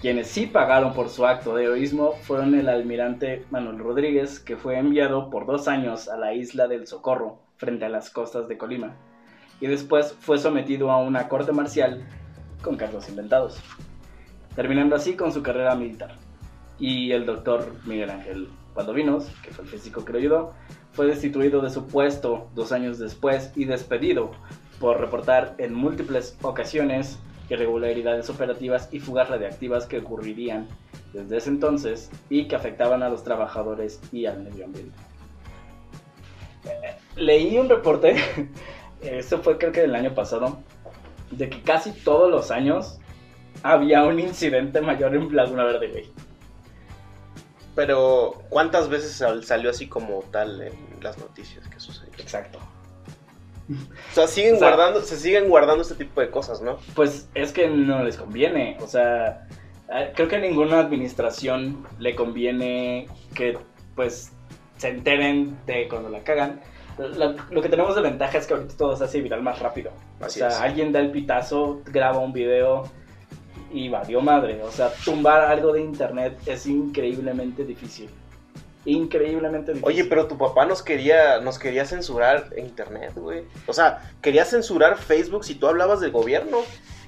quienes 0.00 0.28
sí 0.28 0.46
pagaron 0.46 0.92
por 0.92 1.08
su 1.08 1.26
acto 1.26 1.54
de 1.54 1.64
heroísmo 1.64 2.12
fueron 2.22 2.54
el 2.54 2.68
almirante 2.68 3.44
Manuel 3.50 3.78
Rodríguez, 3.78 4.38
que 4.38 4.56
fue 4.56 4.78
enviado 4.78 5.30
por 5.30 5.46
dos 5.46 5.68
años 5.68 6.08
a 6.08 6.16
la 6.16 6.34
isla 6.34 6.68
del 6.68 6.86
Socorro, 6.86 7.38
frente 7.56 7.86
a 7.86 7.88
las 7.88 8.10
costas 8.10 8.48
de 8.48 8.58
Colima, 8.58 8.94
y 9.60 9.66
después 9.66 10.14
fue 10.20 10.38
sometido 10.38 10.90
a 10.90 10.98
una 10.98 11.28
corte 11.28 11.52
marcial 11.52 12.06
con 12.62 12.76
cargos 12.76 13.08
inventados, 13.08 13.58
terminando 14.54 14.96
así 14.96 15.14
con 15.14 15.32
su 15.32 15.42
carrera 15.42 15.74
militar. 15.74 16.25
Y 16.78 17.12
el 17.12 17.26
doctor 17.26 17.72
Miguel 17.84 18.10
Ángel 18.10 18.48
Valdovinos, 18.74 19.26
que 19.42 19.50
fue 19.50 19.64
el 19.64 19.70
físico 19.70 20.04
que 20.04 20.12
lo 20.12 20.18
ayudó, 20.18 20.54
fue 20.92 21.06
destituido 21.06 21.60
de 21.60 21.70
su 21.70 21.86
puesto 21.86 22.48
dos 22.54 22.72
años 22.72 22.98
después 22.98 23.52
y 23.56 23.64
despedido 23.64 24.30
por 24.80 25.00
reportar 25.00 25.54
en 25.58 25.74
múltiples 25.74 26.36
ocasiones 26.42 27.18
irregularidades 27.48 28.28
operativas 28.28 28.88
y 28.92 29.00
fugas 29.00 29.28
radiactivas 29.28 29.86
que 29.86 29.98
ocurrirían 29.98 30.66
desde 31.12 31.36
ese 31.36 31.50
entonces 31.50 32.10
y 32.28 32.48
que 32.48 32.56
afectaban 32.56 33.02
a 33.02 33.08
los 33.08 33.24
trabajadores 33.24 34.00
y 34.12 34.26
al 34.26 34.42
medio 34.42 34.64
ambiente. 34.64 34.96
Leí 37.16 37.56
un 37.58 37.68
reporte, 37.68 38.16
esto 39.02 39.38
fue 39.38 39.58
creo 39.58 39.72
que 39.72 39.82
del 39.82 39.94
año 39.94 40.14
pasado, 40.14 40.58
de 41.30 41.48
que 41.48 41.62
casi 41.62 41.92
todos 41.92 42.30
los 42.30 42.50
años 42.50 42.98
había 43.62 44.04
un 44.04 44.18
incidente 44.18 44.80
mayor 44.80 45.14
en 45.14 45.34
Laguna 45.34 45.64
Verde, 45.64 45.88
güey. 45.88 46.25
Pero, 47.76 48.42
¿cuántas 48.48 48.88
veces 48.88 49.22
salió 49.44 49.68
así 49.68 49.86
como 49.86 50.22
tal 50.32 50.62
en 50.62 50.74
las 51.02 51.18
noticias 51.18 51.68
que 51.68 51.78
sucedió? 51.78 52.12
Exacto. 52.18 52.58
O 53.68 54.14
sea, 54.14 54.26
siguen 54.26 54.56
guardando, 54.56 55.02
se 55.02 55.18
siguen 55.18 55.48
guardando 55.50 55.82
este 55.82 55.94
tipo 55.94 56.22
de 56.22 56.30
cosas, 56.30 56.62
¿no? 56.62 56.78
Pues 56.94 57.28
es 57.34 57.52
que 57.52 57.68
no 57.68 58.02
les 58.02 58.16
conviene. 58.16 58.78
O 58.80 58.86
sea, 58.86 59.46
creo 60.14 60.26
que 60.26 60.36
a 60.36 60.38
ninguna 60.38 60.78
administración 60.78 61.86
le 61.98 62.14
conviene 62.14 63.08
que 63.34 63.58
pues 63.94 64.32
se 64.78 64.88
enteren 64.88 65.58
de 65.66 65.86
cuando 65.88 66.08
la 66.08 66.20
cagan. 66.20 66.62
Lo, 66.96 67.60
que 67.60 67.68
tenemos 67.68 67.94
de 67.94 68.00
ventaja 68.00 68.38
es 68.38 68.46
que 68.46 68.54
ahorita 68.54 68.74
todo 68.78 68.96
se 68.96 69.04
hace 69.04 69.20
viral 69.20 69.42
más 69.42 69.58
rápido. 69.58 69.90
o 70.18 70.30
sea, 70.30 70.62
alguien 70.62 70.92
da 70.92 71.00
el 71.00 71.10
pitazo, 71.10 71.82
graba 71.84 72.20
un 72.20 72.32
video 72.32 72.90
y 73.72 73.88
valió 73.88 74.20
madre. 74.20 74.62
O 74.62 74.70
sea, 74.70 74.92
tumbar 75.04 75.42
algo 75.42 75.72
de 75.72 75.80
internet 75.80 76.38
es 76.46 76.66
increíblemente 76.66 77.64
difícil 77.64 78.10
increíblemente 78.86 79.72
difícil. 79.72 79.88
Oye, 79.88 80.04
pero 80.04 80.26
tu 80.26 80.38
papá 80.38 80.64
nos 80.64 80.82
quería, 80.82 81.40
nos 81.40 81.58
quería 81.58 81.84
censurar 81.84 82.50
internet, 82.56 83.12
güey. 83.16 83.44
O 83.66 83.72
sea, 83.72 84.10
quería 84.22 84.44
censurar 84.44 84.96
Facebook 84.96 85.44
si 85.44 85.56
tú 85.56 85.66
hablabas 85.66 86.00
del 86.00 86.12
gobierno. 86.12 86.58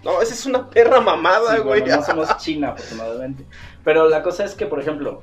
No, 0.05 0.21
esa 0.21 0.35
es 0.35 0.45
una 0.47 0.69
perra 0.69 1.01
mamada, 1.01 1.59
güey. 1.59 1.83
no 1.85 2.03
somos 2.03 2.37
China, 2.39 2.71
afortunadamente. 2.71 3.45
Pero 3.85 4.09
la 4.09 4.23
cosa 4.23 4.45
es 4.45 4.55
que, 4.55 4.67
por 4.67 4.81
ejemplo, 4.81 5.23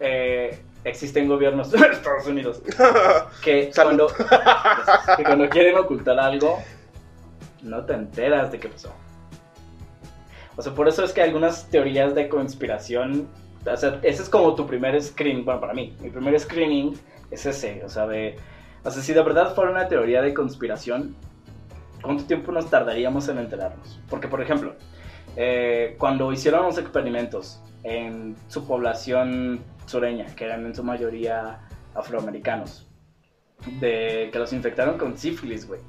eh, 0.00 0.58
existen 0.84 1.28
gobiernos 1.28 1.70
de 1.72 1.78
Estados 1.78 2.26
Unidos 2.26 2.62
que 3.42 3.70
cuando, 3.74 4.06
que 5.16 5.24
cuando 5.24 5.48
quieren 5.48 5.76
ocultar 5.76 6.18
algo, 6.18 6.62
no 7.62 7.84
te 7.84 7.94
enteras 7.94 8.52
de 8.52 8.60
qué 8.60 8.68
pasó. 8.68 8.92
O 10.58 10.62
sea, 10.62 10.74
por 10.74 10.88
eso 10.88 11.04
es 11.04 11.12
que 11.12 11.22
algunas 11.22 11.70
teorías 11.70 12.16
de 12.16 12.28
conspiración, 12.28 13.28
o 13.64 13.76
sea, 13.76 14.00
ese 14.02 14.24
es 14.24 14.28
como 14.28 14.56
tu 14.56 14.66
primer 14.66 15.00
screening, 15.00 15.44
bueno, 15.44 15.60
para 15.60 15.72
mí, 15.72 15.94
mi 16.00 16.10
primer 16.10 16.38
screening 16.38 16.98
es 17.30 17.46
ese, 17.46 17.84
o 17.84 17.88
sea, 17.88 18.08
de, 18.08 18.34
o 18.82 18.90
sea, 18.90 19.00
si 19.00 19.12
de 19.12 19.22
verdad 19.22 19.54
fuera 19.54 19.70
una 19.70 19.86
teoría 19.86 20.20
de 20.20 20.34
conspiración, 20.34 21.14
¿cuánto 22.02 22.24
tiempo 22.24 22.50
nos 22.50 22.68
tardaríamos 22.68 23.28
en 23.28 23.38
enterarnos? 23.38 24.00
Porque, 24.10 24.26
por 24.26 24.42
ejemplo, 24.42 24.74
eh, 25.36 25.94
cuando 25.96 26.32
hicieron 26.32 26.64
los 26.64 26.76
experimentos 26.76 27.62
en 27.84 28.34
su 28.48 28.66
población 28.66 29.60
sureña, 29.86 30.26
que 30.34 30.44
eran 30.44 30.66
en 30.66 30.74
su 30.74 30.82
mayoría 30.82 31.60
afroamericanos, 31.94 32.84
de 33.78 34.28
que 34.32 34.38
los 34.40 34.52
infectaron 34.52 34.98
con 34.98 35.16
sífilis, 35.16 35.68
güey. 35.68 35.80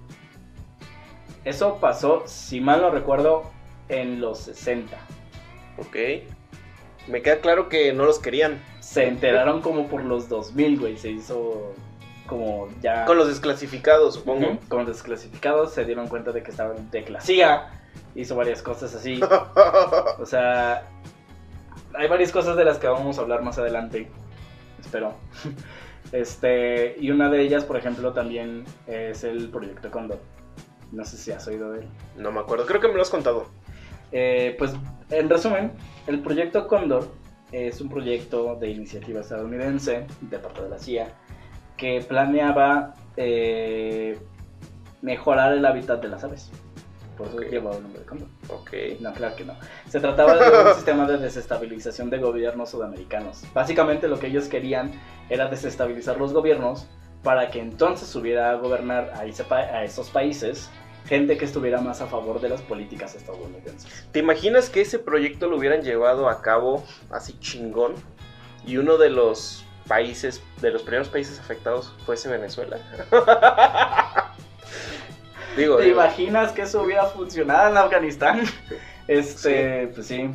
Eso 1.43 1.79
pasó, 1.79 2.21
si 2.27 2.61
mal 2.61 2.81
no 2.81 2.91
recuerdo, 2.91 3.49
en 3.89 4.21
los 4.21 4.39
60. 4.39 4.97
Ok. 5.77 5.95
Me 7.07 7.21
queda 7.21 7.39
claro 7.39 7.69
que 7.69 7.91
no 7.93 8.05
los 8.05 8.19
querían. 8.19 8.61
Se 8.79 9.07
enteraron 9.07 9.61
como 9.61 9.87
por 9.87 10.03
los 10.03 10.29
2000, 10.29 10.79
güey. 10.79 10.97
Se 10.97 11.09
hizo 11.09 11.73
como 12.27 12.69
ya... 12.81 13.05
Con 13.05 13.17
los 13.17 13.27
desclasificados, 13.27 14.15
supongo. 14.15 14.59
Con 14.67 14.79
los 14.79 14.87
desclasificados 14.87 15.73
se 15.73 15.85
dieron 15.85 16.07
cuenta 16.07 16.31
de 16.31 16.43
que 16.43 16.51
estaban 16.51 16.89
de 16.91 17.17
CIA 17.21 17.71
hizo 18.15 18.35
varias 18.35 18.61
cosas 18.61 18.93
así. 18.95 19.19
O 20.19 20.25
sea, 20.25 20.83
hay 21.95 22.07
varias 22.07 22.31
cosas 22.31 22.55
de 22.55 22.65
las 22.65 22.77
que 22.77 22.87
vamos 22.87 23.17
a 23.17 23.21
hablar 23.21 23.41
más 23.41 23.57
adelante. 23.57 24.09
Espero. 24.79 25.13
Este, 26.11 26.95
y 26.99 27.11
una 27.11 27.29
de 27.29 27.39
ellas, 27.41 27.65
por 27.65 27.77
ejemplo, 27.77 28.13
también 28.13 28.65
es 28.87 29.23
el 29.23 29.49
proyecto 29.49 29.91
Condor. 29.91 30.17
No 30.91 31.05
sé 31.05 31.17
si 31.17 31.31
has 31.31 31.45
oído 31.45 31.71
de 31.71 31.81
él. 31.81 31.87
no 32.17 32.31
me 32.31 32.39
acuerdo. 32.39 32.65
Creo 32.65 32.81
que 32.81 32.87
me 32.87 32.95
lo 32.95 33.03
has 33.03 33.11
contado. 33.11 33.45
Eh, 34.11 34.55
pues, 34.57 34.73
en 35.11 35.29
resumen, 35.29 35.71
el 36.07 36.19
proyecto 36.19 36.67
Condor 36.67 37.07
es 37.51 37.81
un 37.81 37.89
proyecto 37.89 38.55
de 38.55 38.69
iniciativa 38.69 39.21
estadounidense 39.21 40.05
de 40.21 40.39
parte 40.39 40.61
de 40.61 40.69
la 40.69 40.77
CIA 40.79 41.07
que 41.77 42.01
planeaba 42.07 42.93
eh, 43.17 44.17
mejorar 45.01 45.53
el 45.53 45.65
hábitat 45.65 46.01
de 46.01 46.09
las 46.09 46.23
aves. 46.23 46.51
Por 47.17 47.27
eso 47.27 47.37
Ok. 47.37 47.45
llevaba 47.49 47.75
el 47.77 47.83
nombre 47.83 47.99
de 48.01 48.05
Condor. 48.05 48.27
Ok. 48.49 48.71
No, 49.01 49.13
claro 49.13 49.35
que 49.35 49.45
no. 49.45 49.53
Se 49.87 49.99
trataba 49.99 50.35
de 50.35 50.67
un 50.69 50.73
sistema 50.75 51.07
de 51.07 51.17
desestabilización 51.17 52.09
de 52.09 52.17
gobiernos 52.19 52.69
sudamericanos. 52.69 53.43
Básicamente 53.53 54.07
lo 54.07 54.19
que 54.19 54.27
ellos 54.27 54.47
querían 54.47 54.91
era 55.29 55.47
desestabilizar 55.47 56.17
los 56.17 56.33
gobiernos 56.33 56.87
para 57.23 57.49
que 57.49 57.59
entonces 57.59 58.07
subiera 58.07 58.51
a 58.51 58.55
gobernar 58.55 59.11
a, 59.15 59.25
ese 59.25 59.43
pa- 59.43 59.57
a 59.57 59.83
esos 59.83 60.09
países 60.09 60.69
gente 61.05 61.37
que 61.37 61.45
estuviera 61.45 61.81
más 61.81 62.01
a 62.01 62.07
favor 62.07 62.39
de 62.41 62.49
las 62.49 62.61
políticas 62.61 63.15
estadounidenses. 63.15 64.07
¿Te 64.11 64.19
imaginas 64.19 64.69
que 64.69 64.81
ese 64.81 64.99
proyecto 64.99 65.47
lo 65.47 65.57
hubieran 65.57 65.81
llevado 65.81 66.29
a 66.29 66.41
cabo 66.41 66.83
así 67.09 67.37
chingón? 67.39 67.95
Y 68.65 68.77
uno 68.77 68.97
de 68.97 69.09
los 69.09 69.65
países, 69.87 70.41
de 70.61 70.71
los 70.71 70.83
primeros 70.83 71.09
países 71.09 71.39
afectados 71.39 71.93
fuese 72.05 72.29
Venezuela. 72.29 72.77
digo, 75.57 75.77
¿Te 75.77 75.83
digo, 75.83 75.95
imaginas 75.95 76.51
que 76.51 76.61
eso 76.61 76.83
hubiera 76.83 77.05
funcionado 77.05 77.69
en 77.69 77.77
Afganistán? 77.77 78.43
Este, 79.09 79.87
pues 79.87 80.05
sí. 80.07 80.29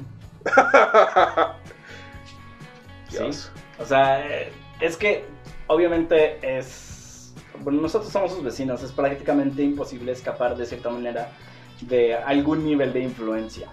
Dios. 3.08 3.52
O 3.78 3.86
sea, 3.86 4.26
eh, 4.26 4.50
es 4.80 4.96
que 4.96 5.24
obviamente 5.68 6.38
es... 6.42 6.93
Bueno, 7.60 7.80
nosotros 7.80 8.12
somos 8.12 8.32
sus 8.32 8.42
vecinos, 8.42 8.82
es 8.82 8.92
prácticamente 8.92 9.62
imposible 9.62 10.12
escapar 10.12 10.56
de 10.56 10.66
cierta 10.66 10.90
manera 10.90 11.32
de 11.80 12.14
algún 12.14 12.64
nivel 12.64 12.92
de 12.92 13.00
influencia, 13.00 13.68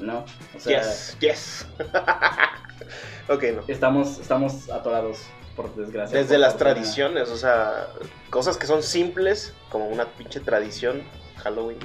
¿no? 0.00 0.24
O 0.54 0.60
sea, 0.60 0.82
yes, 0.82 1.16
yes. 1.20 1.66
ok, 3.28 3.44
no. 3.54 3.62
estamos, 3.68 4.18
estamos 4.18 4.70
atorados, 4.70 5.18
por 5.56 5.74
desgracia. 5.74 6.18
Desde 6.18 6.34
por 6.34 6.40
las 6.40 6.52
fortuna. 6.52 6.74
tradiciones, 6.74 7.30
o 7.30 7.36
sea, 7.36 7.88
cosas 8.30 8.56
que 8.56 8.66
son 8.66 8.82
simples, 8.82 9.54
como 9.70 9.88
una 9.88 10.04
pinche 10.04 10.40
tradición, 10.40 11.02
Halloween, 11.38 11.78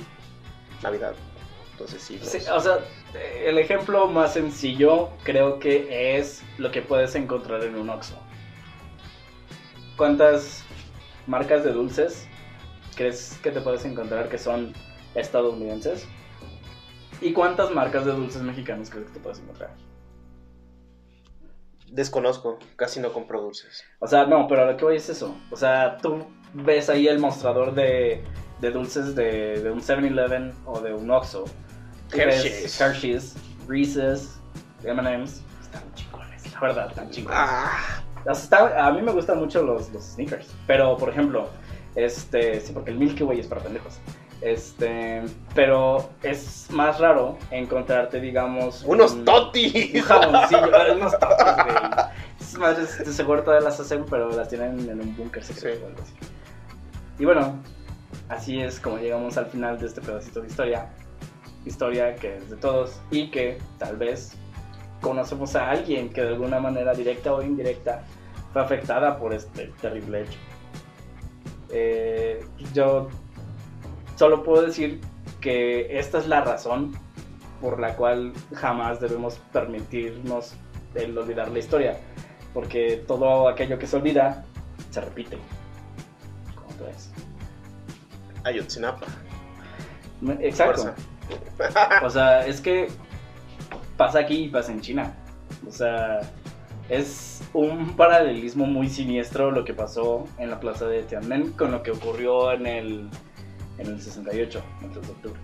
Navidad. 0.84 1.14
Entonces 1.72 2.02
sí. 2.02 2.20
Sí, 2.22 2.38
o 2.54 2.60
sea, 2.60 2.80
el 3.44 3.58
ejemplo 3.58 4.08
más 4.08 4.34
sencillo 4.34 5.10
creo 5.24 5.60
que 5.60 6.18
es 6.18 6.44
lo 6.58 6.72
que 6.72 6.82
puedes 6.82 7.16
encontrar 7.16 7.64
en 7.64 7.76
un 7.76 7.90
Oxxo. 7.90 8.16
¿Cuántas 9.98 10.64
marcas 11.28 11.64
de 11.64 11.72
dulces 11.72 12.28
crees 12.96 13.40
que 13.42 13.52
te 13.52 13.62
puedes 13.62 13.86
encontrar 13.86 14.30
que 14.30 14.38
son 14.38 14.74
estadounidenses? 15.16 16.08
¿Y 17.22 17.34
cuántas 17.34 17.72
marcas 17.72 18.06
de 18.06 18.12
dulces 18.12 18.42
mexicanos 18.42 18.90
crees 18.90 19.08
que 19.08 19.14
te 19.14 19.20
puedes 19.20 19.40
encontrar? 19.40 19.76
Desconozco, 21.92 22.58
casi 22.76 23.00
no 23.00 23.12
compro 23.12 23.42
dulces. 23.42 23.84
O 24.00 24.08
sea, 24.08 24.26
no, 24.26 24.48
pero 24.48 24.64
a 24.64 24.72
lo 24.72 24.78
que 24.78 24.86
voy 24.86 24.96
es 24.96 25.10
eso. 25.10 25.36
O 25.52 25.56
sea, 25.56 25.98
tú 25.98 26.26
ves 26.54 26.90
ahí 26.90 27.08
el 27.08 27.20
mostrador 27.20 27.76
de, 27.76 28.24
de 28.60 28.72
dulces 28.72 29.14
de, 29.14 29.62
de 29.62 29.72
un 29.72 29.82
7-Eleven 29.82 30.54
o 30.66 30.80
de 30.80 30.94
un 30.94 31.12
Oxxo. 31.12 31.46
Hershey's. 32.14 32.80
Hershey's, 32.80 33.36
Reese's, 33.68 34.40
M&M's. 34.84 35.44
Están 35.62 35.94
chingones, 35.94 36.52
la 36.54 36.60
verdad, 36.60 36.90
están 36.90 37.10
chingones. 37.10 37.40
Ah, 37.40 38.04
A 38.26 38.92
mí 38.92 39.02
me 39.02 39.12
gustan 39.12 39.40
mucho 39.40 39.64
los, 39.64 39.90
los 39.92 40.04
sneakers. 40.04 40.54
Pero, 40.68 40.98
por 40.98 41.10
ejemplo, 41.10 41.48
este, 41.96 42.60
sí, 42.62 42.72
porque 42.74 42.92
el 42.92 42.98
Milky 42.98 43.24
Way 43.24 43.40
es 43.40 43.48
para 43.48 43.62
pendejos. 43.62 44.00
Este, 44.42 45.22
pero 45.54 46.10
es 46.24 46.68
más 46.72 47.00
raro 47.00 47.38
encontrarte, 47.52 48.20
digamos, 48.20 48.84
unos 48.88 49.12
un- 49.14 49.24
totis. 49.26 49.94
un 49.94 50.02
jamoncillo, 50.02 50.72
ah, 50.76 50.86
unos 50.96 51.12
totis, 51.20 51.46
güey. 51.64 52.06
Esas 52.40 52.58
madres 52.60 52.98
de 53.06 53.14
seguro 53.14 53.44
todavía 53.44 53.70
las 53.70 53.80
hacen, 53.80 54.04
pero 54.10 54.32
las 54.32 54.50
tienen 54.50 54.80
en 54.90 55.00
un 55.00 55.16
búnker 55.16 55.44
secreto 55.44 55.86
Sí. 56.06 56.14
Y 57.20 57.26
bueno, 57.26 57.60
así 58.30 58.60
es 58.62 58.80
como 58.80 58.98
llegamos 58.98 59.38
al 59.38 59.46
final 59.46 59.78
de 59.80 59.86
este 59.88 60.02
pedacito 60.02 60.42
de 60.42 60.48
historia. 60.48 60.90
Historia 61.66 62.16
que 62.16 62.38
es 62.38 62.50
de 62.50 62.56
todos 62.58 63.00
y 63.12 63.30
que 63.30 63.60
tal 63.78 63.96
vez 63.98 64.36
conocemos 65.02 65.56
a 65.56 65.70
alguien 65.70 66.10
que 66.10 66.22
de 66.22 66.30
alguna 66.30 66.60
manera 66.60 66.94
directa 66.94 67.34
o 67.34 67.42
indirecta 67.42 68.04
fue 68.54 68.62
afectada 68.62 69.18
por 69.18 69.34
este 69.34 69.68
terrible 69.82 70.22
hecho. 70.22 70.40
Eh, 71.70 72.46
yo 72.74 73.10
solo 74.16 74.44
puedo 74.44 74.64
decir 74.64 75.02
que 75.40 75.98
esta 75.98 76.20
es 76.20 76.28
la 76.28 76.42
razón 76.42 76.94
por 77.60 77.80
la 77.80 77.96
cual 77.96 78.34
jamás 78.54 79.00
debemos 79.00 79.40
permitirnos 79.52 80.54
el 80.96 81.18
olvidar 81.18 81.50
la 81.50 81.60
historia, 81.60 81.98
porque 82.54 83.04
todo 83.08 83.48
aquello 83.48 83.80
que 83.80 83.88
se 83.88 83.96
olvida 83.96 84.44
se 84.90 85.02
repite. 85.02 85.38
Como 86.56 86.68
tú 86.78 86.86
ves. 86.86 87.12
Ayotzinapa. 88.44 89.08
Exacto. 90.40 90.94
O 92.04 92.10
sea, 92.10 92.46
es 92.46 92.60
que 92.62 92.88
pasa 94.02 94.18
aquí 94.18 94.46
y 94.46 94.48
pasa 94.48 94.72
en 94.72 94.82
China. 94.82 95.14
O 95.68 95.72
sea, 95.72 96.22
es 96.90 97.44
un 97.54 97.96
paralelismo 97.96 98.66
muy 98.66 98.90
siniestro 98.90 99.52
lo 99.52 99.64
que 99.64 99.76
pasó 99.76 100.26
en 100.40 100.50
la 100.50 100.60
plaza 100.60 100.88
de 100.88 101.04
Tiananmen 101.04 101.52
con 101.52 101.72
lo 101.72 101.84
que 101.84 101.92
ocurrió 101.92 102.52
en 102.52 102.66
el, 102.66 103.10
en 103.78 103.86
el 103.86 104.02
68, 104.02 104.60
el 104.82 104.90
3 104.90 105.06
de 105.06 105.14
octubre. 105.14 105.40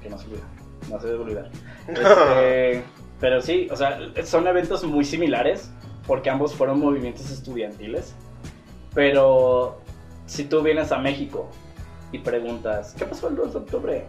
Que 0.00 0.08
no 0.08 0.18
se 0.18 0.28
olvida, 0.28 0.42
no 0.88 1.00
se 1.00 1.08
debe 1.08 1.18
olvidar. 1.18 1.50
Este, 1.88 2.84
pero 3.18 3.42
sí, 3.42 3.66
o 3.72 3.76
sea, 3.76 3.98
son 4.22 4.46
eventos 4.46 4.84
muy 4.84 5.04
similares 5.04 5.72
porque 6.06 6.30
ambos 6.30 6.54
fueron 6.54 6.78
movimientos 6.78 7.28
estudiantiles. 7.28 8.14
Pero 8.94 9.80
si 10.26 10.44
tú 10.44 10.62
vienes 10.62 10.92
a 10.92 10.98
México 10.98 11.48
y 12.12 12.18
preguntas, 12.20 12.94
¿qué 12.96 13.04
pasó 13.04 13.30
el 13.30 13.34
2 13.34 13.52
de 13.52 13.58
octubre? 13.58 14.06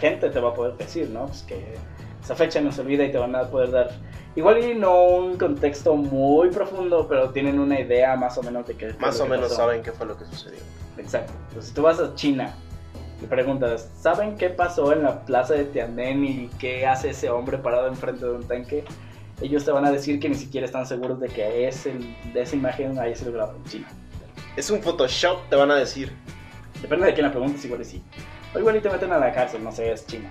Gente 0.00 0.30
te 0.30 0.40
va 0.40 0.48
a 0.48 0.54
poder 0.54 0.78
decir, 0.78 1.10
¿no? 1.10 1.26
Pues 1.26 1.42
que 1.42 1.76
esa 2.24 2.34
fecha 2.34 2.60
no 2.60 2.72
se 2.72 2.80
olvida 2.80 3.04
y 3.04 3.12
te 3.12 3.18
van 3.18 3.36
a 3.36 3.42
poder 3.44 3.70
dar, 3.70 3.90
igual 4.34 4.58
y 4.64 4.74
no 4.74 5.04
un 5.04 5.36
contexto 5.36 5.94
muy 5.94 6.48
profundo, 6.50 7.06
pero 7.06 7.30
tienen 7.30 7.60
una 7.60 7.78
idea 7.78 8.16
más 8.16 8.38
o 8.38 8.42
menos 8.42 8.66
de 8.66 8.74
qué 8.76 8.90
fue 8.90 8.98
Más 9.00 9.18
lo 9.18 9.24
o 9.24 9.26
que 9.26 9.30
menos 9.32 9.48
pasó. 9.50 9.56
saben 9.56 9.82
qué 9.82 9.92
fue 9.92 10.06
lo 10.06 10.16
que 10.16 10.24
sucedió. 10.24 10.60
Exacto. 10.96 11.32
Si 11.60 11.74
tú 11.74 11.82
vas 11.82 12.00
a 12.00 12.14
China 12.14 12.54
y 13.22 13.26
preguntas, 13.26 13.90
¿saben 14.00 14.36
qué 14.36 14.48
pasó 14.48 14.92
en 14.92 15.02
la 15.02 15.24
plaza 15.24 15.52
de 15.54 15.64
Tiananmen 15.66 16.24
y 16.24 16.50
qué 16.58 16.86
hace 16.86 17.10
ese 17.10 17.28
hombre 17.28 17.58
parado 17.58 17.88
enfrente 17.88 18.24
de 18.24 18.32
un 18.32 18.44
tanque? 18.48 18.84
Ellos 19.42 19.64
te 19.64 19.72
van 19.72 19.84
a 19.84 19.92
decir 19.92 20.18
que 20.18 20.28
ni 20.28 20.36
siquiera 20.36 20.64
están 20.64 20.86
seguros 20.86 21.20
de 21.20 21.28
que 21.28 21.68
es 21.68 21.84
el, 21.86 22.16
de 22.32 22.40
esa 22.40 22.56
imagen 22.56 22.98
haya 22.98 23.14
sido 23.16 23.32
grabada 23.32 23.58
en 23.58 23.64
China. 23.64 23.88
Es 24.56 24.70
un 24.70 24.80
Photoshop, 24.80 25.48
te 25.50 25.56
van 25.56 25.70
a 25.70 25.74
decir. 25.74 26.12
Depende 26.80 27.06
de 27.06 27.12
quién 27.14 27.26
la 27.26 27.32
preguntes, 27.32 27.64
igual 27.64 27.82
y 27.82 27.84
sí. 27.84 28.02
O 28.54 28.58
igual 28.58 28.76
y 28.76 28.80
te 28.80 28.88
meten 28.88 29.12
a 29.12 29.18
la 29.18 29.32
cárcel, 29.32 29.62
no 29.64 29.72
sé, 29.72 29.90
es 29.92 30.06
China. 30.06 30.30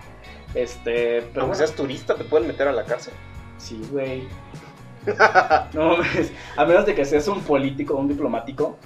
Este, 0.55 1.21
pero 1.21 1.23
Aunque 1.23 1.39
bueno, 1.41 1.55
seas 1.55 1.71
turista, 1.73 2.15
te 2.15 2.23
pueden 2.23 2.47
meter 2.47 2.67
a 2.67 2.71
la 2.71 2.83
cárcel. 2.83 3.13
sí, 3.57 3.81
güey. 3.91 4.23
No 5.73 5.97
mames, 5.97 6.31
a 6.55 6.65
menos 6.65 6.85
de 6.85 6.95
que 6.95 7.03
seas 7.05 7.27
un 7.27 7.41
político 7.41 7.95
o 7.95 7.97
un 7.97 8.07
diplomático, 8.07 8.77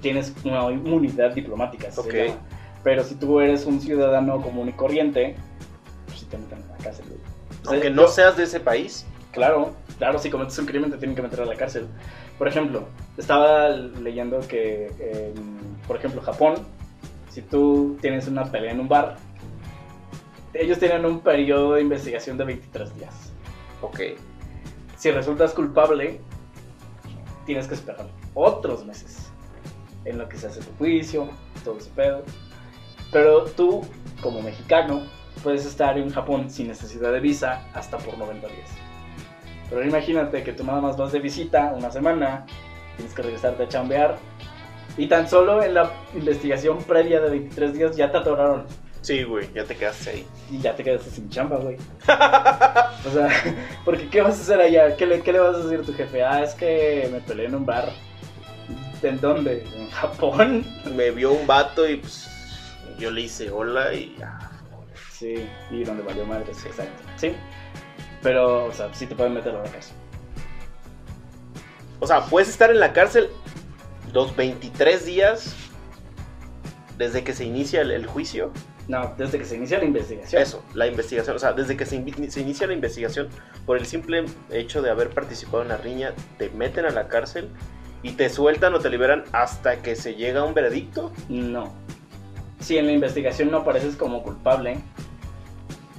tienes 0.00 0.32
una 0.44 0.70
inmunidad 0.72 1.32
diplomática. 1.34 1.90
se 1.90 2.00
Ok. 2.00 2.12
llama. 2.14 2.34
Pero 2.82 3.04
si 3.04 3.14
tú 3.14 3.40
eres 3.40 3.64
un 3.64 3.80
ciudadano 3.80 4.40
común 4.42 4.68
y 4.68 4.72
corriente, 4.72 5.36
pues, 6.06 6.18
si 6.20 6.26
te 6.26 6.36
meten 6.38 6.62
a 6.64 6.72
la 6.72 6.78
cárcel, 6.84 7.04
güey. 7.08 7.20
O 7.20 7.64
sea, 7.64 7.72
Aunque 7.74 7.88
yo- 7.90 7.94
no 7.94 8.08
seas 8.08 8.36
de 8.36 8.42
ese 8.44 8.58
país. 8.58 9.06
Claro, 9.30 9.72
claro, 9.98 10.18
si 10.18 10.30
cometes 10.30 10.58
un 10.58 10.66
crimen 10.66 10.90
te 10.90 10.96
tienen 10.98 11.14
que 11.14 11.22
meter 11.22 11.40
a 11.42 11.44
la 11.46 11.54
cárcel. 11.54 11.86
Por 12.38 12.48
ejemplo, 12.48 12.88
estaba 13.16 13.68
leyendo 13.68 14.40
que, 14.40 15.32
por 15.86 15.96
ejemplo, 15.96 16.20
Japón, 16.22 16.54
si 17.30 17.40
tú 17.40 17.96
tienes 18.00 18.26
una 18.26 18.44
pelea 18.50 18.72
en 18.72 18.80
un 18.80 18.88
bar, 18.88 19.16
ellos 20.54 20.78
tienen 20.78 21.04
un 21.04 21.20
periodo 21.20 21.74
de 21.74 21.82
investigación 21.82 22.36
de 22.36 22.44
23 22.44 22.96
días. 22.96 23.32
Ok. 23.80 24.00
Si 24.96 25.10
resultas 25.10 25.52
culpable, 25.52 26.20
tienes 27.46 27.66
que 27.66 27.74
esperar 27.74 28.06
otros 28.34 28.84
meses 28.84 29.30
en 30.04 30.18
lo 30.18 30.28
que 30.28 30.36
se 30.36 30.48
hace 30.48 30.60
tu 30.60 30.70
juicio, 30.78 31.28
todo 31.64 31.78
ese 31.78 31.90
pedo. 31.90 32.22
Pero 33.10 33.44
tú, 33.44 33.82
como 34.22 34.42
mexicano, 34.42 35.02
puedes 35.42 35.66
estar 35.66 35.98
en 35.98 36.10
Japón 36.10 36.50
sin 36.50 36.68
necesidad 36.68 37.12
de 37.12 37.20
visa 37.20 37.66
hasta 37.74 37.98
por 37.98 38.16
90 38.16 38.46
días. 38.46 38.70
Pero 39.68 39.84
imagínate 39.84 40.42
que 40.42 40.52
tú 40.52 40.64
nada 40.64 40.80
más 40.80 40.96
vas 40.96 41.12
de 41.12 41.18
visita 41.18 41.72
una 41.76 41.90
semana, 41.90 42.46
tienes 42.96 43.14
que 43.14 43.22
regresarte 43.22 43.64
a 43.64 43.68
chambear 43.68 44.18
y 44.96 45.06
tan 45.06 45.28
solo 45.28 45.62
en 45.62 45.74
la 45.74 45.90
investigación 46.14 46.78
previa 46.84 47.20
de 47.20 47.30
23 47.30 47.72
días 47.72 47.96
ya 47.96 48.10
te 48.10 48.18
atoraron 48.18 48.66
Sí, 49.02 49.24
güey, 49.24 49.52
ya 49.52 49.64
te 49.64 49.74
quedaste 49.76 50.10
ahí. 50.10 50.26
y 50.48 50.60
ya 50.60 50.76
te 50.76 50.84
quedaste 50.84 51.10
sin 51.10 51.28
chamba, 51.28 51.56
güey. 51.56 51.76
o 52.06 53.10
sea, 53.12 53.28
porque 53.84 54.08
¿qué 54.08 54.22
vas 54.22 54.38
a 54.38 54.42
hacer 54.42 54.60
allá? 54.60 54.96
¿Qué 54.96 55.06
le, 55.06 55.22
¿Qué 55.22 55.32
le 55.32 55.40
vas 55.40 55.56
a 55.56 55.58
decir 55.58 55.80
a 55.80 55.82
tu 55.82 55.92
jefe? 55.92 56.22
Ah, 56.22 56.42
es 56.42 56.54
que 56.54 57.08
me 57.12 57.20
peleé 57.20 57.46
en 57.46 57.56
un 57.56 57.66
bar. 57.66 57.92
¿En 59.02 59.20
dónde? 59.20 59.64
¿En 59.74 59.90
Japón? 59.90 60.64
Me 60.94 61.10
vio 61.10 61.32
un 61.32 61.44
vato 61.44 61.88
y 61.88 61.96
pues 61.96 62.28
yo 62.98 63.10
le 63.10 63.22
hice 63.22 63.50
hola 63.50 63.92
y 63.92 64.14
ya. 64.16 64.38
Sí, 65.10 65.48
y 65.72 65.82
donde 65.82 66.04
valió 66.04 66.24
madre, 66.24 66.54
sí, 66.54 66.68
exacto. 66.68 67.02
Sí, 67.16 67.32
pero, 68.22 68.66
o 68.66 68.72
sea, 68.72 68.94
sí 68.94 69.06
te 69.06 69.16
pueden 69.16 69.34
meter 69.34 69.56
a 69.56 69.62
la 69.64 69.70
cárcel. 69.70 69.96
O 71.98 72.06
sea, 72.06 72.24
puedes 72.26 72.48
estar 72.48 72.70
en 72.70 72.78
la 72.78 72.92
cárcel 72.92 73.28
los 74.12 74.34
23 74.36 75.04
días 75.04 75.56
desde 76.96 77.24
que 77.24 77.32
se 77.32 77.44
inicia 77.44 77.80
el, 77.80 77.90
el 77.90 78.06
juicio. 78.06 78.52
No, 78.88 79.14
desde 79.16 79.38
que 79.38 79.44
se 79.44 79.56
inicia 79.56 79.78
la 79.78 79.84
investigación. 79.84 80.42
Eso, 80.42 80.62
la 80.74 80.86
investigación. 80.86 81.36
O 81.36 81.38
sea, 81.38 81.52
desde 81.52 81.76
que 81.76 81.86
se, 81.86 81.96
inicia 81.96 82.66
la 82.66 82.72
investigación, 82.72 83.28
por 83.64 83.78
el 83.78 83.86
simple 83.86 84.24
hecho 84.50 84.82
de 84.82 84.90
haber 84.90 85.10
participado 85.10 85.62
en 85.62 85.68
la 85.68 85.76
riña, 85.76 86.12
te 86.38 86.50
meten 86.50 86.84
a 86.84 86.90
la 86.90 87.08
cárcel 87.08 87.48
y 88.02 88.12
te 88.12 88.28
sueltan 88.28 88.74
o 88.74 88.80
te 88.80 88.90
liberan 88.90 89.24
hasta 89.32 89.82
que 89.82 89.94
se 89.94 90.14
llega 90.14 90.40
a 90.40 90.44
un 90.44 90.54
veredicto. 90.54 91.12
No. 91.28 91.72
Si 92.60 92.76
en 92.76 92.86
la 92.86 92.92
investigación 92.92 93.50
no 93.50 93.58
apareces 93.58 93.96
como 93.96 94.22
culpable 94.22 94.78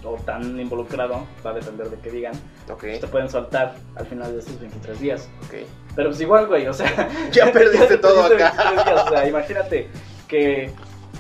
o 0.04 0.16
tan 0.16 0.60
involucrado, 0.60 1.26
va 1.46 1.52
a 1.52 1.54
depender 1.54 1.90
de 1.90 1.98
qué 2.00 2.12
digan, 2.12 2.34
Ok, 2.70 2.84
te 3.00 3.08
pueden 3.08 3.30
soltar 3.30 3.76
al 3.96 4.06
final 4.06 4.32
de 4.34 4.40
estos 4.40 4.60
23 4.60 5.00
días. 5.00 5.30
ok. 5.46 5.66
Pero 5.96 6.10
pues 6.10 6.22
igual, 6.22 6.48
güey, 6.48 6.68
o 6.68 6.74
sea... 6.74 7.10
Ya 7.32 7.52
perdiste 7.52 7.88
te 7.88 7.98
todo 7.98 8.24
acá. 8.24 8.54
23 8.58 8.86
días, 8.86 9.06
o 9.06 9.10
sea, 9.10 9.28
imagínate 9.28 9.90
que 10.28 10.72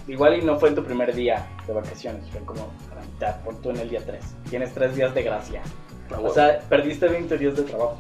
igual 0.08 0.38
y 0.38 0.41
no 0.41 0.60
fue 0.60 0.70
en 0.70 0.76
tu 0.76 0.84
primer 0.84 1.14
día 1.14 1.47
de 1.66 1.74
vacaciones, 1.74 2.30
fue 2.30 2.41
como 2.41 2.72
a 2.91 2.95
la 2.95 3.01
mitad, 3.01 3.41
pon 3.41 3.62
tú 3.62 3.70
en 3.70 3.78
el 3.78 3.89
día 3.89 4.01
3. 4.06 4.24
Tienes 4.49 4.74
3 4.74 4.95
días 4.95 5.14
de 5.14 5.24
gracia. 5.24 5.62
O 6.22 6.34
sea, 6.34 6.60
perdiste 6.70 7.08
20 7.08 7.38
días 7.38 7.56
de 7.56 7.64
trabajo. 7.64 7.99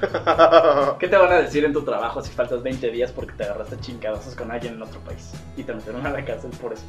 ¿Qué 0.98 1.08
te 1.08 1.16
van 1.16 1.32
a 1.32 1.36
decir 1.36 1.64
en 1.64 1.72
tu 1.72 1.82
trabajo 1.82 2.22
si 2.22 2.30
faltas 2.30 2.62
20 2.62 2.90
días 2.90 3.10
porque 3.10 3.32
te 3.32 3.44
agarraste 3.44 3.78
chingadazos 3.80 4.34
con 4.34 4.50
alguien 4.50 4.74
en 4.74 4.82
otro 4.82 5.00
país? 5.00 5.32
Y 5.56 5.62
te 5.62 5.72
metieron 5.72 6.06
a 6.06 6.10
la 6.10 6.24
cárcel 6.24 6.50
por 6.62 6.72
eso. 6.72 6.84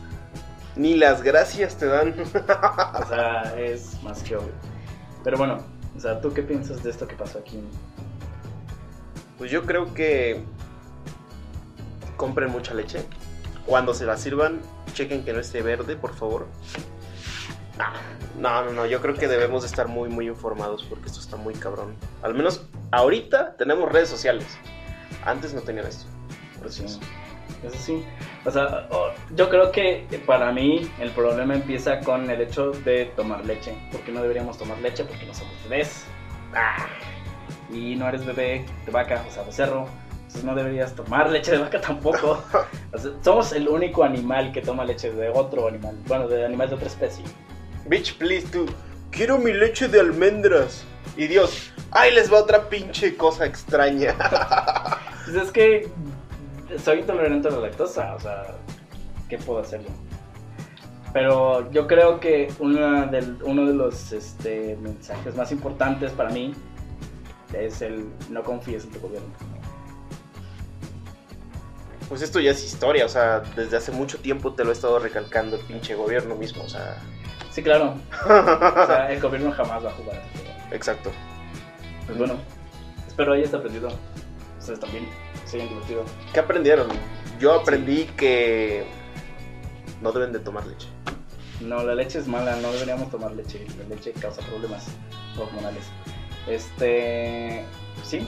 Ni 0.75 0.95
las 0.95 1.23
gracias 1.23 1.77
te 1.77 1.87
dan. 1.87 2.13
O 2.19 3.07
sea, 3.07 3.55
es 3.57 4.01
más 4.03 4.21
que 4.23 4.35
obvio. 4.35 4.53
Pero 5.23 5.37
bueno, 5.37 5.59
o 5.95 5.99
sea, 5.99 6.21
¿tú 6.21 6.33
qué 6.33 6.43
piensas 6.43 6.83
de 6.83 6.91
esto 6.91 7.07
que 7.07 7.15
pasó 7.15 7.39
aquí? 7.39 7.59
Pues 9.37 9.49
yo 9.51 9.63
creo 9.63 9.93
que 9.93 10.43
compren 12.15 12.51
mucha 12.51 12.73
leche. 12.73 13.05
Cuando 13.69 13.93
se 13.93 14.03
la 14.03 14.17
sirvan, 14.17 14.61
chequen 14.93 15.23
que 15.23 15.31
no 15.31 15.39
esté 15.39 15.61
verde, 15.61 15.95
por 15.95 16.15
favor. 16.15 16.47
No, 18.39 18.63
no, 18.63 18.71
no, 18.71 18.85
yo 18.87 18.99
creo 18.99 19.13
que 19.13 19.27
debemos 19.27 19.61
de 19.61 19.67
estar 19.67 19.87
muy, 19.87 20.09
muy 20.09 20.27
informados 20.27 20.83
porque 20.89 21.05
esto 21.05 21.19
está 21.19 21.37
muy 21.37 21.53
cabrón. 21.53 21.95
Al 22.23 22.33
menos 22.33 22.65
ahorita 22.89 23.55
tenemos 23.57 23.91
redes 23.91 24.09
sociales. 24.09 24.57
Antes 25.23 25.53
no 25.53 25.61
tenían 25.61 25.85
esto. 25.85 26.05
Sí, 26.67 26.83
eso 27.63 27.77
sí. 27.77 28.03
O 28.43 28.49
sea, 28.49 28.89
yo 29.35 29.49
creo 29.49 29.71
que 29.71 30.07
para 30.25 30.51
mí 30.51 30.89
el 30.99 31.11
problema 31.11 31.53
empieza 31.53 31.99
con 31.99 32.27
el 32.27 32.41
hecho 32.41 32.71
de 32.71 33.05
tomar 33.15 33.45
leche. 33.45 33.77
Porque 33.91 34.11
no 34.11 34.23
deberíamos 34.23 34.57
tomar 34.57 34.79
leche 34.79 35.05
porque 35.05 35.27
no 35.27 35.33
somos 35.35 35.53
bebés. 35.69 36.05
Ah, 36.55 36.87
y 37.71 37.95
no 37.95 38.09
eres 38.09 38.25
bebé 38.25 38.65
de 38.87 38.91
vaca, 38.91 39.23
o 39.27 39.31
sea, 39.31 39.43
de 39.43 39.51
cerro. 39.51 39.87
Entonces 40.29 40.43
no 40.43 40.53
deberías 40.53 40.93
tomar 40.93 41.27
leche 41.31 41.51
de 41.53 41.57
vaca 41.57 41.81
tampoco. 41.81 42.43
O 42.93 42.97
sea, 42.99 43.11
somos 43.23 43.51
el 43.53 43.67
único 43.67 44.03
animal 44.03 44.51
que 44.51 44.61
toma 44.61 44.83
leche 44.85 45.11
de 45.11 45.29
otro 45.29 45.67
animal. 45.67 45.95
Bueno, 46.07 46.27
de 46.27 46.45
animal 46.45 46.69
de 46.69 46.75
otra 46.75 46.87
especie. 46.87 47.23
Bitch, 47.87 48.15
please, 48.17 48.47
tú. 48.47 48.65
Quiero 49.11 49.37
mi 49.39 49.51
leche 49.53 49.87
de 49.87 49.99
almendras. 49.99 50.83
Y 51.17 51.25
Dios, 51.27 51.71
ahí 51.91 52.13
les 52.13 52.31
va 52.31 52.37
otra 52.39 52.69
pinche 52.69 53.15
cosa 53.17 53.45
extraña. 53.45 54.15
Pues 55.25 55.35
es 55.45 55.51
que 55.51 55.87
soy 56.83 56.99
intolerante 57.01 57.47
a 57.49 57.51
la 57.51 57.59
lactosa, 57.59 58.15
o 58.15 58.19
sea, 58.19 58.45
¿qué 59.27 59.37
puedo 59.37 59.59
hacerlo? 59.59 59.89
Pero 61.13 61.69
yo 61.71 61.85
creo 61.87 62.19
que 62.19 62.51
una 62.59 63.05
del- 63.05 63.37
uno 63.43 63.65
de 63.67 63.73
los 63.75 64.11
este, 64.11 64.75
mensajes 64.81 65.35
más 65.35 65.51
importantes 65.51 66.11
para 66.11 66.29
mí 66.31 66.53
es 67.53 67.81
el 67.83 68.05
no 68.31 68.41
confíes 68.43 68.85
en 68.85 68.91
tu 68.91 68.99
gobierno. 69.01 69.27
Pues 72.09 72.23
esto 72.23 72.39
ya 72.39 72.51
es 72.51 72.63
historia, 72.63 73.05
o 73.05 73.09
sea, 73.09 73.41
desde 73.55 73.77
hace 73.77 73.91
mucho 73.91 74.17
tiempo 74.17 74.53
te 74.53 74.63
lo 74.63 74.71
he 74.71 74.73
estado 74.73 74.97
recalcando 74.97 75.57
el 75.57 75.63
pinche 75.63 75.93
gobierno 75.93 76.35
mismo, 76.35 76.63
o 76.63 76.69
sea. 76.69 76.97
Sí, 77.51 77.61
claro, 77.61 77.95
o 78.25 78.87
sea, 78.87 79.11
el 79.11 79.21
gobierno 79.21 79.51
jamás 79.51 79.85
va 79.85 79.89
a 79.89 79.93
jugar. 79.93 80.21
Exacto. 80.71 81.11
Pues 82.07 82.17
bueno, 82.17 82.35
espero 83.07 83.33
hayas 83.33 83.53
aprendido. 83.53 83.89
Ustedes 84.59 84.79
también 84.79 85.07
se 85.45 85.57
hayan 85.57 85.69
divertido. 85.69 86.03
¿Qué 86.33 86.39
aprendieron? 86.39 86.87
Yo 87.39 87.53
aprendí 87.53 88.05
que 88.17 88.85
no 90.01 90.11
deben 90.11 90.33
de 90.33 90.39
tomar 90.39 90.65
leche. 90.65 90.87
No, 91.61 91.83
la 91.83 91.93
leche 91.93 92.19
es 92.19 92.27
mala, 92.27 92.55
no 92.55 92.71
deberíamos 92.71 93.11
tomar 93.11 93.33
leche. 93.33 93.65
La 93.77 93.95
leche 93.95 94.13
causa 94.13 94.41
problemas 94.41 94.87
hormonales. 95.37 95.83
Este, 96.47 97.65
sí. 98.03 98.25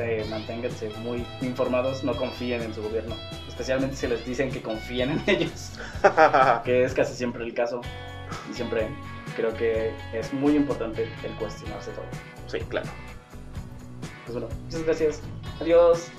Este, 0.00 0.24
manténganse 0.30 0.90
muy 1.00 1.26
informados, 1.42 2.02
no 2.04 2.16
confíen 2.16 2.62
en 2.62 2.74
su 2.74 2.82
gobierno. 2.82 3.14
Especialmente 3.48 3.96
si 3.96 4.06
les 4.06 4.24
dicen 4.24 4.50
que 4.50 4.62
confíen 4.62 5.10
en 5.10 5.22
ellos, 5.26 5.72
que 6.64 6.84
es 6.84 6.94
casi 6.94 7.14
siempre 7.14 7.44
el 7.44 7.52
caso. 7.52 7.80
Y 8.50 8.54
siempre 8.54 8.88
creo 9.36 9.52
que 9.54 9.92
es 10.12 10.32
muy 10.32 10.56
importante 10.56 11.08
el 11.24 11.32
cuestionarse 11.34 11.90
todo. 11.92 12.04
sí, 12.46 12.60
claro. 12.60 12.88
Pues 14.24 14.38
bueno, 14.38 14.48
muchas 14.64 14.84
gracias. 14.84 15.20
Adiós. 15.60 16.10